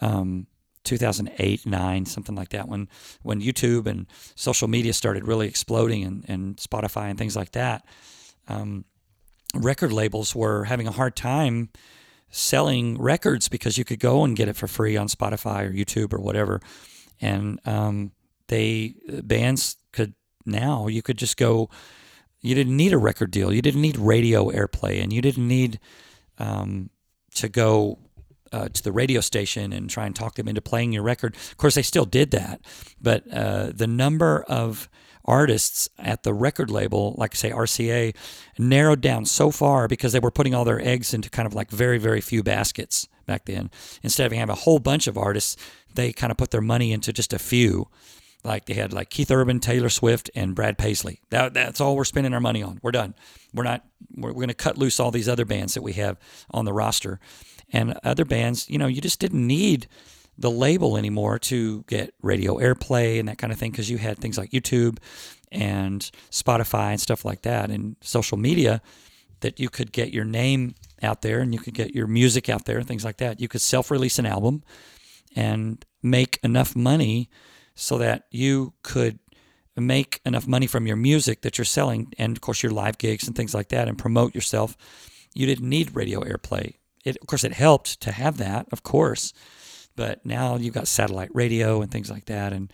um, 0.00 0.46
2008, 0.84 1.66
9, 1.66 2.06
something 2.06 2.34
like 2.34 2.50
that, 2.50 2.68
when, 2.68 2.88
when 3.22 3.40
YouTube 3.40 3.86
and 3.86 4.06
social 4.34 4.68
media 4.68 4.92
started 4.92 5.26
really 5.26 5.48
exploding 5.48 6.04
and, 6.04 6.24
and 6.28 6.56
Spotify 6.56 7.10
and 7.10 7.18
things 7.18 7.36
like 7.36 7.52
that. 7.52 7.84
Um, 8.48 8.84
record 9.54 9.92
labels 9.92 10.34
were 10.34 10.64
having 10.64 10.86
a 10.86 10.92
hard 10.92 11.16
time 11.16 11.70
selling 12.34 13.00
records 13.00 13.48
because 13.48 13.78
you 13.78 13.84
could 13.84 14.00
go 14.00 14.24
and 14.24 14.36
get 14.36 14.48
it 14.48 14.56
for 14.56 14.66
free 14.66 14.96
on 14.96 15.06
Spotify 15.06 15.68
or 15.68 15.70
YouTube 15.70 16.12
or 16.12 16.20
whatever. 16.20 16.60
And 17.20 17.60
um, 17.64 18.10
they 18.48 18.96
bands 19.22 19.76
could 19.92 20.14
now 20.44 20.88
you 20.88 21.00
could 21.00 21.16
just 21.16 21.36
go. 21.36 21.70
You 22.40 22.54
didn't 22.54 22.76
need 22.76 22.92
a 22.92 22.98
record 22.98 23.30
deal. 23.30 23.52
You 23.52 23.62
didn't 23.62 23.80
need 23.80 23.96
radio 23.96 24.50
airplay, 24.50 25.02
and 25.02 25.12
you 25.12 25.22
didn't 25.22 25.48
need 25.48 25.80
um, 26.38 26.90
to 27.36 27.48
go 27.48 27.98
uh, 28.52 28.68
to 28.68 28.82
the 28.82 28.92
radio 28.92 29.20
station 29.20 29.72
and 29.72 29.88
try 29.88 30.04
and 30.04 30.14
talk 30.14 30.34
them 30.34 30.48
into 30.48 30.60
playing 30.60 30.92
your 30.92 31.02
record. 31.02 31.36
Of 31.36 31.56
course, 31.56 31.76
they 31.76 31.82
still 31.82 32.04
did 32.04 32.32
that, 32.32 32.60
but 33.00 33.24
uh, 33.32 33.70
the 33.74 33.86
number 33.86 34.44
of 34.46 34.90
artists 35.24 35.88
at 35.98 36.22
the 36.22 36.34
record 36.34 36.70
label, 36.70 37.14
like 37.16 37.34
say 37.34 37.50
RCA, 37.50 38.14
narrowed 38.58 39.00
down 39.00 39.24
so 39.24 39.50
far 39.50 39.88
because 39.88 40.12
they 40.12 40.20
were 40.20 40.30
putting 40.30 40.54
all 40.54 40.64
their 40.64 40.80
eggs 40.80 41.14
into 41.14 41.30
kind 41.30 41.46
of 41.46 41.54
like 41.54 41.70
very, 41.70 41.98
very 41.98 42.20
few 42.20 42.42
baskets 42.42 43.08
back 43.26 43.46
then. 43.46 43.70
Instead 44.02 44.26
of 44.26 44.32
having 44.32 44.50
a 44.50 44.54
whole 44.54 44.78
bunch 44.78 45.06
of 45.06 45.16
artists, 45.16 45.56
they 45.94 46.12
kind 46.12 46.30
of 46.30 46.36
put 46.36 46.50
their 46.50 46.60
money 46.60 46.92
into 46.92 47.12
just 47.12 47.32
a 47.32 47.38
few. 47.38 47.88
Like 48.42 48.66
they 48.66 48.74
had 48.74 48.92
like 48.92 49.08
Keith 49.08 49.30
Urban, 49.30 49.58
Taylor 49.58 49.88
Swift, 49.88 50.30
and 50.34 50.54
Brad 50.54 50.76
Paisley. 50.76 51.22
That, 51.30 51.54
that's 51.54 51.80
all 51.80 51.96
we're 51.96 52.04
spending 52.04 52.34
our 52.34 52.40
money 52.40 52.62
on. 52.62 52.78
We're 52.82 52.92
done. 52.92 53.14
We're 53.54 53.64
not. 53.64 53.84
We're, 54.14 54.28
we're 54.28 54.34
going 54.34 54.48
to 54.48 54.54
cut 54.54 54.76
loose 54.76 55.00
all 55.00 55.10
these 55.10 55.28
other 55.28 55.46
bands 55.46 55.74
that 55.74 55.82
we 55.82 55.94
have 55.94 56.18
on 56.50 56.66
the 56.66 56.72
roster, 56.72 57.20
and 57.72 57.98
other 58.04 58.26
bands. 58.26 58.68
You 58.68 58.76
know, 58.76 58.86
you 58.86 59.00
just 59.00 59.18
didn't 59.18 59.46
need 59.46 59.86
the 60.36 60.50
label 60.50 60.96
anymore 60.96 61.38
to 61.38 61.82
get 61.84 62.14
radio 62.22 62.56
airplay 62.58 63.18
and 63.18 63.28
that 63.28 63.38
kind 63.38 63.52
of 63.52 63.58
thing 63.58 63.70
because 63.70 63.90
you 63.90 63.98
had 63.98 64.18
things 64.18 64.36
like 64.36 64.50
YouTube 64.50 64.98
and 65.52 66.10
Spotify 66.30 66.90
and 66.90 67.00
stuff 67.00 67.24
like 67.24 67.42
that 67.42 67.70
and 67.70 67.96
social 68.00 68.36
media 68.36 68.82
that 69.40 69.60
you 69.60 69.68
could 69.68 69.92
get 69.92 70.12
your 70.12 70.24
name 70.24 70.74
out 71.02 71.22
there 71.22 71.40
and 71.40 71.52
you 71.52 71.60
could 71.60 71.74
get 71.74 71.94
your 71.94 72.06
music 72.06 72.48
out 72.48 72.64
there 72.64 72.78
and 72.78 72.88
things 72.88 73.04
like 73.04 73.18
that. 73.18 73.40
You 73.40 73.48
could 73.48 73.60
self 73.60 73.90
release 73.90 74.18
an 74.18 74.26
album 74.26 74.62
and 75.36 75.84
make 76.02 76.38
enough 76.42 76.74
money 76.74 77.28
so 77.74 77.98
that 77.98 78.24
you 78.30 78.72
could 78.82 79.18
make 79.76 80.20
enough 80.24 80.46
money 80.46 80.66
from 80.66 80.86
your 80.86 80.96
music 80.96 81.42
that 81.42 81.58
you're 81.58 81.64
selling 81.64 82.12
and 82.16 82.36
of 82.36 82.40
course 82.40 82.62
your 82.62 82.70
live 82.72 82.96
gigs 82.98 83.26
and 83.26 83.36
things 83.36 83.54
like 83.54 83.68
that 83.68 83.88
and 83.88 83.98
promote 83.98 84.34
yourself. 84.34 84.76
You 85.34 85.46
didn't 85.46 85.68
need 85.68 85.96
radio 85.96 86.20
airplay. 86.20 86.74
It, 87.04 87.18
of 87.20 87.26
course, 87.26 87.44
it 87.44 87.52
helped 87.52 88.00
to 88.00 88.12
have 88.12 88.38
that, 88.38 88.66
of 88.72 88.82
course, 88.82 89.32
but 89.96 90.24
now 90.24 90.56
you've 90.56 90.74
got 90.74 90.88
satellite 90.88 91.34
radio 91.34 91.82
and 91.82 91.90
things 91.90 92.10
like 92.10 92.26
that. 92.26 92.52
And 92.52 92.72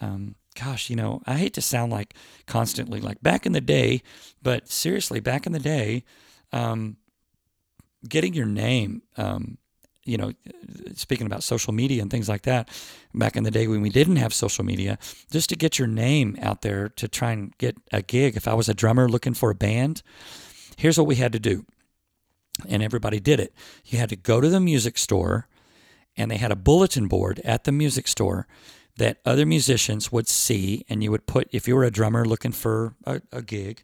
um, 0.00 0.34
gosh, 0.54 0.90
you 0.90 0.96
know, 0.96 1.22
I 1.26 1.34
hate 1.34 1.54
to 1.54 1.62
sound 1.62 1.92
like 1.92 2.14
constantly 2.46 3.00
like 3.00 3.22
back 3.22 3.46
in 3.46 3.52
the 3.52 3.60
day, 3.60 4.02
but 4.42 4.68
seriously, 4.68 5.20
back 5.20 5.46
in 5.46 5.52
the 5.52 5.58
day, 5.58 6.04
um, 6.52 6.96
getting 8.08 8.34
your 8.34 8.46
name, 8.46 9.02
um, 9.16 9.58
you 10.04 10.18
know, 10.18 10.32
speaking 10.94 11.26
about 11.26 11.42
social 11.42 11.72
media 11.72 12.02
and 12.02 12.10
things 12.10 12.28
like 12.28 12.42
that, 12.42 12.68
back 13.14 13.36
in 13.36 13.44
the 13.44 13.50
day 13.50 13.66
when 13.66 13.80
we 13.80 13.88
didn't 13.88 14.16
have 14.16 14.34
social 14.34 14.64
media, 14.64 14.98
just 15.30 15.48
to 15.48 15.56
get 15.56 15.78
your 15.78 15.88
name 15.88 16.36
out 16.42 16.60
there 16.60 16.90
to 16.90 17.08
try 17.08 17.32
and 17.32 17.56
get 17.58 17.76
a 17.90 18.02
gig. 18.02 18.36
If 18.36 18.46
I 18.46 18.54
was 18.54 18.68
a 18.68 18.74
drummer 18.74 19.08
looking 19.08 19.34
for 19.34 19.50
a 19.50 19.54
band, 19.54 20.02
here's 20.76 20.98
what 20.98 21.06
we 21.06 21.16
had 21.16 21.32
to 21.32 21.40
do. 21.40 21.64
And 22.68 22.82
everybody 22.82 23.18
did 23.18 23.40
it. 23.40 23.54
You 23.84 23.98
had 23.98 24.10
to 24.10 24.16
go 24.16 24.40
to 24.40 24.48
the 24.48 24.60
music 24.60 24.98
store, 24.98 25.48
and 26.16 26.30
they 26.30 26.36
had 26.36 26.52
a 26.52 26.56
bulletin 26.56 27.08
board 27.08 27.40
at 27.44 27.64
the 27.64 27.72
music 27.72 28.08
store 28.08 28.46
that 28.96 29.18
other 29.24 29.44
musicians 29.44 30.12
would 30.12 30.28
see, 30.28 30.84
and 30.88 31.02
you 31.02 31.10
would 31.10 31.26
put, 31.26 31.48
if 31.52 31.66
you 31.66 31.74
were 31.74 31.84
a 31.84 31.90
drummer 31.90 32.24
looking 32.24 32.52
for 32.52 32.94
a, 33.04 33.20
a 33.32 33.42
gig, 33.42 33.82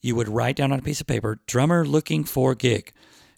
you 0.00 0.14
would 0.14 0.28
write 0.28 0.56
down 0.56 0.72
on 0.72 0.78
a 0.78 0.82
piece 0.82 1.00
of 1.00 1.06
paper, 1.06 1.40
drummer 1.46 1.84
looking 1.84 2.24
for 2.24 2.54
gig. 2.54 2.92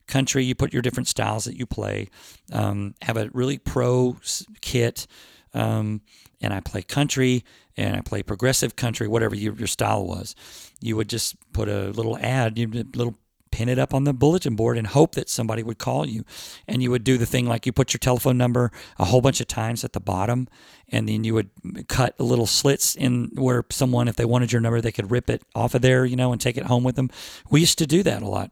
Country, 0.07 0.45
you 0.45 0.55
put 0.55 0.73
your 0.73 0.83
different 0.83 1.09
styles 1.09 1.45
that 1.45 1.57
you 1.57 1.67
play. 1.67 2.09
Um, 2.53 2.95
have 3.03 3.17
a 3.17 3.31
really 3.33 3.59
pro 3.59 4.17
kit. 4.61 5.07
Um, 5.55 6.03
and 6.41 6.53
I 6.53 6.61
play 6.61 6.83
country 6.83 7.45
and 7.77 7.97
I 7.97 8.01
play 8.01 8.23
progressive 8.23 8.77
country, 8.77 9.09
whatever 9.09 9.35
your, 9.35 9.67
style 9.67 10.07
was. 10.07 10.35
You 10.81 10.97
would 10.97 11.09
just 11.09 11.37
put 11.53 11.69
a 11.69 11.91
little 11.91 12.17
ad, 12.19 12.59
you 12.59 12.69
little 12.69 13.19
pin 13.51 13.69
it 13.69 13.79
up 13.79 13.93
on 13.93 14.05
the 14.05 14.13
bulletin 14.13 14.57
board 14.57 14.79
and 14.79 14.87
hope 14.87 15.15
that 15.15 15.29
somebody 15.29 15.63
would 15.63 15.79
call 15.79 16.07
you. 16.07 16.25
And 16.69 16.83
you 16.83 16.91
would 16.91 17.05
do 17.05 17.19
the 17.19 17.27
thing 17.27 17.47
like 17.47 17.67
you 17.67 17.73
put 17.73 17.93
your 17.93 17.99
telephone 17.99 18.39
number 18.39 18.71
a 18.99 19.05
whole 19.07 19.21
bunch 19.21 19.41
of 19.41 19.47
times 19.47 19.85
at 19.85 19.93
the 19.93 20.01
bottom, 20.01 20.49
and 20.89 21.09
then 21.09 21.25
you 21.25 21.35
would 21.35 21.51
cut 21.89 22.19
little 22.19 22.47
slits 22.47 22.95
in 22.95 23.31
where 23.35 23.65
someone, 23.71 24.09
if 24.09 24.17
they 24.17 24.25
wanted 24.25 24.53
your 24.53 24.61
number, 24.61 24.81
they 24.81 24.93
could 24.93 25.11
rip 25.11 25.31
it 25.31 25.43
off 25.55 25.75
of 25.75 25.83
there, 25.83 26.05
you 26.05 26.17
know, 26.17 26.33
and 26.33 26.41
take 26.41 26.57
it 26.57 26.65
home 26.65 26.85
with 26.85 26.97
them. 26.97 27.11
We 27.51 27.61
used 27.61 27.79
to 27.79 27.87
do 27.87 28.03
that 28.03 28.23
a 28.23 28.29
lot. 28.29 28.51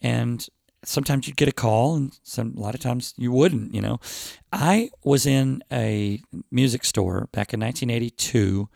And 0.00 0.46
sometimes 0.84 1.26
you'd 1.26 1.36
get 1.36 1.48
a 1.48 1.52
call 1.52 1.94
and 1.94 2.18
some 2.22 2.54
a 2.56 2.60
lot 2.60 2.74
of 2.74 2.80
times 2.80 3.14
you 3.16 3.30
wouldn't 3.30 3.74
you 3.74 3.80
know 3.80 4.00
i 4.52 4.90
was 5.04 5.26
in 5.26 5.62
a 5.70 6.20
music 6.50 6.84
store 6.84 7.28
back 7.32 7.54
in 7.54 7.60
1982 7.60 8.68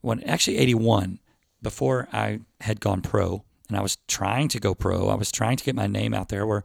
when 0.00 0.22
actually 0.24 0.58
81 0.58 1.20
before 1.62 2.08
i 2.12 2.40
had 2.60 2.80
gone 2.80 3.00
pro 3.00 3.44
and 3.72 3.78
I 3.78 3.82
was 3.82 3.96
trying 4.06 4.48
to 4.48 4.60
go 4.60 4.74
pro. 4.74 5.08
I 5.08 5.14
was 5.14 5.32
trying 5.32 5.56
to 5.56 5.64
get 5.64 5.74
my 5.74 5.86
name 5.86 6.12
out 6.12 6.28
there. 6.28 6.46
Where, 6.46 6.62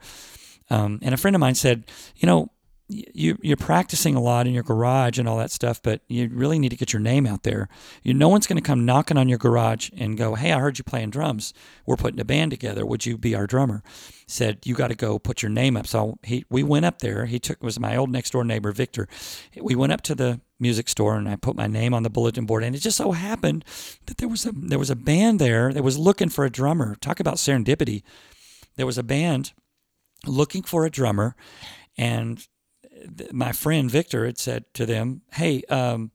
um, 0.70 1.00
and 1.02 1.14
a 1.14 1.18
friend 1.18 1.36
of 1.36 1.40
mine 1.40 1.56
said, 1.56 1.86
you 2.18 2.26
know, 2.28 2.52
you 2.90 3.38
you're 3.42 3.58
practicing 3.58 4.16
a 4.16 4.22
lot 4.22 4.48
in 4.48 4.54
your 4.54 4.64
garage 4.64 5.20
and 5.20 5.28
all 5.28 5.38
that 5.38 5.52
stuff, 5.52 5.82
but 5.82 6.02
you 6.08 6.30
really 6.32 6.58
need 6.58 6.70
to 6.70 6.78
get 6.78 6.94
your 6.94 7.02
name 7.02 7.28
out 7.28 7.44
there. 7.44 7.68
You 8.02 8.14
no 8.14 8.30
one's 8.30 8.48
going 8.48 8.62
to 8.62 8.66
come 8.66 8.86
knocking 8.86 9.18
on 9.18 9.28
your 9.28 9.38
garage 9.38 9.90
and 9.98 10.18
go, 10.18 10.36
"Hey, 10.36 10.54
I 10.54 10.60
heard 10.60 10.78
you 10.78 10.84
playing 10.84 11.10
drums. 11.10 11.54
We're 11.86 11.98
putting 11.98 12.20
a 12.20 12.26
band 12.26 12.52
together. 12.52 12.86
Would 12.86 13.06
you 13.06 13.18
be 13.18 13.36
our 13.36 13.46
drummer?" 13.46 13.84
Said 14.26 14.60
you 14.66 14.74
got 14.74 14.88
to 14.88 14.96
go 14.96 15.20
put 15.20 15.42
your 15.42 15.52
name 15.52 15.76
up. 15.76 15.86
So 15.86 16.18
he 16.24 16.46
we 16.50 16.64
went 16.64 16.86
up 16.86 17.00
there. 17.00 17.26
He 17.26 17.40
took 17.40 17.58
it 17.58 17.64
was 17.64 17.80
my 17.80 17.98
old 17.98 18.10
next 18.10 18.32
door 18.32 18.46
neighbor 18.46 18.72
Victor. 18.72 19.08
We 19.60 19.76
went 19.76 19.92
up 19.92 20.02
to 20.04 20.16
the 20.16 20.40
music 20.60 20.90
store 20.90 21.18
and 21.18 21.30
I 21.30 21.36
put 21.36 21.56
my 21.56 21.68
name 21.68 21.94
on 21.94 22.04
the 22.04 22.10
bulletin 22.10 22.46
board. 22.46 22.64
And 22.64 22.76
it 22.76 22.80
just 22.80 22.98
so 22.98 23.12
happened 23.12 23.64
that 24.06 24.18
there 24.18 24.30
was 24.30 24.46
a 24.46 24.52
there 24.54 24.80
was 24.80 24.90
a 24.90 24.96
band 24.96 25.40
there 25.40 25.74
that 25.74 25.84
was 25.84 25.98
looking 25.98 26.30
for 26.30 26.46
a 26.46 26.50
drummer. 26.50 26.96
Talk 26.96 27.20
about 27.20 27.36
serendipity. 27.36 28.04
There 28.78 28.86
was 28.86 28.98
a 28.98 29.04
band 29.04 29.52
looking 30.26 30.64
for 30.64 30.86
a 30.86 30.90
drummer, 30.90 31.36
and 31.98 32.48
my 33.32 33.52
friend 33.52 33.90
Victor 33.92 34.26
had 34.26 34.38
said 34.38 34.66
to 34.74 34.86
them, 34.86 35.22
"Hey, 35.34 35.64
um, 35.70 36.12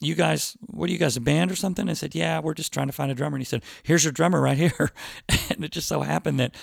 you 0.00 0.14
guys, 0.14 0.56
what 0.60 0.88
are 0.90 0.92
you 0.92 0.98
guys, 0.98 1.16
a 1.16 1.20
band 1.20 1.50
or 1.50 1.56
something?" 1.56 1.88
I 1.88 1.94
said, 1.94 2.14
"Yeah, 2.14 2.40
we're 2.40 2.54
just 2.54 2.72
trying 2.72 2.88
to 2.88 2.92
find 2.92 3.10
a 3.10 3.14
drummer." 3.14 3.36
And 3.36 3.42
he 3.42 3.46
said, 3.46 3.62
"Here's 3.82 4.04
your 4.04 4.12
drummer 4.12 4.40
right 4.40 4.58
here." 4.58 4.90
and 5.50 5.64
it 5.64 5.70
just 5.72 5.88
so 5.88 6.00
happened 6.02 6.40
that 6.40 6.54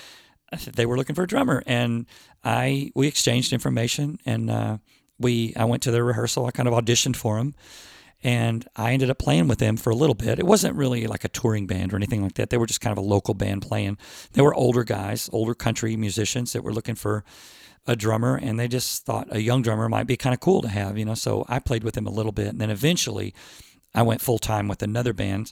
they 0.76 0.86
were 0.86 0.98
looking 0.98 1.16
for 1.16 1.24
a 1.24 1.28
drummer, 1.28 1.64
and 1.68 2.06
I 2.44 2.92
we 2.96 3.08
exchanged 3.08 3.54
information, 3.54 4.18
and 4.26 4.50
uh, 4.50 4.78
we 5.20 5.54
I 5.56 5.66
went 5.66 5.84
to 5.84 5.92
their 5.92 6.04
rehearsal. 6.04 6.46
I 6.46 6.52
kind 6.52 6.68
of 6.68 6.74
auditioned 6.74 7.16
for 7.16 7.38
them. 7.38 7.56
and 8.22 8.68
I 8.76 8.92
ended 8.92 9.10
up 9.10 9.18
playing 9.18 9.48
with 9.48 9.60
them 9.60 9.78
for 9.78 9.92
a 9.92 9.96
little 9.96 10.16
bit. 10.16 10.40
It 10.40 10.46
wasn't 10.46 10.76
really 10.76 11.08
like 11.08 11.24
a 11.24 11.30
touring 11.30 11.68
band 11.68 11.94
or 11.94 11.96
anything 11.96 12.22
like 12.22 12.34
that. 12.34 12.50
They 12.50 12.58
were 12.58 12.66
just 12.66 12.82
kind 12.82 12.92
of 12.92 12.98
a 12.98 13.08
local 13.08 13.34
band 13.34 13.62
playing. 13.62 13.98
They 14.34 14.42
were 14.42 14.54
older 14.54 14.84
guys, 14.84 15.30
older 15.32 15.56
country 15.56 15.96
musicians 15.96 16.52
that 16.54 16.64
were 16.64 16.74
looking 16.74 16.96
for 16.96 17.24
a 17.90 17.96
drummer 17.96 18.36
and 18.36 18.60
they 18.60 18.68
just 18.68 19.04
thought 19.04 19.28
a 19.32 19.42
young 19.42 19.64
drummer 19.64 19.90
might 19.90 20.06
be 20.06 20.16
kind 20.16 20.36
of 20.36 20.40
cool 20.40 20.62
to 20.62 20.68
have, 20.68 20.96
you 20.96 21.04
know. 21.04 21.16
So 21.16 21.44
I 21.50 21.58
played 21.58 21.84
with 21.84 21.96
them 21.96 22.06
a 22.06 22.12
little 22.12 22.32
bit, 22.32 22.48
and 22.48 22.62
then 22.62 22.70
eventually 22.70 23.34
I 23.96 24.04
went 24.04 24.22
full 24.22 24.38
time 24.38 24.68
with 24.68 24.84
another 24.84 25.12
band 25.12 25.52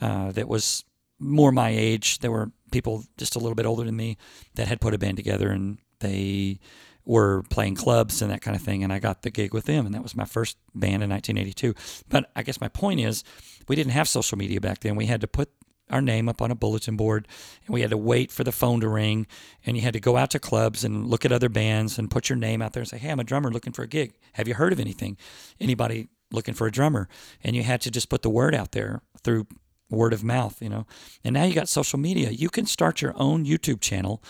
uh, 0.00 0.30
that 0.30 0.46
was 0.46 0.84
more 1.18 1.50
my 1.50 1.70
age. 1.70 2.20
There 2.20 2.30
were 2.30 2.52
people 2.70 3.04
just 3.18 3.34
a 3.34 3.40
little 3.40 3.56
bit 3.56 3.66
older 3.66 3.82
than 3.82 3.96
me 3.96 4.16
that 4.54 4.68
had 4.68 4.80
put 4.80 4.94
a 4.94 4.98
band 4.98 5.16
together, 5.16 5.50
and 5.50 5.78
they 5.98 6.60
were 7.04 7.42
playing 7.50 7.74
clubs 7.74 8.22
and 8.22 8.30
that 8.30 8.42
kind 8.42 8.56
of 8.56 8.62
thing. 8.62 8.84
And 8.84 8.92
I 8.92 9.00
got 9.00 9.22
the 9.22 9.30
gig 9.30 9.52
with 9.52 9.64
them, 9.64 9.84
and 9.84 9.92
that 9.92 10.04
was 10.04 10.14
my 10.14 10.24
first 10.24 10.58
band 10.76 11.02
in 11.02 11.10
1982. 11.10 11.74
But 12.08 12.30
I 12.36 12.44
guess 12.44 12.60
my 12.60 12.68
point 12.68 13.00
is, 13.00 13.24
we 13.66 13.74
didn't 13.74 13.92
have 13.92 14.08
social 14.08 14.38
media 14.38 14.60
back 14.60 14.80
then. 14.80 14.94
We 14.94 15.06
had 15.06 15.20
to 15.22 15.26
put 15.26 15.50
our 15.92 16.02
name 16.02 16.28
up 16.28 16.42
on 16.42 16.50
a 16.50 16.54
bulletin 16.54 16.96
board 16.96 17.28
and 17.66 17.74
we 17.74 17.82
had 17.82 17.90
to 17.90 17.96
wait 17.96 18.32
for 18.32 18.44
the 18.44 18.52
phone 18.52 18.80
to 18.80 18.88
ring 18.88 19.26
and 19.64 19.76
you 19.76 19.82
had 19.82 19.92
to 19.92 20.00
go 20.00 20.16
out 20.16 20.30
to 20.30 20.38
clubs 20.38 20.84
and 20.84 21.06
look 21.06 21.24
at 21.24 21.32
other 21.32 21.48
bands 21.48 21.98
and 21.98 22.10
put 22.10 22.28
your 22.28 22.36
name 22.36 22.60
out 22.60 22.72
there 22.72 22.80
and 22.80 22.88
say 22.88 22.98
hey 22.98 23.10
i'm 23.10 23.20
a 23.20 23.24
drummer 23.24 23.50
looking 23.50 23.72
for 23.72 23.82
a 23.82 23.86
gig. 23.88 24.14
Have 24.34 24.48
you 24.48 24.54
heard 24.54 24.72
of 24.72 24.80
anything? 24.80 25.16
Anybody 25.60 26.08
looking 26.30 26.54
for 26.54 26.66
a 26.66 26.72
drummer? 26.72 27.08
And 27.44 27.54
you 27.54 27.62
had 27.62 27.80
to 27.82 27.90
just 27.90 28.08
put 28.08 28.22
the 28.22 28.30
word 28.30 28.54
out 28.54 28.72
there 28.72 29.02
through 29.22 29.46
word 29.90 30.12
of 30.12 30.24
mouth 30.24 30.60
you 30.62 30.68
know. 30.68 30.86
And 31.22 31.34
now 31.34 31.44
you 31.44 31.54
got 31.54 31.68
social 31.68 31.98
media. 31.98 32.30
You 32.30 32.48
can 32.48 32.66
start 32.66 33.02
your 33.02 33.12
own 33.16 33.44
youtube 33.44 33.80
channel 33.80 34.22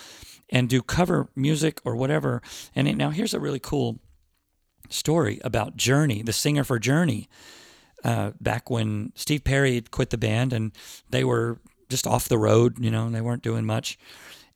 and 0.51 0.69
do 0.69 0.83
cover 0.83 1.29
music 1.37 1.81
or 1.85 1.97
whatever. 1.97 2.43
And 2.75 2.99
now 2.99 3.11
here's 3.11 3.35
a 3.35 3.41
really 3.41 3.61
cool 3.61 4.01
story 4.89 5.41
about 5.43 5.77
journey 5.77 6.23
the 6.23 6.33
singer 6.33 6.65
for 6.65 6.79
journey 6.79 7.29
uh, 8.05 8.33
back 8.41 8.71
when 8.71 9.13
Steve 9.15 9.45
Perry 9.45 9.75
had 9.75 9.91
quit 9.91 10.11
the 10.11 10.19
band 10.19 10.53
and 10.53 10.73
they 11.11 11.25
were 11.25 11.59
just 11.89 12.07
off 12.07 12.29
the 12.29 12.39
road, 12.39 12.79
you 12.79 12.91
know, 12.91 13.09
they 13.11 13.21
weren't 13.21 13.43
doing 13.43 13.65
much. 13.65 13.99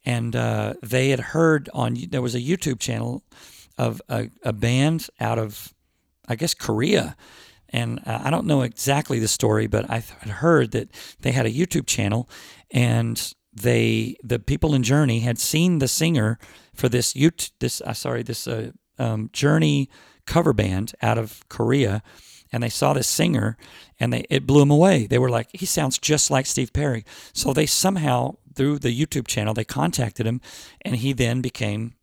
And 0.05 0.35
uh, 0.35 0.75
they 0.83 1.11
had 1.11 1.21
heard 1.21 1.69
on, 1.75 1.97
there 2.11 2.23
was 2.23 2.35
a 2.35 2.41
YouTube 2.41 2.79
channel 2.79 3.23
of 3.77 4.01
a, 4.09 4.31
a 4.43 4.53
band 4.53 5.09
out 5.21 5.39
of, 5.39 5.75
I 6.29 6.37
guess, 6.37 6.55
Korea. 6.55 7.17
And 7.69 8.01
uh, 8.07 8.21
I 8.25 8.31
don't 8.31 8.47
know 8.47 8.63
exactly 8.63 9.19
the 9.19 9.29
story, 9.29 9.67
but 9.67 9.91
I 9.91 9.97
had 10.21 10.31
heard 10.31 10.71
that 10.71 10.89
they 11.21 11.33
had 11.33 11.47
a 11.47 11.53
YouTube 11.53 11.87
channel 11.87 12.29
and 12.71 13.33
they, 13.53 14.17
the 14.23 14.39
people 14.39 14.75
in 14.75 14.83
Journey 14.83 15.21
had 15.21 15.39
seen 15.39 15.79
the 15.79 15.89
singer 15.89 16.39
for 16.75 16.89
this, 16.89 17.15
YouTube, 17.15 17.51
this, 17.59 17.81
uh, 17.81 17.93
sorry, 17.93 18.23
this 18.23 18.47
uh, 18.47 18.71
um, 18.99 19.31
Journey 19.33 19.91
cover 20.27 20.53
band 20.53 20.95
out 21.03 21.19
of 21.19 21.47
Korea 21.49 22.03
and 22.53 22.63
they 22.63 22.69
saw 22.69 22.93
this 22.93 23.09
singer 23.09 23.57
and 23.99 24.13
they 24.13 24.25
it 24.31 24.47
blew 24.47 24.61
them 24.61 24.71
away. 24.71 25.07
They 25.07 25.19
were 25.19 25.31
like, 25.31 25.49
he 25.53 25.67
sounds 25.67 25.99
just 25.99 26.31
like 26.31 26.47
Steve 26.47 26.73
Perry. 26.73 27.05
So 27.33 27.53
they 27.53 27.67
somehow 27.67 28.37
through 28.55 28.79
the 28.79 28.99
YouTube 28.99 29.27
channel 29.27 29.55
they 29.55 29.65
contacted 29.65 30.27
him, 30.27 30.41
and 30.83 30.97
he 30.97 31.13
then 31.13 31.41
became. 31.41 31.95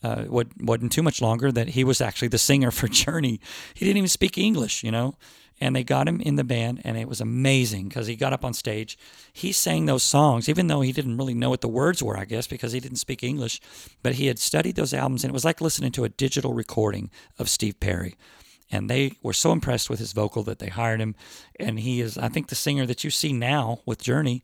Uh, 0.00 0.26
what 0.26 0.46
wasn't 0.60 0.92
too 0.92 1.02
much 1.02 1.20
longer 1.20 1.50
that 1.50 1.70
he 1.70 1.82
was 1.82 2.00
actually 2.00 2.28
the 2.28 2.38
singer 2.38 2.70
for 2.70 2.86
Journey. 3.02 3.40
He 3.74 3.84
didn't 3.84 3.96
even 3.96 4.08
speak 4.08 4.38
English, 4.38 4.84
you 4.84 4.92
know, 4.92 5.16
and 5.60 5.74
they 5.74 5.82
got 5.82 6.06
him 6.06 6.20
in 6.20 6.36
the 6.36 6.44
band, 6.44 6.80
and 6.84 6.96
it 6.96 7.08
was 7.08 7.20
amazing 7.20 7.88
because 7.88 8.06
he 8.06 8.14
got 8.14 8.32
up 8.32 8.44
on 8.44 8.54
stage. 8.54 8.96
He 9.32 9.50
sang 9.50 9.86
those 9.86 10.04
songs, 10.04 10.48
even 10.48 10.68
though 10.68 10.82
he 10.82 10.92
didn't 10.92 11.16
really 11.16 11.34
know 11.34 11.50
what 11.50 11.62
the 11.62 11.68
words 11.68 12.00
were, 12.00 12.16
I 12.16 12.26
guess, 12.26 12.46
because 12.46 12.70
he 12.70 12.78
didn't 12.78 12.98
speak 12.98 13.24
English. 13.24 13.60
But 14.02 14.14
he 14.14 14.26
had 14.26 14.38
studied 14.38 14.76
those 14.76 14.94
albums, 14.94 15.24
and 15.24 15.30
it 15.30 15.34
was 15.34 15.44
like 15.44 15.60
listening 15.60 15.90
to 15.92 16.04
a 16.04 16.08
digital 16.08 16.54
recording 16.54 17.10
of 17.36 17.48
Steve 17.48 17.80
Perry 17.80 18.14
and 18.70 18.88
they 18.88 19.12
were 19.22 19.32
so 19.32 19.52
impressed 19.52 19.88
with 19.88 19.98
his 19.98 20.12
vocal 20.12 20.42
that 20.44 20.58
they 20.58 20.68
hired 20.68 21.00
him. 21.00 21.14
And 21.58 21.80
he 21.80 22.00
is, 22.00 22.18
I 22.18 22.28
think, 22.28 22.48
the 22.48 22.54
singer 22.54 22.86
that 22.86 23.04
you 23.04 23.10
see 23.10 23.32
now 23.32 23.80
with 23.86 24.02
Journey. 24.02 24.42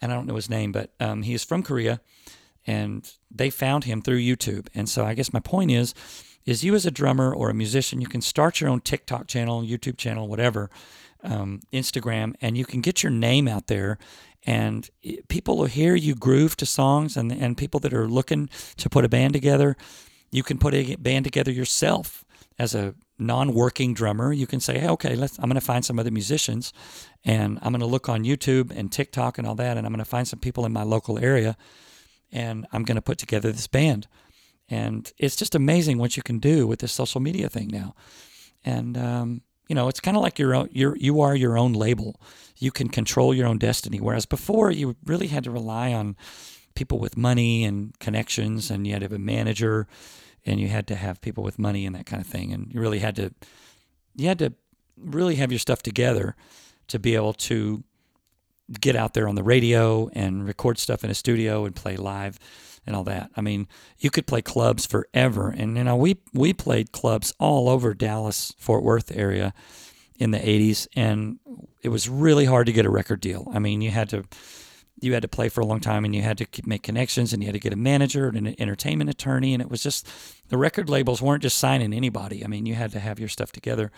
And 0.00 0.10
I 0.10 0.14
don't 0.14 0.26
know 0.26 0.36
his 0.36 0.50
name, 0.50 0.72
but 0.72 0.92
um, 0.98 1.22
he 1.22 1.34
is 1.34 1.44
from 1.44 1.62
Korea, 1.62 2.00
and 2.66 3.10
they 3.30 3.50
found 3.50 3.84
him 3.84 4.00
through 4.00 4.20
YouTube. 4.20 4.68
And 4.74 4.88
so 4.88 5.04
I 5.04 5.14
guess 5.14 5.32
my 5.32 5.40
point 5.40 5.70
is, 5.70 5.94
is 6.46 6.64
you 6.64 6.74
as 6.74 6.86
a 6.86 6.90
drummer 6.90 7.34
or 7.34 7.50
a 7.50 7.54
musician, 7.54 8.00
you 8.00 8.06
can 8.06 8.22
start 8.22 8.60
your 8.60 8.70
own 8.70 8.80
TikTok 8.80 9.26
channel, 9.26 9.62
YouTube 9.62 9.98
channel, 9.98 10.26
whatever, 10.26 10.70
um, 11.22 11.60
Instagram, 11.70 12.34
and 12.40 12.56
you 12.56 12.64
can 12.64 12.80
get 12.80 13.02
your 13.02 13.12
name 13.12 13.46
out 13.46 13.66
there. 13.66 13.98
And 14.46 14.88
people 15.28 15.58
will 15.58 15.66
hear 15.66 15.94
you 15.94 16.14
groove 16.14 16.56
to 16.56 16.66
songs, 16.66 17.14
and, 17.16 17.30
and 17.30 17.58
people 17.58 17.78
that 17.80 17.92
are 17.92 18.08
looking 18.08 18.48
to 18.78 18.88
put 18.88 19.04
a 19.04 19.08
band 19.08 19.34
together, 19.34 19.76
you 20.30 20.42
can 20.42 20.56
put 20.56 20.72
a 20.72 20.96
band 20.96 21.24
together 21.24 21.52
yourself 21.52 22.24
as 22.58 22.74
a 22.74 22.94
non-working 23.20 23.94
drummer. 23.94 24.32
You 24.32 24.46
can 24.46 24.60
say, 24.60 24.78
"Hey, 24.78 24.88
okay, 24.88 25.14
let's. 25.14 25.38
I'm 25.38 25.44
going 25.44 25.54
to 25.54 25.60
find 25.60 25.84
some 25.84 25.98
other 25.98 26.10
musicians, 26.10 26.72
and 27.24 27.58
I'm 27.62 27.72
going 27.72 27.80
to 27.80 27.86
look 27.86 28.08
on 28.08 28.24
YouTube 28.24 28.70
and 28.76 28.90
TikTok 28.90 29.38
and 29.38 29.46
all 29.46 29.54
that, 29.56 29.76
and 29.76 29.86
I'm 29.86 29.92
going 29.92 30.04
to 30.04 30.04
find 30.04 30.26
some 30.26 30.38
people 30.38 30.64
in 30.64 30.72
my 30.72 30.82
local 30.82 31.18
area, 31.18 31.56
and 32.32 32.66
I'm 32.72 32.84
going 32.84 32.96
to 32.96 33.02
put 33.02 33.18
together 33.18 33.52
this 33.52 33.66
band." 33.66 34.08
And 34.68 35.12
it's 35.18 35.34
just 35.34 35.54
amazing 35.54 35.98
what 35.98 36.16
you 36.16 36.22
can 36.22 36.38
do 36.38 36.66
with 36.66 36.78
this 36.78 36.92
social 36.92 37.20
media 37.20 37.48
thing 37.48 37.68
now. 37.72 37.94
And 38.64 38.96
um, 38.96 39.42
you 39.68 39.74
know, 39.74 39.86
it's 39.86 40.00
kind 40.00 40.16
of 40.16 40.22
like 40.22 40.38
your 40.38 40.54
own. 40.54 40.68
You're 40.72 40.96
you 40.96 41.20
are 41.20 41.36
your 41.36 41.56
own 41.56 41.72
label. 41.72 42.20
You 42.58 42.72
can 42.72 42.88
control 42.88 43.32
your 43.32 43.46
own 43.46 43.58
destiny. 43.58 44.00
Whereas 44.00 44.26
before, 44.26 44.72
you 44.72 44.96
really 45.04 45.28
had 45.28 45.44
to 45.44 45.50
rely 45.50 45.92
on 45.92 46.16
people 46.74 46.98
with 46.98 47.16
money 47.16 47.64
and 47.64 47.96
connections, 48.00 48.70
and 48.70 48.86
you 48.86 48.92
had 48.92 49.00
to 49.00 49.04
have 49.04 49.12
a 49.12 49.18
manager, 49.18 49.86
and 50.46 50.60
you 50.60 50.68
had 50.68 50.86
to 50.88 50.94
have 50.94 51.20
people 51.20 51.44
with 51.44 51.58
money 51.58 51.86
and 51.86 51.94
that 51.94 52.06
kind 52.06 52.20
of 52.22 52.28
thing. 52.28 52.52
And 52.52 52.72
you 52.72 52.80
really 52.80 53.00
had 53.00 53.16
to, 53.16 53.32
you 54.16 54.28
had 54.28 54.38
to 54.38 54.52
really 54.96 55.36
have 55.36 55.52
your 55.52 55.58
stuff 55.58 55.82
together 55.82 56.36
to 56.88 56.98
be 56.98 57.14
able 57.14 57.32
to 57.32 57.84
get 58.80 58.96
out 58.96 59.14
there 59.14 59.28
on 59.28 59.34
the 59.34 59.42
radio 59.42 60.08
and 60.12 60.46
record 60.46 60.78
stuff 60.78 61.02
in 61.02 61.10
a 61.10 61.14
studio 61.14 61.64
and 61.64 61.74
play 61.74 61.96
live 61.96 62.38
and 62.86 62.96
all 62.96 63.04
that. 63.04 63.30
I 63.36 63.40
mean, 63.40 63.68
you 63.98 64.10
could 64.10 64.26
play 64.26 64.42
clubs 64.42 64.86
forever, 64.86 65.50
and 65.50 65.76
you 65.76 65.84
know 65.84 65.96
we 65.96 66.18
we 66.32 66.52
played 66.52 66.92
clubs 66.92 67.32
all 67.38 67.68
over 67.68 67.94
Dallas 67.94 68.54
Fort 68.58 68.82
Worth 68.82 69.14
area 69.14 69.52
in 70.18 70.30
the 70.30 70.38
80s, 70.38 70.86
and 70.94 71.38
it 71.82 71.88
was 71.88 72.08
really 72.08 72.44
hard 72.44 72.66
to 72.66 72.72
get 72.72 72.86
a 72.86 72.90
record 72.90 73.20
deal. 73.20 73.50
I 73.52 73.58
mean, 73.58 73.80
you 73.80 73.90
had 73.90 74.08
to 74.10 74.24
you 75.00 75.14
had 75.14 75.22
to 75.22 75.28
play 75.28 75.48
for 75.48 75.60
a 75.60 75.66
long 75.66 75.80
time, 75.80 76.04
and 76.04 76.14
you 76.14 76.22
had 76.22 76.38
to 76.38 76.46
make 76.64 76.82
connections, 76.82 77.32
and 77.32 77.42
you 77.42 77.46
had 77.46 77.54
to 77.54 77.60
get 77.60 77.72
a 77.72 77.76
manager 77.76 78.28
and 78.28 78.48
an 78.48 78.54
entertainment 78.58 79.10
attorney, 79.10 79.54
and 79.54 79.62
it 79.62 79.70
was 79.70 79.82
just 79.82 80.08
the 80.48 80.58
record 80.58 80.88
labels 80.88 81.22
weren't 81.22 81.42
just 81.42 81.58
signing 81.58 81.92
anybody. 81.92 82.44
I 82.44 82.48
mean, 82.48 82.66
you 82.66 82.74
had 82.74 82.92
to 82.92 83.00
have 83.00 83.18
your 83.18 83.28
stuff 83.28 83.52
together. 83.52 83.90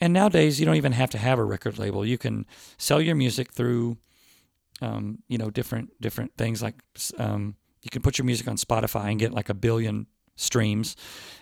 And 0.00 0.12
nowadays, 0.12 0.58
you 0.58 0.66
don't 0.66 0.76
even 0.76 0.92
have 0.92 1.10
to 1.10 1.18
have 1.18 1.38
a 1.38 1.44
record 1.44 1.78
label. 1.78 2.04
You 2.04 2.18
can 2.18 2.44
sell 2.76 3.00
your 3.00 3.14
music 3.14 3.52
through, 3.52 3.98
um, 4.80 5.18
you 5.28 5.38
know, 5.38 5.48
different 5.48 5.90
different 6.00 6.36
things 6.36 6.60
like 6.60 6.74
um, 7.18 7.54
you 7.82 7.90
can 7.90 8.02
put 8.02 8.18
your 8.18 8.24
music 8.24 8.48
on 8.48 8.56
Spotify 8.56 9.10
and 9.10 9.20
get 9.20 9.32
like 9.32 9.48
a 9.48 9.54
billion 9.54 10.06
streams. 10.36 10.96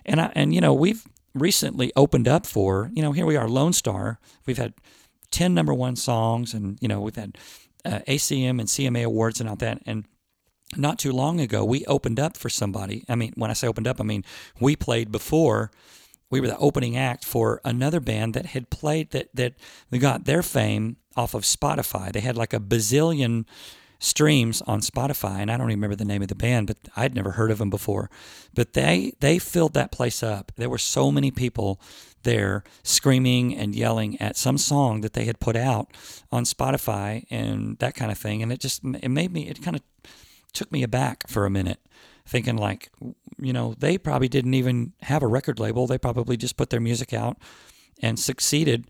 And 0.05 0.21
I, 0.21 0.33
and 0.35 0.55
you 0.55 0.61
know, 0.61 0.75
we've 0.75 1.07
recently 1.35 1.93
opened 1.97 2.29
up 2.29 2.47
for, 2.47 2.91
you 2.93 3.03
know, 3.03 3.13
here 3.13 3.27
we 3.27 3.37
are 3.37 3.49
Lone 3.49 3.73
Star. 3.73 4.19
We've 4.47 4.59
had 4.59 4.75
10 5.31 5.55
number 5.55 5.73
1 5.73 5.97
songs 5.97 6.55
and 6.55 6.77
you 6.81 6.89
know, 6.89 7.01
we've 7.01 7.17
had 7.17 7.39
uh, 7.85 8.01
ACM 8.09 8.61
and 8.61 8.69
CMA 8.69 9.05
awards 9.05 9.41
and 9.41 9.49
all 9.49 9.57
that 9.57 9.83
and 9.87 10.05
not 10.77 10.99
too 10.99 11.13
long 11.13 11.41
ago 11.41 11.65
we 11.65 11.85
opened 11.87 12.21
up 12.21 12.37
for 12.37 12.49
somebody. 12.49 13.05
I 13.09 13.15
mean, 13.15 13.33
when 13.37 13.51
I 13.51 13.55
say 13.55 13.67
opened 13.67 13.89
up, 13.89 14.01
I 14.01 14.05
mean 14.05 14.25
we 14.61 14.77
played 14.77 15.11
before 15.11 15.71
we 16.31 16.41
were 16.41 16.47
the 16.47 16.59
opening 16.59 16.97
act 16.97 17.25
for 17.25 17.61
another 17.65 18.01
band 18.01 18.35
that 18.35 18.47
had 18.47 18.71
played 18.71 19.11
that 19.11 19.29
that 19.35 19.55
got 19.99 20.25
their 20.25 20.43
fame 20.43 20.97
off 21.17 21.35
of 21.35 21.43
Spotify. 21.43 22.13
They 22.13 22.21
had 22.21 22.37
like 22.37 22.55
a 22.55 22.61
bazillion 22.61 23.47
streams 24.01 24.63
on 24.63 24.81
Spotify, 24.81 25.39
and 25.39 25.53
I 25.53 25.57
don't 25.57 25.67
remember 25.69 25.95
the 25.95 26.07
name 26.07 26.23
of 26.23 26.29
the 26.29 26.35
band, 26.35 26.67
but 26.67 26.79
I'd 26.97 27.15
never 27.15 27.33
heard 27.33 27.51
of 27.51 27.59
them 27.59 27.71
before. 27.71 28.11
But 28.53 28.73
they 28.73 29.13
they 29.21 29.39
filled 29.39 29.75
that 29.75 29.93
place 29.93 30.23
up. 30.23 30.51
There 30.57 30.71
were 30.71 30.79
so 30.79 31.13
many 31.13 31.31
people 31.31 31.81
there 32.23 32.65
screaming 32.83 33.57
and 33.57 33.75
yelling 33.75 34.21
at 34.21 34.37
some 34.37 34.59
song 34.59 35.03
that 35.03 35.13
they 35.13 35.27
had 35.27 35.39
put 35.39 35.55
out 35.55 35.89
on 36.33 36.45
Spotify 36.45 37.25
and 37.31 37.79
that 37.79 37.95
kind 37.95 38.11
of 38.11 38.19
thing, 38.19 38.43
and 38.43 38.51
it 38.51 38.59
just 38.59 38.83
it 38.85 39.11
made 39.11 39.33
me 39.33 39.49
it 39.49 39.63
kind 39.63 39.77
of 39.77 39.83
took 40.53 40.73
me 40.73 40.83
aback 40.83 41.29
for 41.29 41.47
a 41.47 41.51
minute 41.51 41.79
thinking 42.27 42.57
like 42.57 42.91
you 43.39 43.53
know 43.53 43.75
they 43.79 43.97
probably 43.97 44.29
didn't 44.29 44.55
even 44.55 44.93
have 45.03 45.23
a 45.23 45.27
record 45.27 45.61
label 45.61 45.87
they 45.87 45.97
probably 45.97 46.37
just 46.37 46.57
put 46.57 46.71
their 46.71 46.81
music 46.81 47.13
out 47.13 47.37
and 48.03 48.19
succeeded 48.19 48.87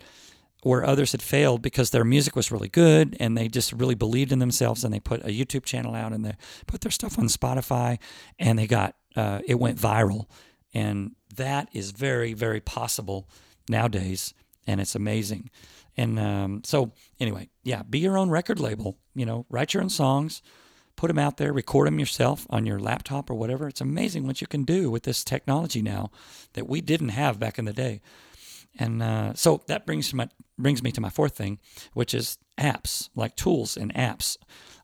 where 0.63 0.85
others 0.85 1.13
had 1.13 1.23
failed 1.23 1.63
because 1.63 1.91
their 1.91 2.05
music 2.05 2.37
was 2.37 2.53
really 2.53 2.69
good 2.69 3.17
and 3.19 3.37
they 3.37 3.49
just 3.49 3.73
really 3.73 3.95
believed 3.95 4.33
in 4.33 4.39
themselves 4.39 4.85
and 4.85 4.93
they 4.93 5.01
put 5.01 5.23
a 5.23 5.29
YouTube 5.29 5.65
channel 5.65 5.95
out 5.95 6.13
and 6.13 6.25
they 6.25 6.35
put 6.67 6.83
their 6.83 6.91
stuff 6.91 7.19
on 7.19 7.27
Spotify 7.27 7.99
and 8.39 8.59
they 8.59 8.67
got 8.67 8.95
uh, 9.17 9.41
it 9.47 9.59
went 9.59 9.79
viral. 9.79 10.27
And 10.75 11.13
that 11.37 11.69
is 11.73 11.91
very 11.93 12.35
very 12.35 12.61
possible 12.61 13.29
nowadays 13.69 14.35
and 14.67 14.81
it's 14.81 14.95
amazing. 14.95 15.51
And 15.97 16.19
um, 16.19 16.63
so 16.65 16.93
anyway 17.19 17.49
yeah 17.63 17.83
be 17.83 17.99
your 17.99 18.19
own 18.19 18.31
record 18.31 18.61
label 18.61 18.99
you 19.15 19.27
know 19.27 19.47
write 19.49 19.75
your 19.75 19.83
own 19.83 19.91
songs 19.91 20.43
put 20.97 21.09
them 21.09 21.19
out 21.19 21.39
there 21.39 21.53
record 21.53 21.87
them 21.87 21.99
yourself 21.99 22.47
on 22.51 22.67
your 22.67 22.79
laptop 22.79 23.31
or 23.31 23.35
whatever. 23.35 23.67
It's 23.67 23.81
amazing 23.81 24.27
what 24.27 24.43
you 24.43 24.47
can 24.47 24.65
do 24.65 24.91
with 24.91 25.05
this 25.05 25.25
technology 25.25 25.81
now 25.81 26.11
that 26.53 26.69
we 26.69 26.83
didn't 26.83 27.11
have 27.11 27.41
back 27.41 27.59
in 27.59 27.65
the 27.65 27.73
day 27.73 28.03
and 28.79 29.03
uh, 29.03 29.35
so 29.35 29.63
that 29.67 29.87
brings 29.87 30.13
my 30.15 30.29
brings 30.59 30.83
me 30.83 30.93
to 30.93 31.01
my 31.01 31.11
fourth 31.11 31.37
thing, 31.37 31.59
which 31.93 32.15
is 32.15 32.39
apps, 32.59 33.09
like 33.15 33.37
tools 33.37 33.77
and 33.77 33.93
apps 33.95 34.37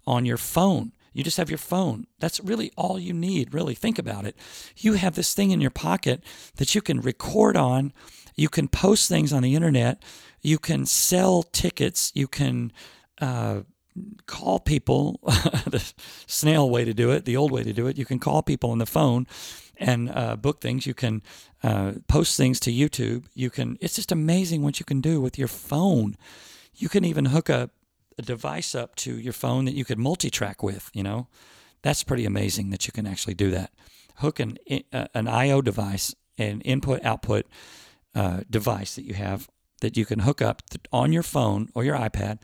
on 0.07 0.25
your 0.25 0.37
phone. 0.37 0.93
You 1.13 1.25
just 1.25 1.39
have 1.39 1.51
your 1.51 1.59
phone. 1.59 2.07
That's 2.19 2.41
really 2.41 2.71
all 2.77 2.99
you 2.99 3.15
need, 3.15 3.55
really. 3.55 3.75
Think 3.75 3.99
about 3.99 4.27
it. 4.27 4.37
You 4.77 4.95
have 4.95 5.15
this 5.15 5.33
thing 5.33 5.51
in 5.51 5.63
your 5.63 5.71
pocket 5.71 6.23
that 6.57 6.75
you 6.75 6.83
can 6.83 7.01
record 7.01 7.57
on. 7.57 7.95
You 8.35 8.51
can 8.51 8.69
post 8.69 9.09
things 9.09 9.33
on 9.33 9.43
the 9.43 9.55
internet. 9.55 10.03
You 10.43 10.59
can 10.59 10.85
sell 10.85 11.43
tickets. 11.43 12.13
You 12.15 12.29
can 12.29 12.71
uh, 13.19 13.63
call 14.27 14.61
people, 14.61 15.21
the 15.25 15.83
snail 16.27 16.69
way 16.69 16.85
to 16.85 16.93
do 16.93 17.11
it, 17.13 17.25
the 17.25 17.37
old 17.37 17.51
way 17.51 17.63
to 17.63 17.73
do 17.73 17.87
it. 17.87 17.97
You 17.97 18.05
can 18.05 18.19
call 18.19 18.43
people 18.43 18.71
on 18.71 18.79
the 18.79 18.87
phone 18.87 19.27
and 19.79 20.11
uh, 20.11 20.37
book 20.37 20.61
things. 20.61 20.87
You 20.87 20.95
can 20.95 21.23
uh, 21.63 21.93
post 22.09 22.37
things 22.37 22.61
to 22.61 22.73
YouTube. 22.73 23.25
You 23.35 23.51
can. 23.51 23.79
It's 23.81 23.95
just 23.95 24.13
amazing 24.13 24.63
what 24.63 24.79
you 24.81 24.87
can 24.87 25.01
do 25.01 25.21
with 25.21 25.39
your 25.39 25.49
phone. 25.49 26.17
You 26.75 26.89
can 26.89 27.05
even 27.05 27.27
hook 27.27 27.49
a, 27.49 27.71
a 28.19 28.23
device 28.23 28.75
up 28.75 28.95
to 28.97 29.19
your 29.19 29.33
phone 29.33 29.65
that 29.65 29.75
you 29.75 29.85
could 29.85 29.99
multi-track 29.99 30.63
with. 30.63 30.91
You 30.93 31.03
know, 31.03 31.29
that's 31.83 32.05
pretty 32.05 32.25
amazing 32.25 32.71
that 32.71 32.87
you 32.87 32.93
can 32.93 33.07
actually 33.07 33.35
do 33.35 33.51
that. 33.51 33.71
Hook 34.17 34.41
an 34.41 34.59
uh, 34.93 35.07
an 35.15 35.29
I/O 35.29 35.63
device, 35.63 36.15
an 36.39 36.61
input-output 36.63 37.47
uh, 38.15 38.41
device 38.49 38.95
that 38.95 39.05
you 39.05 39.15
have 39.15 39.49
that 39.81 39.97
you 39.97 40.07
can 40.07 40.21
hook 40.21 40.41
up 40.41 40.63
on 40.93 41.13
your 41.13 41.23
phone 41.23 41.69
or 41.75 41.85
your 41.85 41.97
iPad 41.97 42.39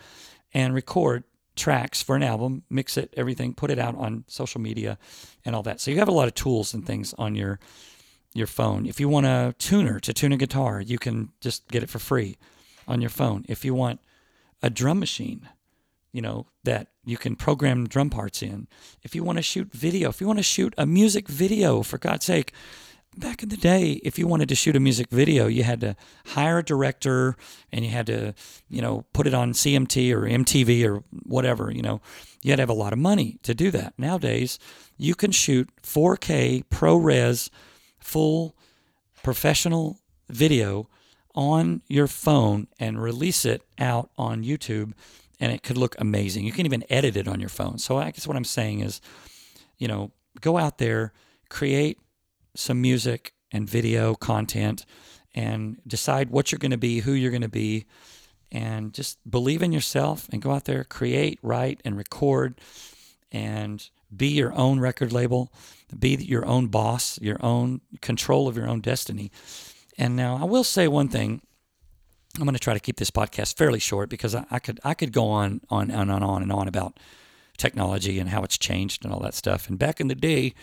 and 0.52 0.74
record 0.74 1.24
tracks 1.56 2.02
for 2.02 2.16
an 2.16 2.22
album, 2.22 2.62
mix 2.70 2.96
it, 2.96 3.12
everything, 3.16 3.54
put 3.54 3.70
it 3.70 3.78
out 3.78 3.96
on 3.96 4.24
social 4.26 4.60
media 4.60 4.98
and 5.44 5.54
all 5.54 5.62
that. 5.62 5.80
So 5.80 5.90
you 5.90 5.98
have 5.98 6.08
a 6.08 6.12
lot 6.12 6.28
of 6.28 6.34
tools 6.34 6.74
and 6.74 6.86
things 6.86 7.14
on 7.18 7.34
your 7.34 7.58
your 8.34 8.46
phone. 8.46 8.86
If 8.86 8.98
you 8.98 9.10
want 9.10 9.26
a 9.26 9.54
tuner 9.58 10.00
to 10.00 10.12
tune 10.14 10.32
a 10.32 10.38
guitar, 10.38 10.80
you 10.80 10.98
can 10.98 11.30
just 11.40 11.68
get 11.68 11.82
it 11.82 11.90
for 11.90 11.98
free 11.98 12.38
on 12.88 13.02
your 13.02 13.10
phone. 13.10 13.44
If 13.46 13.62
you 13.62 13.74
want 13.74 14.00
a 14.62 14.70
drum 14.70 14.98
machine, 14.98 15.48
you 16.12 16.22
know, 16.22 16.46
that 16.64 16.88
you 17.04 17.16
can 17.16 17.36
program 17.36 17.86
drum 17.86 18.10
parts 18.10 18.42
in. 18.42 18.68
If 19.02 19.14
you 19.14 19.22
want 19.24 19.38
to 19.38 19.42
shoot 19.42 19.72
video, 19.72 20.08
if 20.08 20.20
you 20.20 20.26
want 20.26 20.38
to 20.38 20.44
shoot 20.44 20.72
a 20.78 20.86
music 20.86 21.28
video, 21.28 21.82
for 21.82 21.98
God's 21.98 22.24
sake, 22.24 22.52
back 23.16 23.42
in 23.42 23.48
the 23.48 23.56
day, 23.56 24.00
if 24.02 24.18
you 24.18 24.26
wanted 24.26 24.48
to 24.48 24.54
shoot 24.54 24.76
a 24.76 24.80
music 24.80 25.08
video, 25.10 25.46
you 25.46 25.62
had 25.62 25.80
to 25.80 25.96
hire 26.26 26.58
a 26.58 26.64
director 26.64 27.36
and 27.70 27.84
you 27.84 27.90
had 27.90 28.06
to, 28.06 28.34
you 28.68 28.80
know, 28.80 29.04
put 29.12 29.26
it 29.26 29.34
on 29.34 29.52
CMT 29.52 30.12
or 30.12 30.22
MTV 30.22 30.86
or 30.88 31.02
whatever, 31.24 31.70
you 31.70 31.82
know. 31.82 32.00
You 32.42 32.50
had 32.50 32.56
to 32.56 32.62
have 32.62 32.70
a 32.70 32.74
lot 32.74 32.92
of 32.92 32.98
money 32.98 33.38
to 33.42 33.54
do 33.54 33.70
that. 33.70 33.94
Nowadays, 33.98 34.58
you 34.96 35.14
can 35.14 35.30
shoot 35.30 35.68
4K 35.82 36.64
ProRes 36.64 37.50
full 37.98 38.56
professional 39.22 40.00
video 40.28 40.88
on 41.34 41.82
your 41.88 42.06
phone 42.06 42.66
and 42.78 43.02
release 43.02 43.44
it 43.44 43.62
out 43.78 44.10
on 44.18 44.42
YouTube 44.42 44.92
and 45.40 45.50
it 45.50 45.62
could 45.62 45.76
look 45.76 45.96
amazing. 45.98 46.44
You 46.44 46.52
can 46.52 46.66
even 46.66 46.84
edit 46.88 47.16
it 47.16 47.26
on 47.26 47.40
your 47.40 47.48
phone. 47.48 47.78
So 47.78 47.98
I 47.98 48.10
guess 48.10 48.28
what 48.28 48.36
I'm 48.36 48.44
saying 48.44 48.80
is, 48.80 49.00
you 49.76 49.88
know, 49.88 50.12
go 50.40 50.56
out 50.56 50.78
there, 50.78 51.12
create 51.48 51.98
some 52.54 52.80
music 52.80 53.34
and 53.50 53.68
video 53.68 54.14
content 54.14 54.84
and 55.34 55.78
decide 55.86 56.30
what 56.30 56.52
you're 56.52 56.58
going 56.58 56.70
to 56.70 56.78
be, 56.78 57.00
who 57.00 57.12
you're 57.12 57.30
going 57.30 57.42
to 57.42 57.48
be, 57.48 57.86
and 58.50 58.92
just 58.92 59.18
believe 59.28 59.62
in 59.62 59.72
yourself 59.72 60.28
and 60.30 60.42
go 60.42 60.52
out 60.52 60.66
there, 60.66 60.84
create, 60.84 61.38
write, 61.42 61.80
and 61.84 61.96
record, 61.96 62.60
and 63.30 63.88
be 64.14 64.28
your 64.28 64.52
own 64.54 64.78
record 64.78 65.12
label, 65.12 65.50
be 65.98 66.16
your 66.16 66.44
own 66.44 66.66
boss, 66.66 67.18
your 67.20 67.38
own 67.40 67.80
control 68.00 68.46
of 68.46 68.56
your 68.56 68.68
own 68.68 68.80
destiny. 68.80 69.30
And 69.96 70.16
now 70.16 70.36
I 70.36 70.44
will 70.44 70.64
say 70.64 70.88
one 70.88 71.08
thing. 71.08 71.40
I'm 72.36 72.44
going 72.44 72.54
to 72.54 72.60
try 72.60 72.72
to 72.72 72.80
keep 72.80 72.96
this 72.96 73.10
podcast 73.10 73.56
fairly 73.58 73.78
short 73.78 74.08
because 74.08 74.34
I, 74.34 74.46
I 74.50 74.58
could 74.58 74.80
I 74.84 74.94
could 74.94 75.12
go 75.12 75.28
on 75.28 75.60
on 75.68 75.90
and 75.90 76.10
on, 76.10 76.22
on 76.22 76.42
and 76.42 76.50
on 76.50 76.66
about 76.66 76.98
technology 77.58 78.18
and 78.18 78.30
how 78.30 78.42
it's 78.42 78.56
changed 78.56 79.04
and 79.04 79.12
all 79.12 79.20
that 79.20 79.34
stuff. 79.34 79.68
And 79.68 79.78
back 79.78 80.00
in 80.00 80.08
the 80.08 80.14
day, 80.14 80.54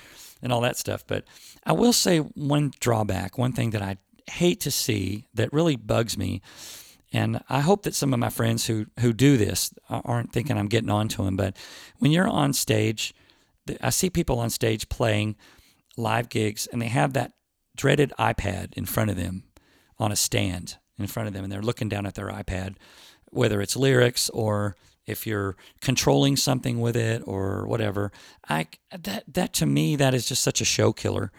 and 0.41 0.51
all 0.51 0.61
that 0.61 0.77
stuff. 0.77 1.03
But 1.05 1.25
I 1.65 1.73
will 1.73 1.93
say 1.93 2.19
one 2.19 2.71
drawback, 2.79 3.37
one 3.37 3.53
thing 3.53 3.71
that 3.71 3.81
I 3.81 3.97
hate 4.29 4.61
to 4.61 4.71
see 4.71 5.27
that 5.33 5.51
really 5.51 5.75
bugs 5.75 6.17
me. 6.17 6.41
And 7.11 7.41
I 7.49 7.61
hope 7.61 7.83
that 7.83 7.95
some 7.95 8.13
of 8.13 8.19
my 8.19 8.29
friends 8.29 8.67
who, 8.67 8.85
who 8.99 9.13
do 9.13 9.35
this 9.37 9.73
aren't 9.89 10.31
thinking 10.31 10.57
I'm 10.57 10.67
getting 10.67 10.91
on 10.91 11.07
to 11.09 11.23
them. 11.23 11.35
But 11.35 11.57
when 11.97 12.11
you're 12.11 12.27
on 12.27 12.53
stage, 12.53 13.13
I 13.81 13.89
see 13.89 14.09
people 14.09 14.39
on 14.39 14.49
stage 14.49 14.89
playing 14.89 15.35
live 15.97 16.29
gigs 16.29 16.67
and 16.67 16.81
they 16.81 16.87
have 16.87 17.13
that 17.13 17.33
dreaded 17.75 18.13
iPad 18.19 18.73
in 18.73 18.85
front 18.85 19.09
of 19.09 19.17
them 19.17 19.43
on 19.97 20.11
a 20.11 20.15
stand 20.15 20.77
in 20.97 21.07
front 21.07 21.27
of 21.27 21.33
them 21.33 21.43
and 21.43 21.51
they're 21.51 21.61
looking 21.61 21.89
down 21.89 22.05
at 22.05 22.15
their 22.15 22.29
iPad, 22.29 22.75
whether 23.31 23.61
it's 23.61 23.75
lyrics 23.75 24.29
or 24.29 24.75
if 25.09 25.25
you're 25.27 25.55
controlling 25.81 26.37
something 26.37 26.79
with 26.79 26.95
it 26.95 27.23
or 27.25 27.67
whatever. 27.67 28.11
I 28.47 28.67
that 28.97 29.23
that 29.33 29.53
to 29.53 29.65
me 29.65 29.95
that 29.95 30.13
is 30.13 30.27
just 30.27 30.43
such 30.43 30.61
a 30.61 30.65
show 30.65 30.93
killer. 30.93 31.31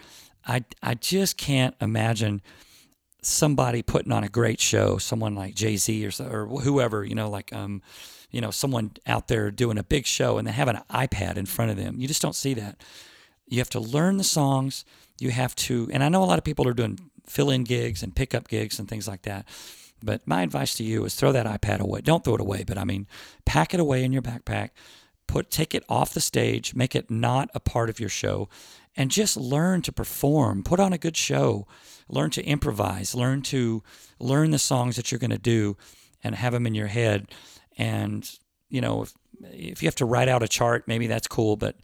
I 0.46 0.64
I 0.82 0.94
just 0.94 1.36
can't 1.36 1.74
imagine 1.80 2.42
somebody 3.22 3.82
putting 3.82 4.12
on 4.12 4.24
a 4.24 4.28
great 4.28 4.60
show, 4.60 4.98
someone 4.98 5.34
like 5.34 5.54
Jay 5.54 5.76
Z 5.76 6.06
or 6.06 6.10
or 6.20 6.46
whoever, 6.60 7.04
you 7.04 7.14
know, 7.14 7.30
like 7.30 7.52
um, 7.52 7.82
you 8.30 8.40
know, 8.40 8.50
someone 8.50 8.92
out 9.06 9.28
there 9.28 9.50
doing 9.50 9.78
a 9.78 9.82
big 9.82 10.06
show 10.06 10.38
and 10.38 10.46
they 10.46 10.52
have 10.52 10.68
an 10.68 10.80
iPad 10.90 11.36
in 11.36 11.46
front 11.46 11.70
of 11.70 11.76
them. 11.76 12.00
You 12.00 12.08
just 12.08 12.22
don't 12.22 12.34
see 12.34 12.54
that. 12.54 12.80
You 13.46 13.58
have 13.58 13.70
to 13.70 13.80
learn 13.80 14.16
the 14.16 14.24
songs. 14.24 14.84
You 15.18 15.30
have 15.30 15.54
to, 15.56 15.90
and 15.92 16.02
I 16.02 16.08
know 16.08 16.22
a 16.22 16.24
lot 16.24 16.38
of 16.38 16.44
people 16.44 16.66
are 16.68 16.72
doing 16.72 16.98
fill-in 17.26 17.64
gigs 17.64 18.02
and 18.02 18.14
pickup 18.14 18.48
gigs 18.48 18.78
and 18.78 18.88
things 18.88 19.06
like 19.08 19.22
that. 19.22 19.46
But 20.02 20.26
my 20.26 20.42
advice 20.42 20.74
to 20.76 20.84
you 20.84 21.04
is 21.04 21.14
throw 21.14 21.32
that 21.32 21.46
iPad 21.46 21.80
away. 21.80 22.00
Don't 22.00 22.24
throw 22.24 22.34
it 22.34 22.40
away, 22.40 22.64
but 22.64 22.78
I 22.78 22.84
mean, 22.84 23.06
pack 23.44 23.74
it 23.74 23.80
away 23.80 24.04
in 24.04 24.12
your 24.12 24.22
backpack. 24.22 24.70
Put 25.26 25.50
take 25.50 25.74
it 25.74 25.84
off 25.88 26.12
the 26.12 26.20
stage, 26.20 26.74
make 26.74 26.96
it 26.96 27.10
not 27.10 27.50
a 27.54 27.60
part 27.60 27.88
of 27.88 28.00
your 28.00 28.08
show, 28.08 28.48
and 28.96 29.10
just 29.10 29.36
learn 29.36 29.80
to 29.82 29.92
perform. 29.92 30.64
Put 30.64 30.80
on 30.80 30.92
a 30.92 30.98
good 30.98 31.16
show. 31.16 31.68
Learn 32.08 32.30
to 32.30 32.44
improvise. 32.44 33.14
Learn 33.14 33.42
to 33.42 33.84
learn 34.18 34.50
the 34.50 34.58
songs 34.58 34.96
that 34.96 35.12
you're 35.12 35.20
going 35.20 35.30
to 35.30 35.38
do, 35.38 35.76
and 36.24 36.34
have 36.34 36.52
them 36.52 36.66
in 36.66 36.74
your 36.74 36.88
head. 36.88 37.32
And 37.78 38.28
you 38.68 38.80
know, 38.80 39.02
if, 39.02 39.14
if 39.52 39.82
you 39.82 39.86
have 39.86 39.94
to 39.96 40.04
write 40.04 40.28
out 40.28 40.42
a 40.42 40.48
chart, 40.48 40.88
maybe 40.88 41.06
that's 41.06 41.28
cool. 41.28 41.56
But 41.56 41.76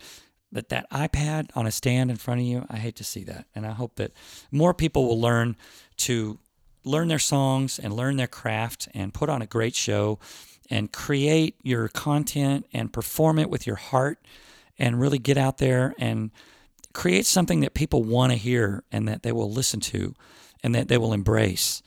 but 0.50 0.68
that 0.70 0.90
iPad 0.90 1.50
on 1.54 1.66
a 1.66 1.70
stand 1.70 2.10
in 2.10 2.16
front 2.16 2.40
of 2.40 2.46
you, 2.46 2.66
I 2.68 2.78
hate 2.78 2.96
to 2.96 3.04
see 3.04 3.24
that. 3.24 3.46
And 3.54 3.66
I 3.66 3.72
hope 3.72 3.96
that 3.96 4.12
more 4.50 4.74
people 4.74 5.06
will 5.06 5.20
learn 5.20 5.56
to 5.98 6.38
learn 6.86 7.08
their 7.08 7.18
songs 7.18 7.78
and 7.78 7.92
learn 7.92 8.16
their 8.16 8.26
craft 8.26 8.88
and 8.94 9.12
put 9.12 9.28
on 9.28 9.42
a 9.42 9.46
great 9.46 9.74
show 9.74 10.18
and 10.70 10.92
create 10.92 11.56
your 11.62 11.88
content 11.88 12.66
and 12.72 12.92
perform 12.92 13.38
it 13.38 13.50
with 13.50 13.66
your 13.66 13.76
heart 13.76 14.18
and 14.78 15.00
really 15.00 15.18
get 15.18 15.36
out 15.36 15.58
there 15.58 15.94
and 15.98 16.30
create 16.92 17.26
something 17.26 17.60
that 17.60 17.74
people 17.74 18.02
want 18.02 18.32
to 18.32 18.38
hear 18.38 18.84
and 18.90 19.06
that 19.08 19.22
they 19.22 19.32
will 19.32 19.50
listen 19.50 19.80
to 19.80 20.14
and 20.62 20.74
that 20.74 20.88
they 20.88 20.96
will 20.96 21.12
embrace 21.12 21.82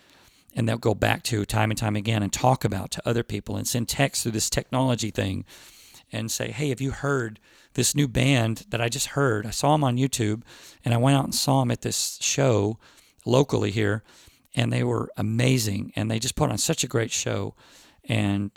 and 0.56 0.68
they'll 0.68 0.78
go 0.78 0.94
back 0.94 1.24
to 1.24 1.46
time 1.46 1.72
and 1.72 1.78
time 1.78 1.96
again 1.96 2.22
and 2.22 2.34
talk 2.34 2.66
about 2.66 2.92
to 2.92 3.08
other 3.08 3.24
people 3.24 3.56
and 3.56 3.68
send 3.68 3.88
text 3.88 4.24
through 4.24 4.32
this 4.32 4.50
technology 4.50 5.12
thing 5.12 5.46
and 6.12 6.32
say, 6.32 6.52
hey, 6.52 6.70
have 6.70 6.82
you 6.82 6.92
heard 6.92 7.40
this 7.74 7.96
new 7.96 8.08
band 8.08 8.66
that 8.70 8.82
I 8.82 8.90
just 8.90 9.08
heard? 9.08 9.46
I 9.46 9.52
saw 9.52 9.74
them 9.74 9.84
on 9.84 9.98
YouTube 9.98 10.42
and 10.84 10.94
I 10.94 10.98
went 10.98 11.18
out 11.18 11.24
and 11.24 11.36
saw 11.36 11.62
them 11.62 11.72
at 11.72 11.82
this 11.82 12.18
show 12.22 12.78
locally 13.26 13.72
here 13.72 14.04
and 14.56 14.72
they 14.72 14.84
were 14.84 15.12
amazing 15.18 15.92
and 15.96 16.10
they 16.10 16.20
just 16.20 16.36
put 16.36 16.50
on 16.50 16.58
such 16.58 16.84
a 16.84 16.88
great 16.88 17.12
show. 17.12 17.56
And 18.04 18.52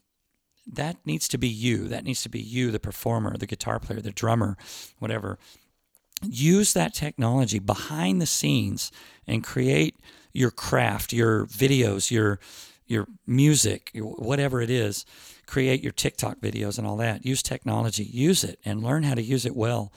that 0.66 0.96
needs 1.04 1.28
to 1.28 1.38
be 1.38 1.48
you. 1.48 1.88
That 1.88 2.04
needs 2.04 2.22
to 2.22 2.28
be 2.28 2.40
you 2.40 2.70
the 2.70 2.80
performer 2.80 3.36
the 3.36 3.46
guitar 3.46 3.78
player 3.78 4.00
the 4.00 4.12
drummer 4.12 4.56
whatever. 4.98 5.38
Use 6.22 6.72
that 6.72 6.94
technology 6.94 7.58
behind 7.58 8.20
the 8.20 8.26
scenes 8.26 8.92
and 9.26 9.42
create 9.42 9.98
your 10.32 10.50
craft 10.50 11.12
your 11.12 11.46
videos 11.46 12.10
your 12.10 12.38
your 12.86 13.06
music 13.26 13.90
whatever 13.94 14.60
it 14.60 14.70
is. 14.70 15.04
Create 15.46 15.82
your 15.82 15.92
TikTok 15.92 16.38
videos 16.38 16.78
and 16.78 16.86
all 16.86 16.96
that. 16.96 17.26
Use 17.26 17.42
technology. 17.42 18.04
Use 18.04 18.44
it 18.44 18.58
and 18.64 18.82
learn 18.82 19.02
how 19.02 19.14
to 19.14 19.22
use 19.22 19.44
it 19.44 19.56
well. 19.56 19.92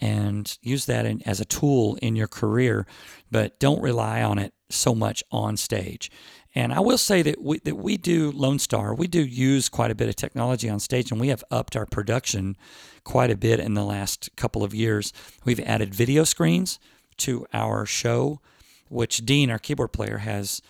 And 0.00 0.58
use 0.62 0.86
that 0.86 1.06
in, 1.06 1.22
as 1.26 1.40
a 1.40 1.44
tool 1.44 1.96
in 2.02 2.16
your 2.16 2.26
career 2.26 2.86
but 3.30 3.60
don't 3.60 3.80
rely 3.80 4.22
on 4.22 4.38
it 4.38 4.52
so 4.72 4.94
much 4.94 5.22
on 5.30 5.56
stage. 5.56 6.10
And 6.54 6.72
I 6.72 6.80
will 6.80 6.98
say 6.98 7.22
that 7.22 7.40
we, 7.40 7.60
that 7.60 7.76
we 7.76 7.96
do 7.96 8.30
Lone 8.30 8.58
Star, 8.58 8.94
we 8.94 9.06
do 9.06 9.24
use 9.24 9.68
quite 9.68 9.90
a 9.90 9.94
bit 9.94 10.08
of 10.08 10.16
technology 10.16 10.68
on 10.68 10.80
stage, 10.80 11.10
and 11.10 11.20
we 11.20 11.28
have 11.28 11.42
upped 11.50 11.76
our 11.76 11.86
production 11.86 12.56
quite 13.04 13.30
a 13.30 13.36
bit 13.36 13.58
in 13.58 13.74
the 13.74 13.84
last 13.84 14.30
couple 14.36 14.62
of 14.62 14.74
years. 14.74 15.12
We've 15.44 15.60
added 15.60 15.94
video 15.94 16.24
screens 16.24 16.78
to 17.18 17.46
our 17.54 17.86
show, 17.86 18.40
which 18.88 19.24
Dean, 19.24 19.50
our 19.50 19.58
keyboard 19.58 19.92
player, 19.92 20.18
has 20.18 20.60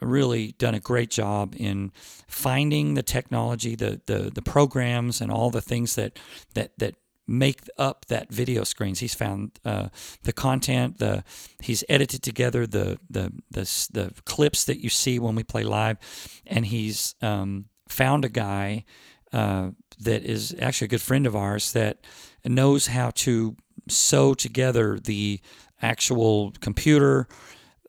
really 0.00 0.52
done 0.52 0.74
a 0.74 0.80
great 0.80 1.10
job 1.10 1.54
in 1.56 1.92
finding 2.26 2.94
the 2.94 3.02
technology, 3.02 3.74
the 3.74 4.00
the, 4.06 4.30
the 4.34 4.42
programs, 4.42 5.20
and 5.20 5.30
all 5.30 5.50
the 5.50 5.60
things 5.60 5.94
that 5.94 6.18
that 6.54 6.78
that 6.78 6.96
make 7.26 7.60
up 7.78 8.06
that 8.06 8.32
video 8.32 8.64
screens. 8.64 9.00
He's 9.00 9.14
found 9.14 9.58
uh, 9.64 9.88
the 10.22 10.32
content. 10.32 10.98
The 10.98 11.24
he's 11.60 11.84
edited 11.88 12.22
together 12.22 12.66
the, 12.66 12.98
the 13.08 13.32
the 13.50 13.88
the 13.92 14.12
clips 14.24 14.64
that 14.64 14.82
you 14.82 14.88
see 14.88 15.18
when 15.18 15.34
we 15.34 15.42
play 15.42 15.62
live, 15.64 15.98
and 16.46 16.66
he's 16.66 17.14
um, 17.22 17.66
found 17.88 18.24
a 18.24 18.28
guy 18.28 18.84
uh, 19.32 19.70
that 20.00 20.24
is 20.24 20.54
actually 20.60 20.86
a 20.86 20.88
good 20.88 21.02
friend 21.02 21.26
of 21.26 21.36
ours 21.36 21.72
that 21.72 21.98
knows 22.44 22.88
how 22.88 23.10
to 23.10 23.56
sew 23.88 24.34
together 24.34 24.98
the 24.98 25.40
actual 25.82 26.52
computer 26.60 27.28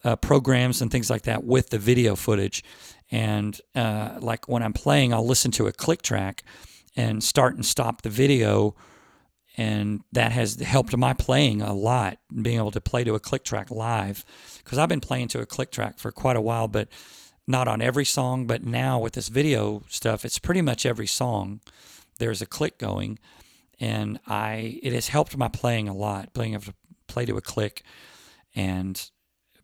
uh, 0.03 0.15
programs 0.15 0.81
and 0.81 0.91
things 0.91 1.09
like 1.09 1.23
that 1.23 1.43
with 1.43 1.69
the 1.69 1.77
video 1.77 2.15
footage. 2.15 2.63
And 3.11 3.59
uh, 3.75 4.17
like 4.19 4.47
when 4.47 4.63
I'm 4.63 4.73
playing, 4.73 5.13
I'll 5.13 5.25
listen 5.25 5.51
to 5.51 5.67
a 5.67 5.71
click 5.71 6.01
track 6.01 6.43
and 6.95 7.23
start 7.23 7.55
and 7.55 7.65
stop 7.65 8.01
the 8.01 8.09
video 8.09 8.75
and 9.61 10.01
that 10.11 10.31
has 10.31 10.59
helped 10.61 10.95
my 10.95 11.13
playing 11.13 11.61
a 11.61 11.73
lot 11.73 12.17
being 12.41 12.57
able 12.57 12.71
to 12.71 12.81
play 12.81 13.03
to 13.03 13.15
a 13.15 13.19
click 13.19 13.43
track 13.43 13.69
live 13.69 14.23
because 14.57 14.77
i've 14.77 14.89
been 14.89 15.01
playing 15.09 15.27
to 15.27 15.39
a 15.39 15.45
click 15.45 15.71
track 15.71 15.99
for 15.99 16.11
quite 16.11 16.35
a 16.35 16.41
while 16.41 16.67
but 16.67 16.87
not 17.47 17.67
on 17.67 17.81
every 17.81 18.05
song. 18.05 18.47
But 18.47 18.63
now 18.63 18.99
with 18.99 19.13
this 19.13 19.27
video 19.27 19.83
stuff 19.87 20.25
it's 20.25 20.39
pretty 20.39 20.61
much 20.61 20.85
every 20.85 21.07
song 21.07 21.61
there's 22.19 22.41
a 22.41 22.45
click 22.45 22.77
going. 22.77 23.19
And 23.79 24.19
i 24.27 24.79
it 24.81 24.93
has 24.93 25.09
helped 25.09 25.37
my 25.37 25.47
playing 25.47 25.87
a 25.87 25.93
lot 25.93 26.33
being 26.33 26.53
able 26.53 26.63
to 26.63 26.73
play 27.07 27.25
to 27.25 27.37
a 27.37 27.41
click 27.41 27.83
and 28.55 29.09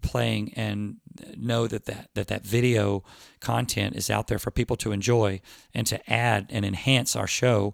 playing 0.02 0.54
and 0.56 0.98
know 1.36 1.68
that 1.68 1.86
that, 1.86 2.10
that 2.14 2.28
that 2.28 2.46
video 2.46 3.04
content 3.40 3.96
is 3.96 4.10
out 4.10 4.28
there 4.28 4.40
for 4.40 4.52
people 4.52 4.76
to 4.78 4.92
enjoy 4.92 5.42
and 5.74 5.88
to 5.88 6.12
add 6.12 6.48
and 6.50 6.66
enhance 6.66 7.16
our 7.16 7.28
show 7.28 7.74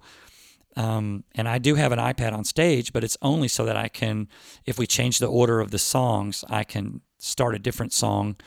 um, 0.75 1.23
and 1.35 1.47
I 1.47 1.57
do 1.57 1.75
have 1.75 1.91
an 1.91 1.99
iPad 1.99 2.33
on 2.33 2.43
stage, 2.43 2.93
but 2.93 3.03
it's 3.03 3.17
only 3.21 3.47
so 3.47 3.65
that 3.65 3.77
I 3.77 3.87
can, 3.87 4.27
if 4.65 4.77
we 4.77 4.87
change 4.87 5.19
the 5.19 5.27
order 5.27 5.59
of 5.59 5.71
the 5.71 5.79
songs, 5.79 6.43
I 6.49 6.63
can 6.63 7.01
start 7.17 7.55
a 7.55 7.59
different 7.59 7.93
song. 7.93 8.37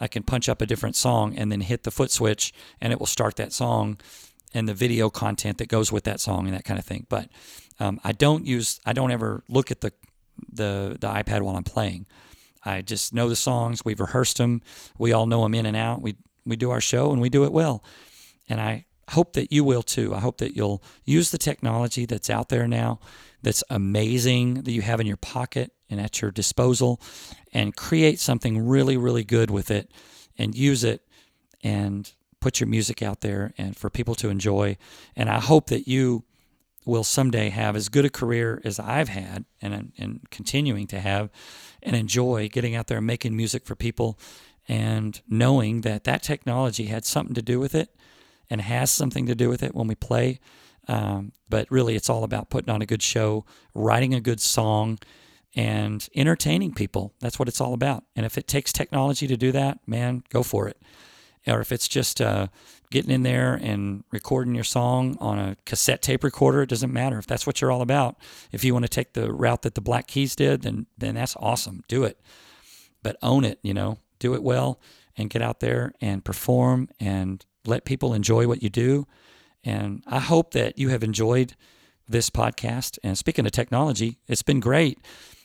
I 0.00 0.08
can 0.08 0.22
punch 0.22 0.48
up 0.48 0.60
a 0.60 0.66
different 0.66 0.96
song 0.96 1.36
and 1.36 1.50
then 1.50 1.60
hit 1.60 1.82
the 1.82 1.90
foot 1.90 2.10
switch, 2.10 2.52
and 2.80 2.92
it 2.92 2.98
will 2.98 3.06
start 3.06 3.36
that 3.36 3.52
song 3.52 3.98
and 4.54 4.68
the 4.68 4.74
video 4.74 5.10
content 5.10 5.58
that 5.58 5.68
goes 5.68 5.92
with 5.92 6.04
that 6.04 6.20
song 6.20 6.46
and 6.46 6.54
that 6.54 6.64
kind 6.64 6.78
of 6.78 6.84
thing. 6.84 7.06
But 7.08 7.28
um, 7.78 8.00
I 8.04 8.12
don't 8.12 8.46
use, 8.46 8.80
I 8.86 8.92
don't 8.92 9.10
ever 9.10 9.42
look 9.48 9.70
at 9.70 9.80
the 9.80 9.92
the 10.52 10.96
the 11.00 11.08
iPad 11.08 11.42
while 11.42 11.56
I'm 11.56 11.64
playing. 11.64 12.06
I 12.64 12.82
just 12.82 13.14
know 13.14 13.28
the 13.28 13.36
songs. 13.36 13.84
We've 13.84 14.00
rehearsed 14.00 14.38
them. 14.38 14.60
We 14.98 15.12
all 15.12 15.26
know 15.26 15.42
them 15.42 15.54
in 15.54 15.66
and 15.66 15.76
out. 15.76 16.02
We 16.02 16.16
we 16.44 16.56
do 16.56 16.70
our 16.70 16.80
show 16.80 17.12
and 17.12 17.20
we 17.20 17.28
do 17.28 17.44
it 17.44 17.52
well. 17.52 17.82
And 18.48 18.60
I 18.60 18.86
hope 19.10 19.34
that 19.34 19.52
you 19.52 19.64
will 19.64 19.82
too. 19.82 20.14
I 20.14 20.20
hope 20.20 20.38
that 20.38 20.56
you'll 20.56 20.82
use 21.04 21.30
the 21.30 21.38
technology 21.38 22.06
that's 22.06 22.30
out 22.30 22.48
there 22.48 22.66
now, 22.66 22.98
that's 23.42 23.62
amazing, 23.70 24.62
that 24.62 24.72
you 24.72 24.82
have 24.82 25.00
in 25.00 25.06
your 25.06 25.16
pocket 25.16 25.72
and 25.88 26.00
at 26.00 26.20
your 26.20 26.30
disposal, 26.30 27.00
and 27.52 27.76
create 27.76 28.18
something 28.18 28.66
really, 28.66 28.96
really 28.96 29.24
good 29.24 29.50
with 29.50 29.70
it 29.70 29.90
and 30.36 30.54
use 30.54 30.82
it 30.84 31.02
and 31.62 32.12
put 32.40 32.60
your 32.60 32.68
music 32.68 33.02
out 33.02 33.20
there 33.20 33.52
and 33.56 33.76
for 33.76 33.90
people 33.90 34.14
to 34.16 34.28
enjoy. 34.28 34.76
And 35.14 35.28
I 35.28 35.40
hope 35.40 35.68
that 35.68 35.88
you 35.88 36.24
will 36.84 37.04
someday 37.04 37.50
have 37.50 37.74
as 37.74 37.88
good 37.88 38.04
a 38.04 38.10
career 38.10 38.60
as 38.64 38.78
I've 38.78 39.08
had 39.08 39.44
and, 39.60 39.92
and 39.98 40.20
continuing 40.30 40.86
to 40.88 41.00
have 41.00 41.30
and 41.82 41.96
enjoy 41.96 42.48
getting 42.48 42.74
out 42.74 42.86
there 42.86 42.98
and 42.98 43.06
making 43.06 43.36
music 43.36 43.66
for 43.66 43.74
people 43.74 44.18
and 44.68 45.20
knowing 45.28 45.82
that 45.82 46.04
that 46.04 46.22
technology 46.22 46.86
had 46.86 47.04
something 47.04 47.34
to 47.34 47.42
do 47.42 47.58
with 47.58 47.74
it 47.74 47.94
and 48.50 48.60
has 48.60 48.90
something 48.90 49.26
to 49.26 49.34
do 49.34 49.48
with 49.48 49.62
it 49.62 49.74
when 49.74 49.86
we 49.86 49.94
play. 49.94 50.40
Um, 50.88 51.32
but 51.48 51.70
really, 51.70 51.96
it's 51.96 52.08
all 52.08 52.22
about 52.24 52.48
putting 52.50 52.70
on 52.72 52.82
a 52.82 52.86
good 52.86 53.02
show, 53.02 53.44
writing 53.74 54.14
a 54.14 54.20
good 54.20 54.40
song, 54.40 54.98
and 55.56 56.08
entertaining 56.14 56.74
people. 56.74 57.12
That's 57.20 57.38
what 57.38 57.48
it's 57.48 57.60
all 57.60 57.74
about. 57.74 58.04
And 58.14 58.26
if 58.26 58.38
it 58.38 58.46
takes 58.46 58.72
technology 58.72 59.26
to 59.26 59.36
do 59.36 59.52
that, 59.52 59.78
man, 59.86 60.22
go 60.30 60.42
for 60.42 60.68
it. 60.68 60.80
or 61.46 61.60
if 61.60 61.72
it's 61.72 61.88
just 61.88 62.20
uh, 62.20 62.48
getting 62.90 63.10
in 63.10 63.22
there 63.22 63.54
and 63.54 64.04
recording 64.10 64.54
your 64.54 64.64
song 64.64 65.16
on 65.20 65.38
a 65.38 65.56
cassette 65.64 66.02
tape 66.02 66.24
recorder, 66.24 66.62
it 66.62 66.68
doesn't 66.68 66.92
matter. 66.92 67.18
If 67.18 67.26
that's 67.26 67.46
what 67.46 67.60
you're 67.60 67.70
all 67.70 67.82
about, 67.82 68.16
if 68.52 68.64
you 68.64 68.72
want 68.72 68.84
to 68.84 68.88
take 68.90 69.12
the 69.12 69.32
route 69.32 69.62
that 69.62 69.74
the 69.74 69.80
Black 69.80 70.06
Keys 70.08 70.34
did, 70.36 70.62
then 70.62 70.86
then 70.98 71.14
that's 71.14 71.36
awesome. 71.38 71.82
Do 71.88 72.04
it, 72.04 72.20
but 73.02 73.16
own 73.22 73.44
it. 73.44 73.58
You 73.62 73.74
know, 73.74 73.98
do 74.18 74.34
it 74.34 74.42
well 74.42 74.80
and 75.16 75.30
get 75.30 75.42
out 75.42 75.60
there 75.60 75.92
and 76.00 76.24
perform 76.24 76.88
and 77.00 77.44
let 77.66 77.84
people 77.84 78.14
enjoy 78.14 78.46
what 78.46 78.62
you 78.62 78.68
do. 78.68 79.06
And 79.64 80.02
I 80.06 80.20
hope 80.20 80.52
that 80.52 80.78
you 80.78 80.90
have 80.90 81.02
enjoyed 81.02 81.54
this 82.08 82.30
podcast. 82.30 82.98
And 83.02 83.18
speaking 83.18 83.46
of 83.46 83.52
technology, 83.52 84.18
it's 84.28 84.42
been 84.42 84.60
great 84.60 84.98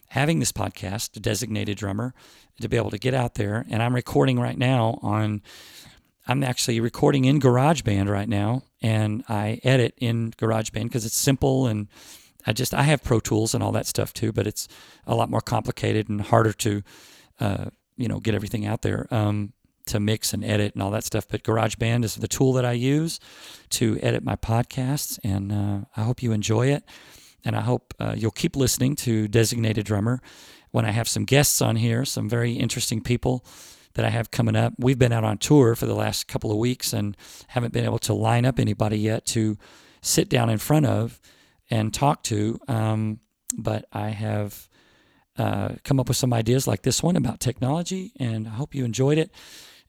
having 0.09 0.39
this 0.39 0.51
podcast, 0.51 1.13
the 1.13 1.19
Designated 1.19 1.77
Drummer, 1.77 2.13
to 2.59 2.67
be 2.67 2.77
able 2.77 2.91
to 2.91 2.97
get 2.97 3.13
out 3.13 3.35
there. 3.35 3.65
And 3.69 3.81
I'm 3.81 3.95
recording 3.95 4.39
right 4.39 4.57
now 4.57 4.99
on, 5.01 5.41
I'm 6.27 6.43
actually 6.43 6.79
recording 6.79 7.25
in 7.25 7.39
GarageBand 7.39 8.09
right 8.09 8.29
now. 8.29 8.63
And 8.81 9.23
I 9.29 9.59
edit 9.63 9.93
in 9.97 10.31
GarageBand 10.31 10.83
because 10.83 11.05
it's 11.05 11.17
simple 11.17 11.65
and 11.67 11.87
I 12.45 12.53
just, 12.53 12.73
I 12.73 12.83
have 12.83 13.03
Pro 13.03 13.19
Tools 13.19 13.53
and 13.53 13.63
all 13.63 13.71
that 13.71 13.85
stuff 13.85 14.13
too, 14.13 14.31
but 14.31 14.47
it's 14.47 14.67
a 15.07 15.15
lot 15.15 15.29
more 15.29 15.41
complicated 15.41 16.09
and 16.09 16.21
harder 16.21 16.53
to, 16.53 16.83
uh, 17.39 17.65
you 17.97 18.07
know, 18.07 18.19
get 18.19 18.35
everything 18.35 18.65
out 18.65 18.81
there. 18.81 19.07
Um, 19.11 19.53
to 19.87 19.99
mix 19.99 20.33
and 20.33 20.43
edit 20.43 20.73
and 20.73 20.83
all 20.83 20.91
that 20.91 21.03
stuff. 21.03 21.27
But 21.27 21.43
GarageBand 21.43 22.03
is 22.03 22.15
the 22.15 22.27
tool 22.27 22.53
that 22.53 22.65
I 22.65 22.73
use 22.73 23.19
to 23.71 23.99
edit 24.01 24.23
my 24.23 24.35
podcasts, 24.35 25.19
and 25.23 25.51
uh, 25.51 25.85
I 25.95 26.03
hope 26.03 26.21
you 26.23 26.31
enjoy 26.31 26.67
it. 26.67 26.83
And 27.43 27.55
I 27.55 27.61
hope 27.61 27.93
uh, 27.99 28.13
you'll 28.15 28.31
keep 28.31 28.55
listening 28.55 28.95
to 28.97 29.27
Designated 29.27 29.85
Drummer 29.85 30.21
when 30.69 30.85
I 30.85 30.91
have 30.91 31.07
some 31.07 31.25
guests 31.25 31.61
on 31.61 31.75
here, 31.75 32.05
some 32.05 32.29
very 32.29 32.53
interesting 32.53 33.01
people 33.01 33.45
that 33.93 34.05
I 34.05 34.09
have 34.09 34.31
coming 34.31 34.55
up. 34.55 34.73
We've 34.77 34.99
been 34.99 35.11
out 35.11 35.23
on 35.23 35.37
tour 35.37 35.75
for 35.75 35.85
the 35.85 35.95
last 35.95 36.27
couple 36.27 36.51
of 36.51 36.57
weeks 36.57 36.93
and 36.93 37.17
haven't 37.47 37.73
been 37.73 37.83
able 37.83 37.99
to 37.99 38.13
line 38.13 38.45
up 38.45 38.59
anybody 38.59 38.97
yet 38.97 39.25
to 39.27 39.57
sit 40.01 40.29
down 40.29 40.49
in 40.49 40.57
front 40.57 40.85
of 40.85 41.19
and 41.69 41.93
talk 41.93 42.23
to. 42.23 42.59
Um, 42.67 43.19
but 43.57 43.85
I 43.91 44.09
have 44.09 44.69
uh, 45.37 45.75
come 45.83 45.99
up 45.99 46.07
with 46.07 46.17
some 46.17 46.33
ideas 46.33 46.67
like 46.67 46.83
this 46.83 47.03
one 47.03 47.15
about 47.15 47.39
technology, 47.39 48.13
and 48.19 48.47
I 48.47 48.51
hope 48.51 48.75
you 48.75 48.85
enjoyed 48.85 49.17
it. 49.17 49.31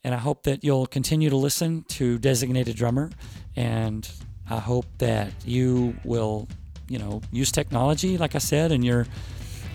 And 0.03 0.13
I 0.13 0.17
hope 0.17 0.43
that 0.43 0.63
you'll 0.63 0.85
continue 0.85 1.29
to 1.29 1.37
listen 1.37 1.83
to 1.89 2.17
Designated 2.19 2.75
Drummer. 2.75 3.09
And 3.55 4.09
I 4.49 4.59
hope 4.59 4.85
that 4.97 5.31
you 5.45 5.95
will, 6.03 6.47
you 6.89 6.99
know, 6.99 7.21
use 7.31 7.51
technology, 7.51 8.17
like 8.17 8.35
I 8.35 8.39
said, 8.39 8.71
in 8.71 8.83
your 8.83 9.07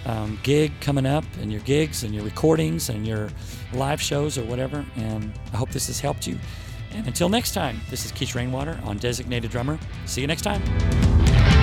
um, 0.04 0.38
gig 0.42 0.72
coming 0.80 1.06
up, 1.06 1.24
and 1.40 1.50
your 1.50 1.62
gigs, 1.62 2.04
and 2.04 2.14
your 2.14 2.24
recordings, 2.24 2.88
and 2.88 3.06
your 3.06 3.30
live 3.72 4.00
shows, 4.00 4.38
or 4.38 4.44
whatever. 4.44 4.84
And 4.96 5.32
I 5.52 5.56
hope 5.56 5.70
this 5.70 5.86
has 5.88 6.00
helped 6.00 6.26
you. 6.26 6.38
And 6.92 7.06
until 7.06 7.28
next 7.28 7.52
time, 7.52 7.80
this 7.90 8.04
is 8.04 8.12
Keith 8.12 8.34
Rainwater 8.34 8.78
on 8.84 8.98
Designated 8.98 9.50
Drummer. 9.50 9.78
See 10.06 10.20
you 10.20 10.26
next 10.26 10.42
time. 10.42 11.57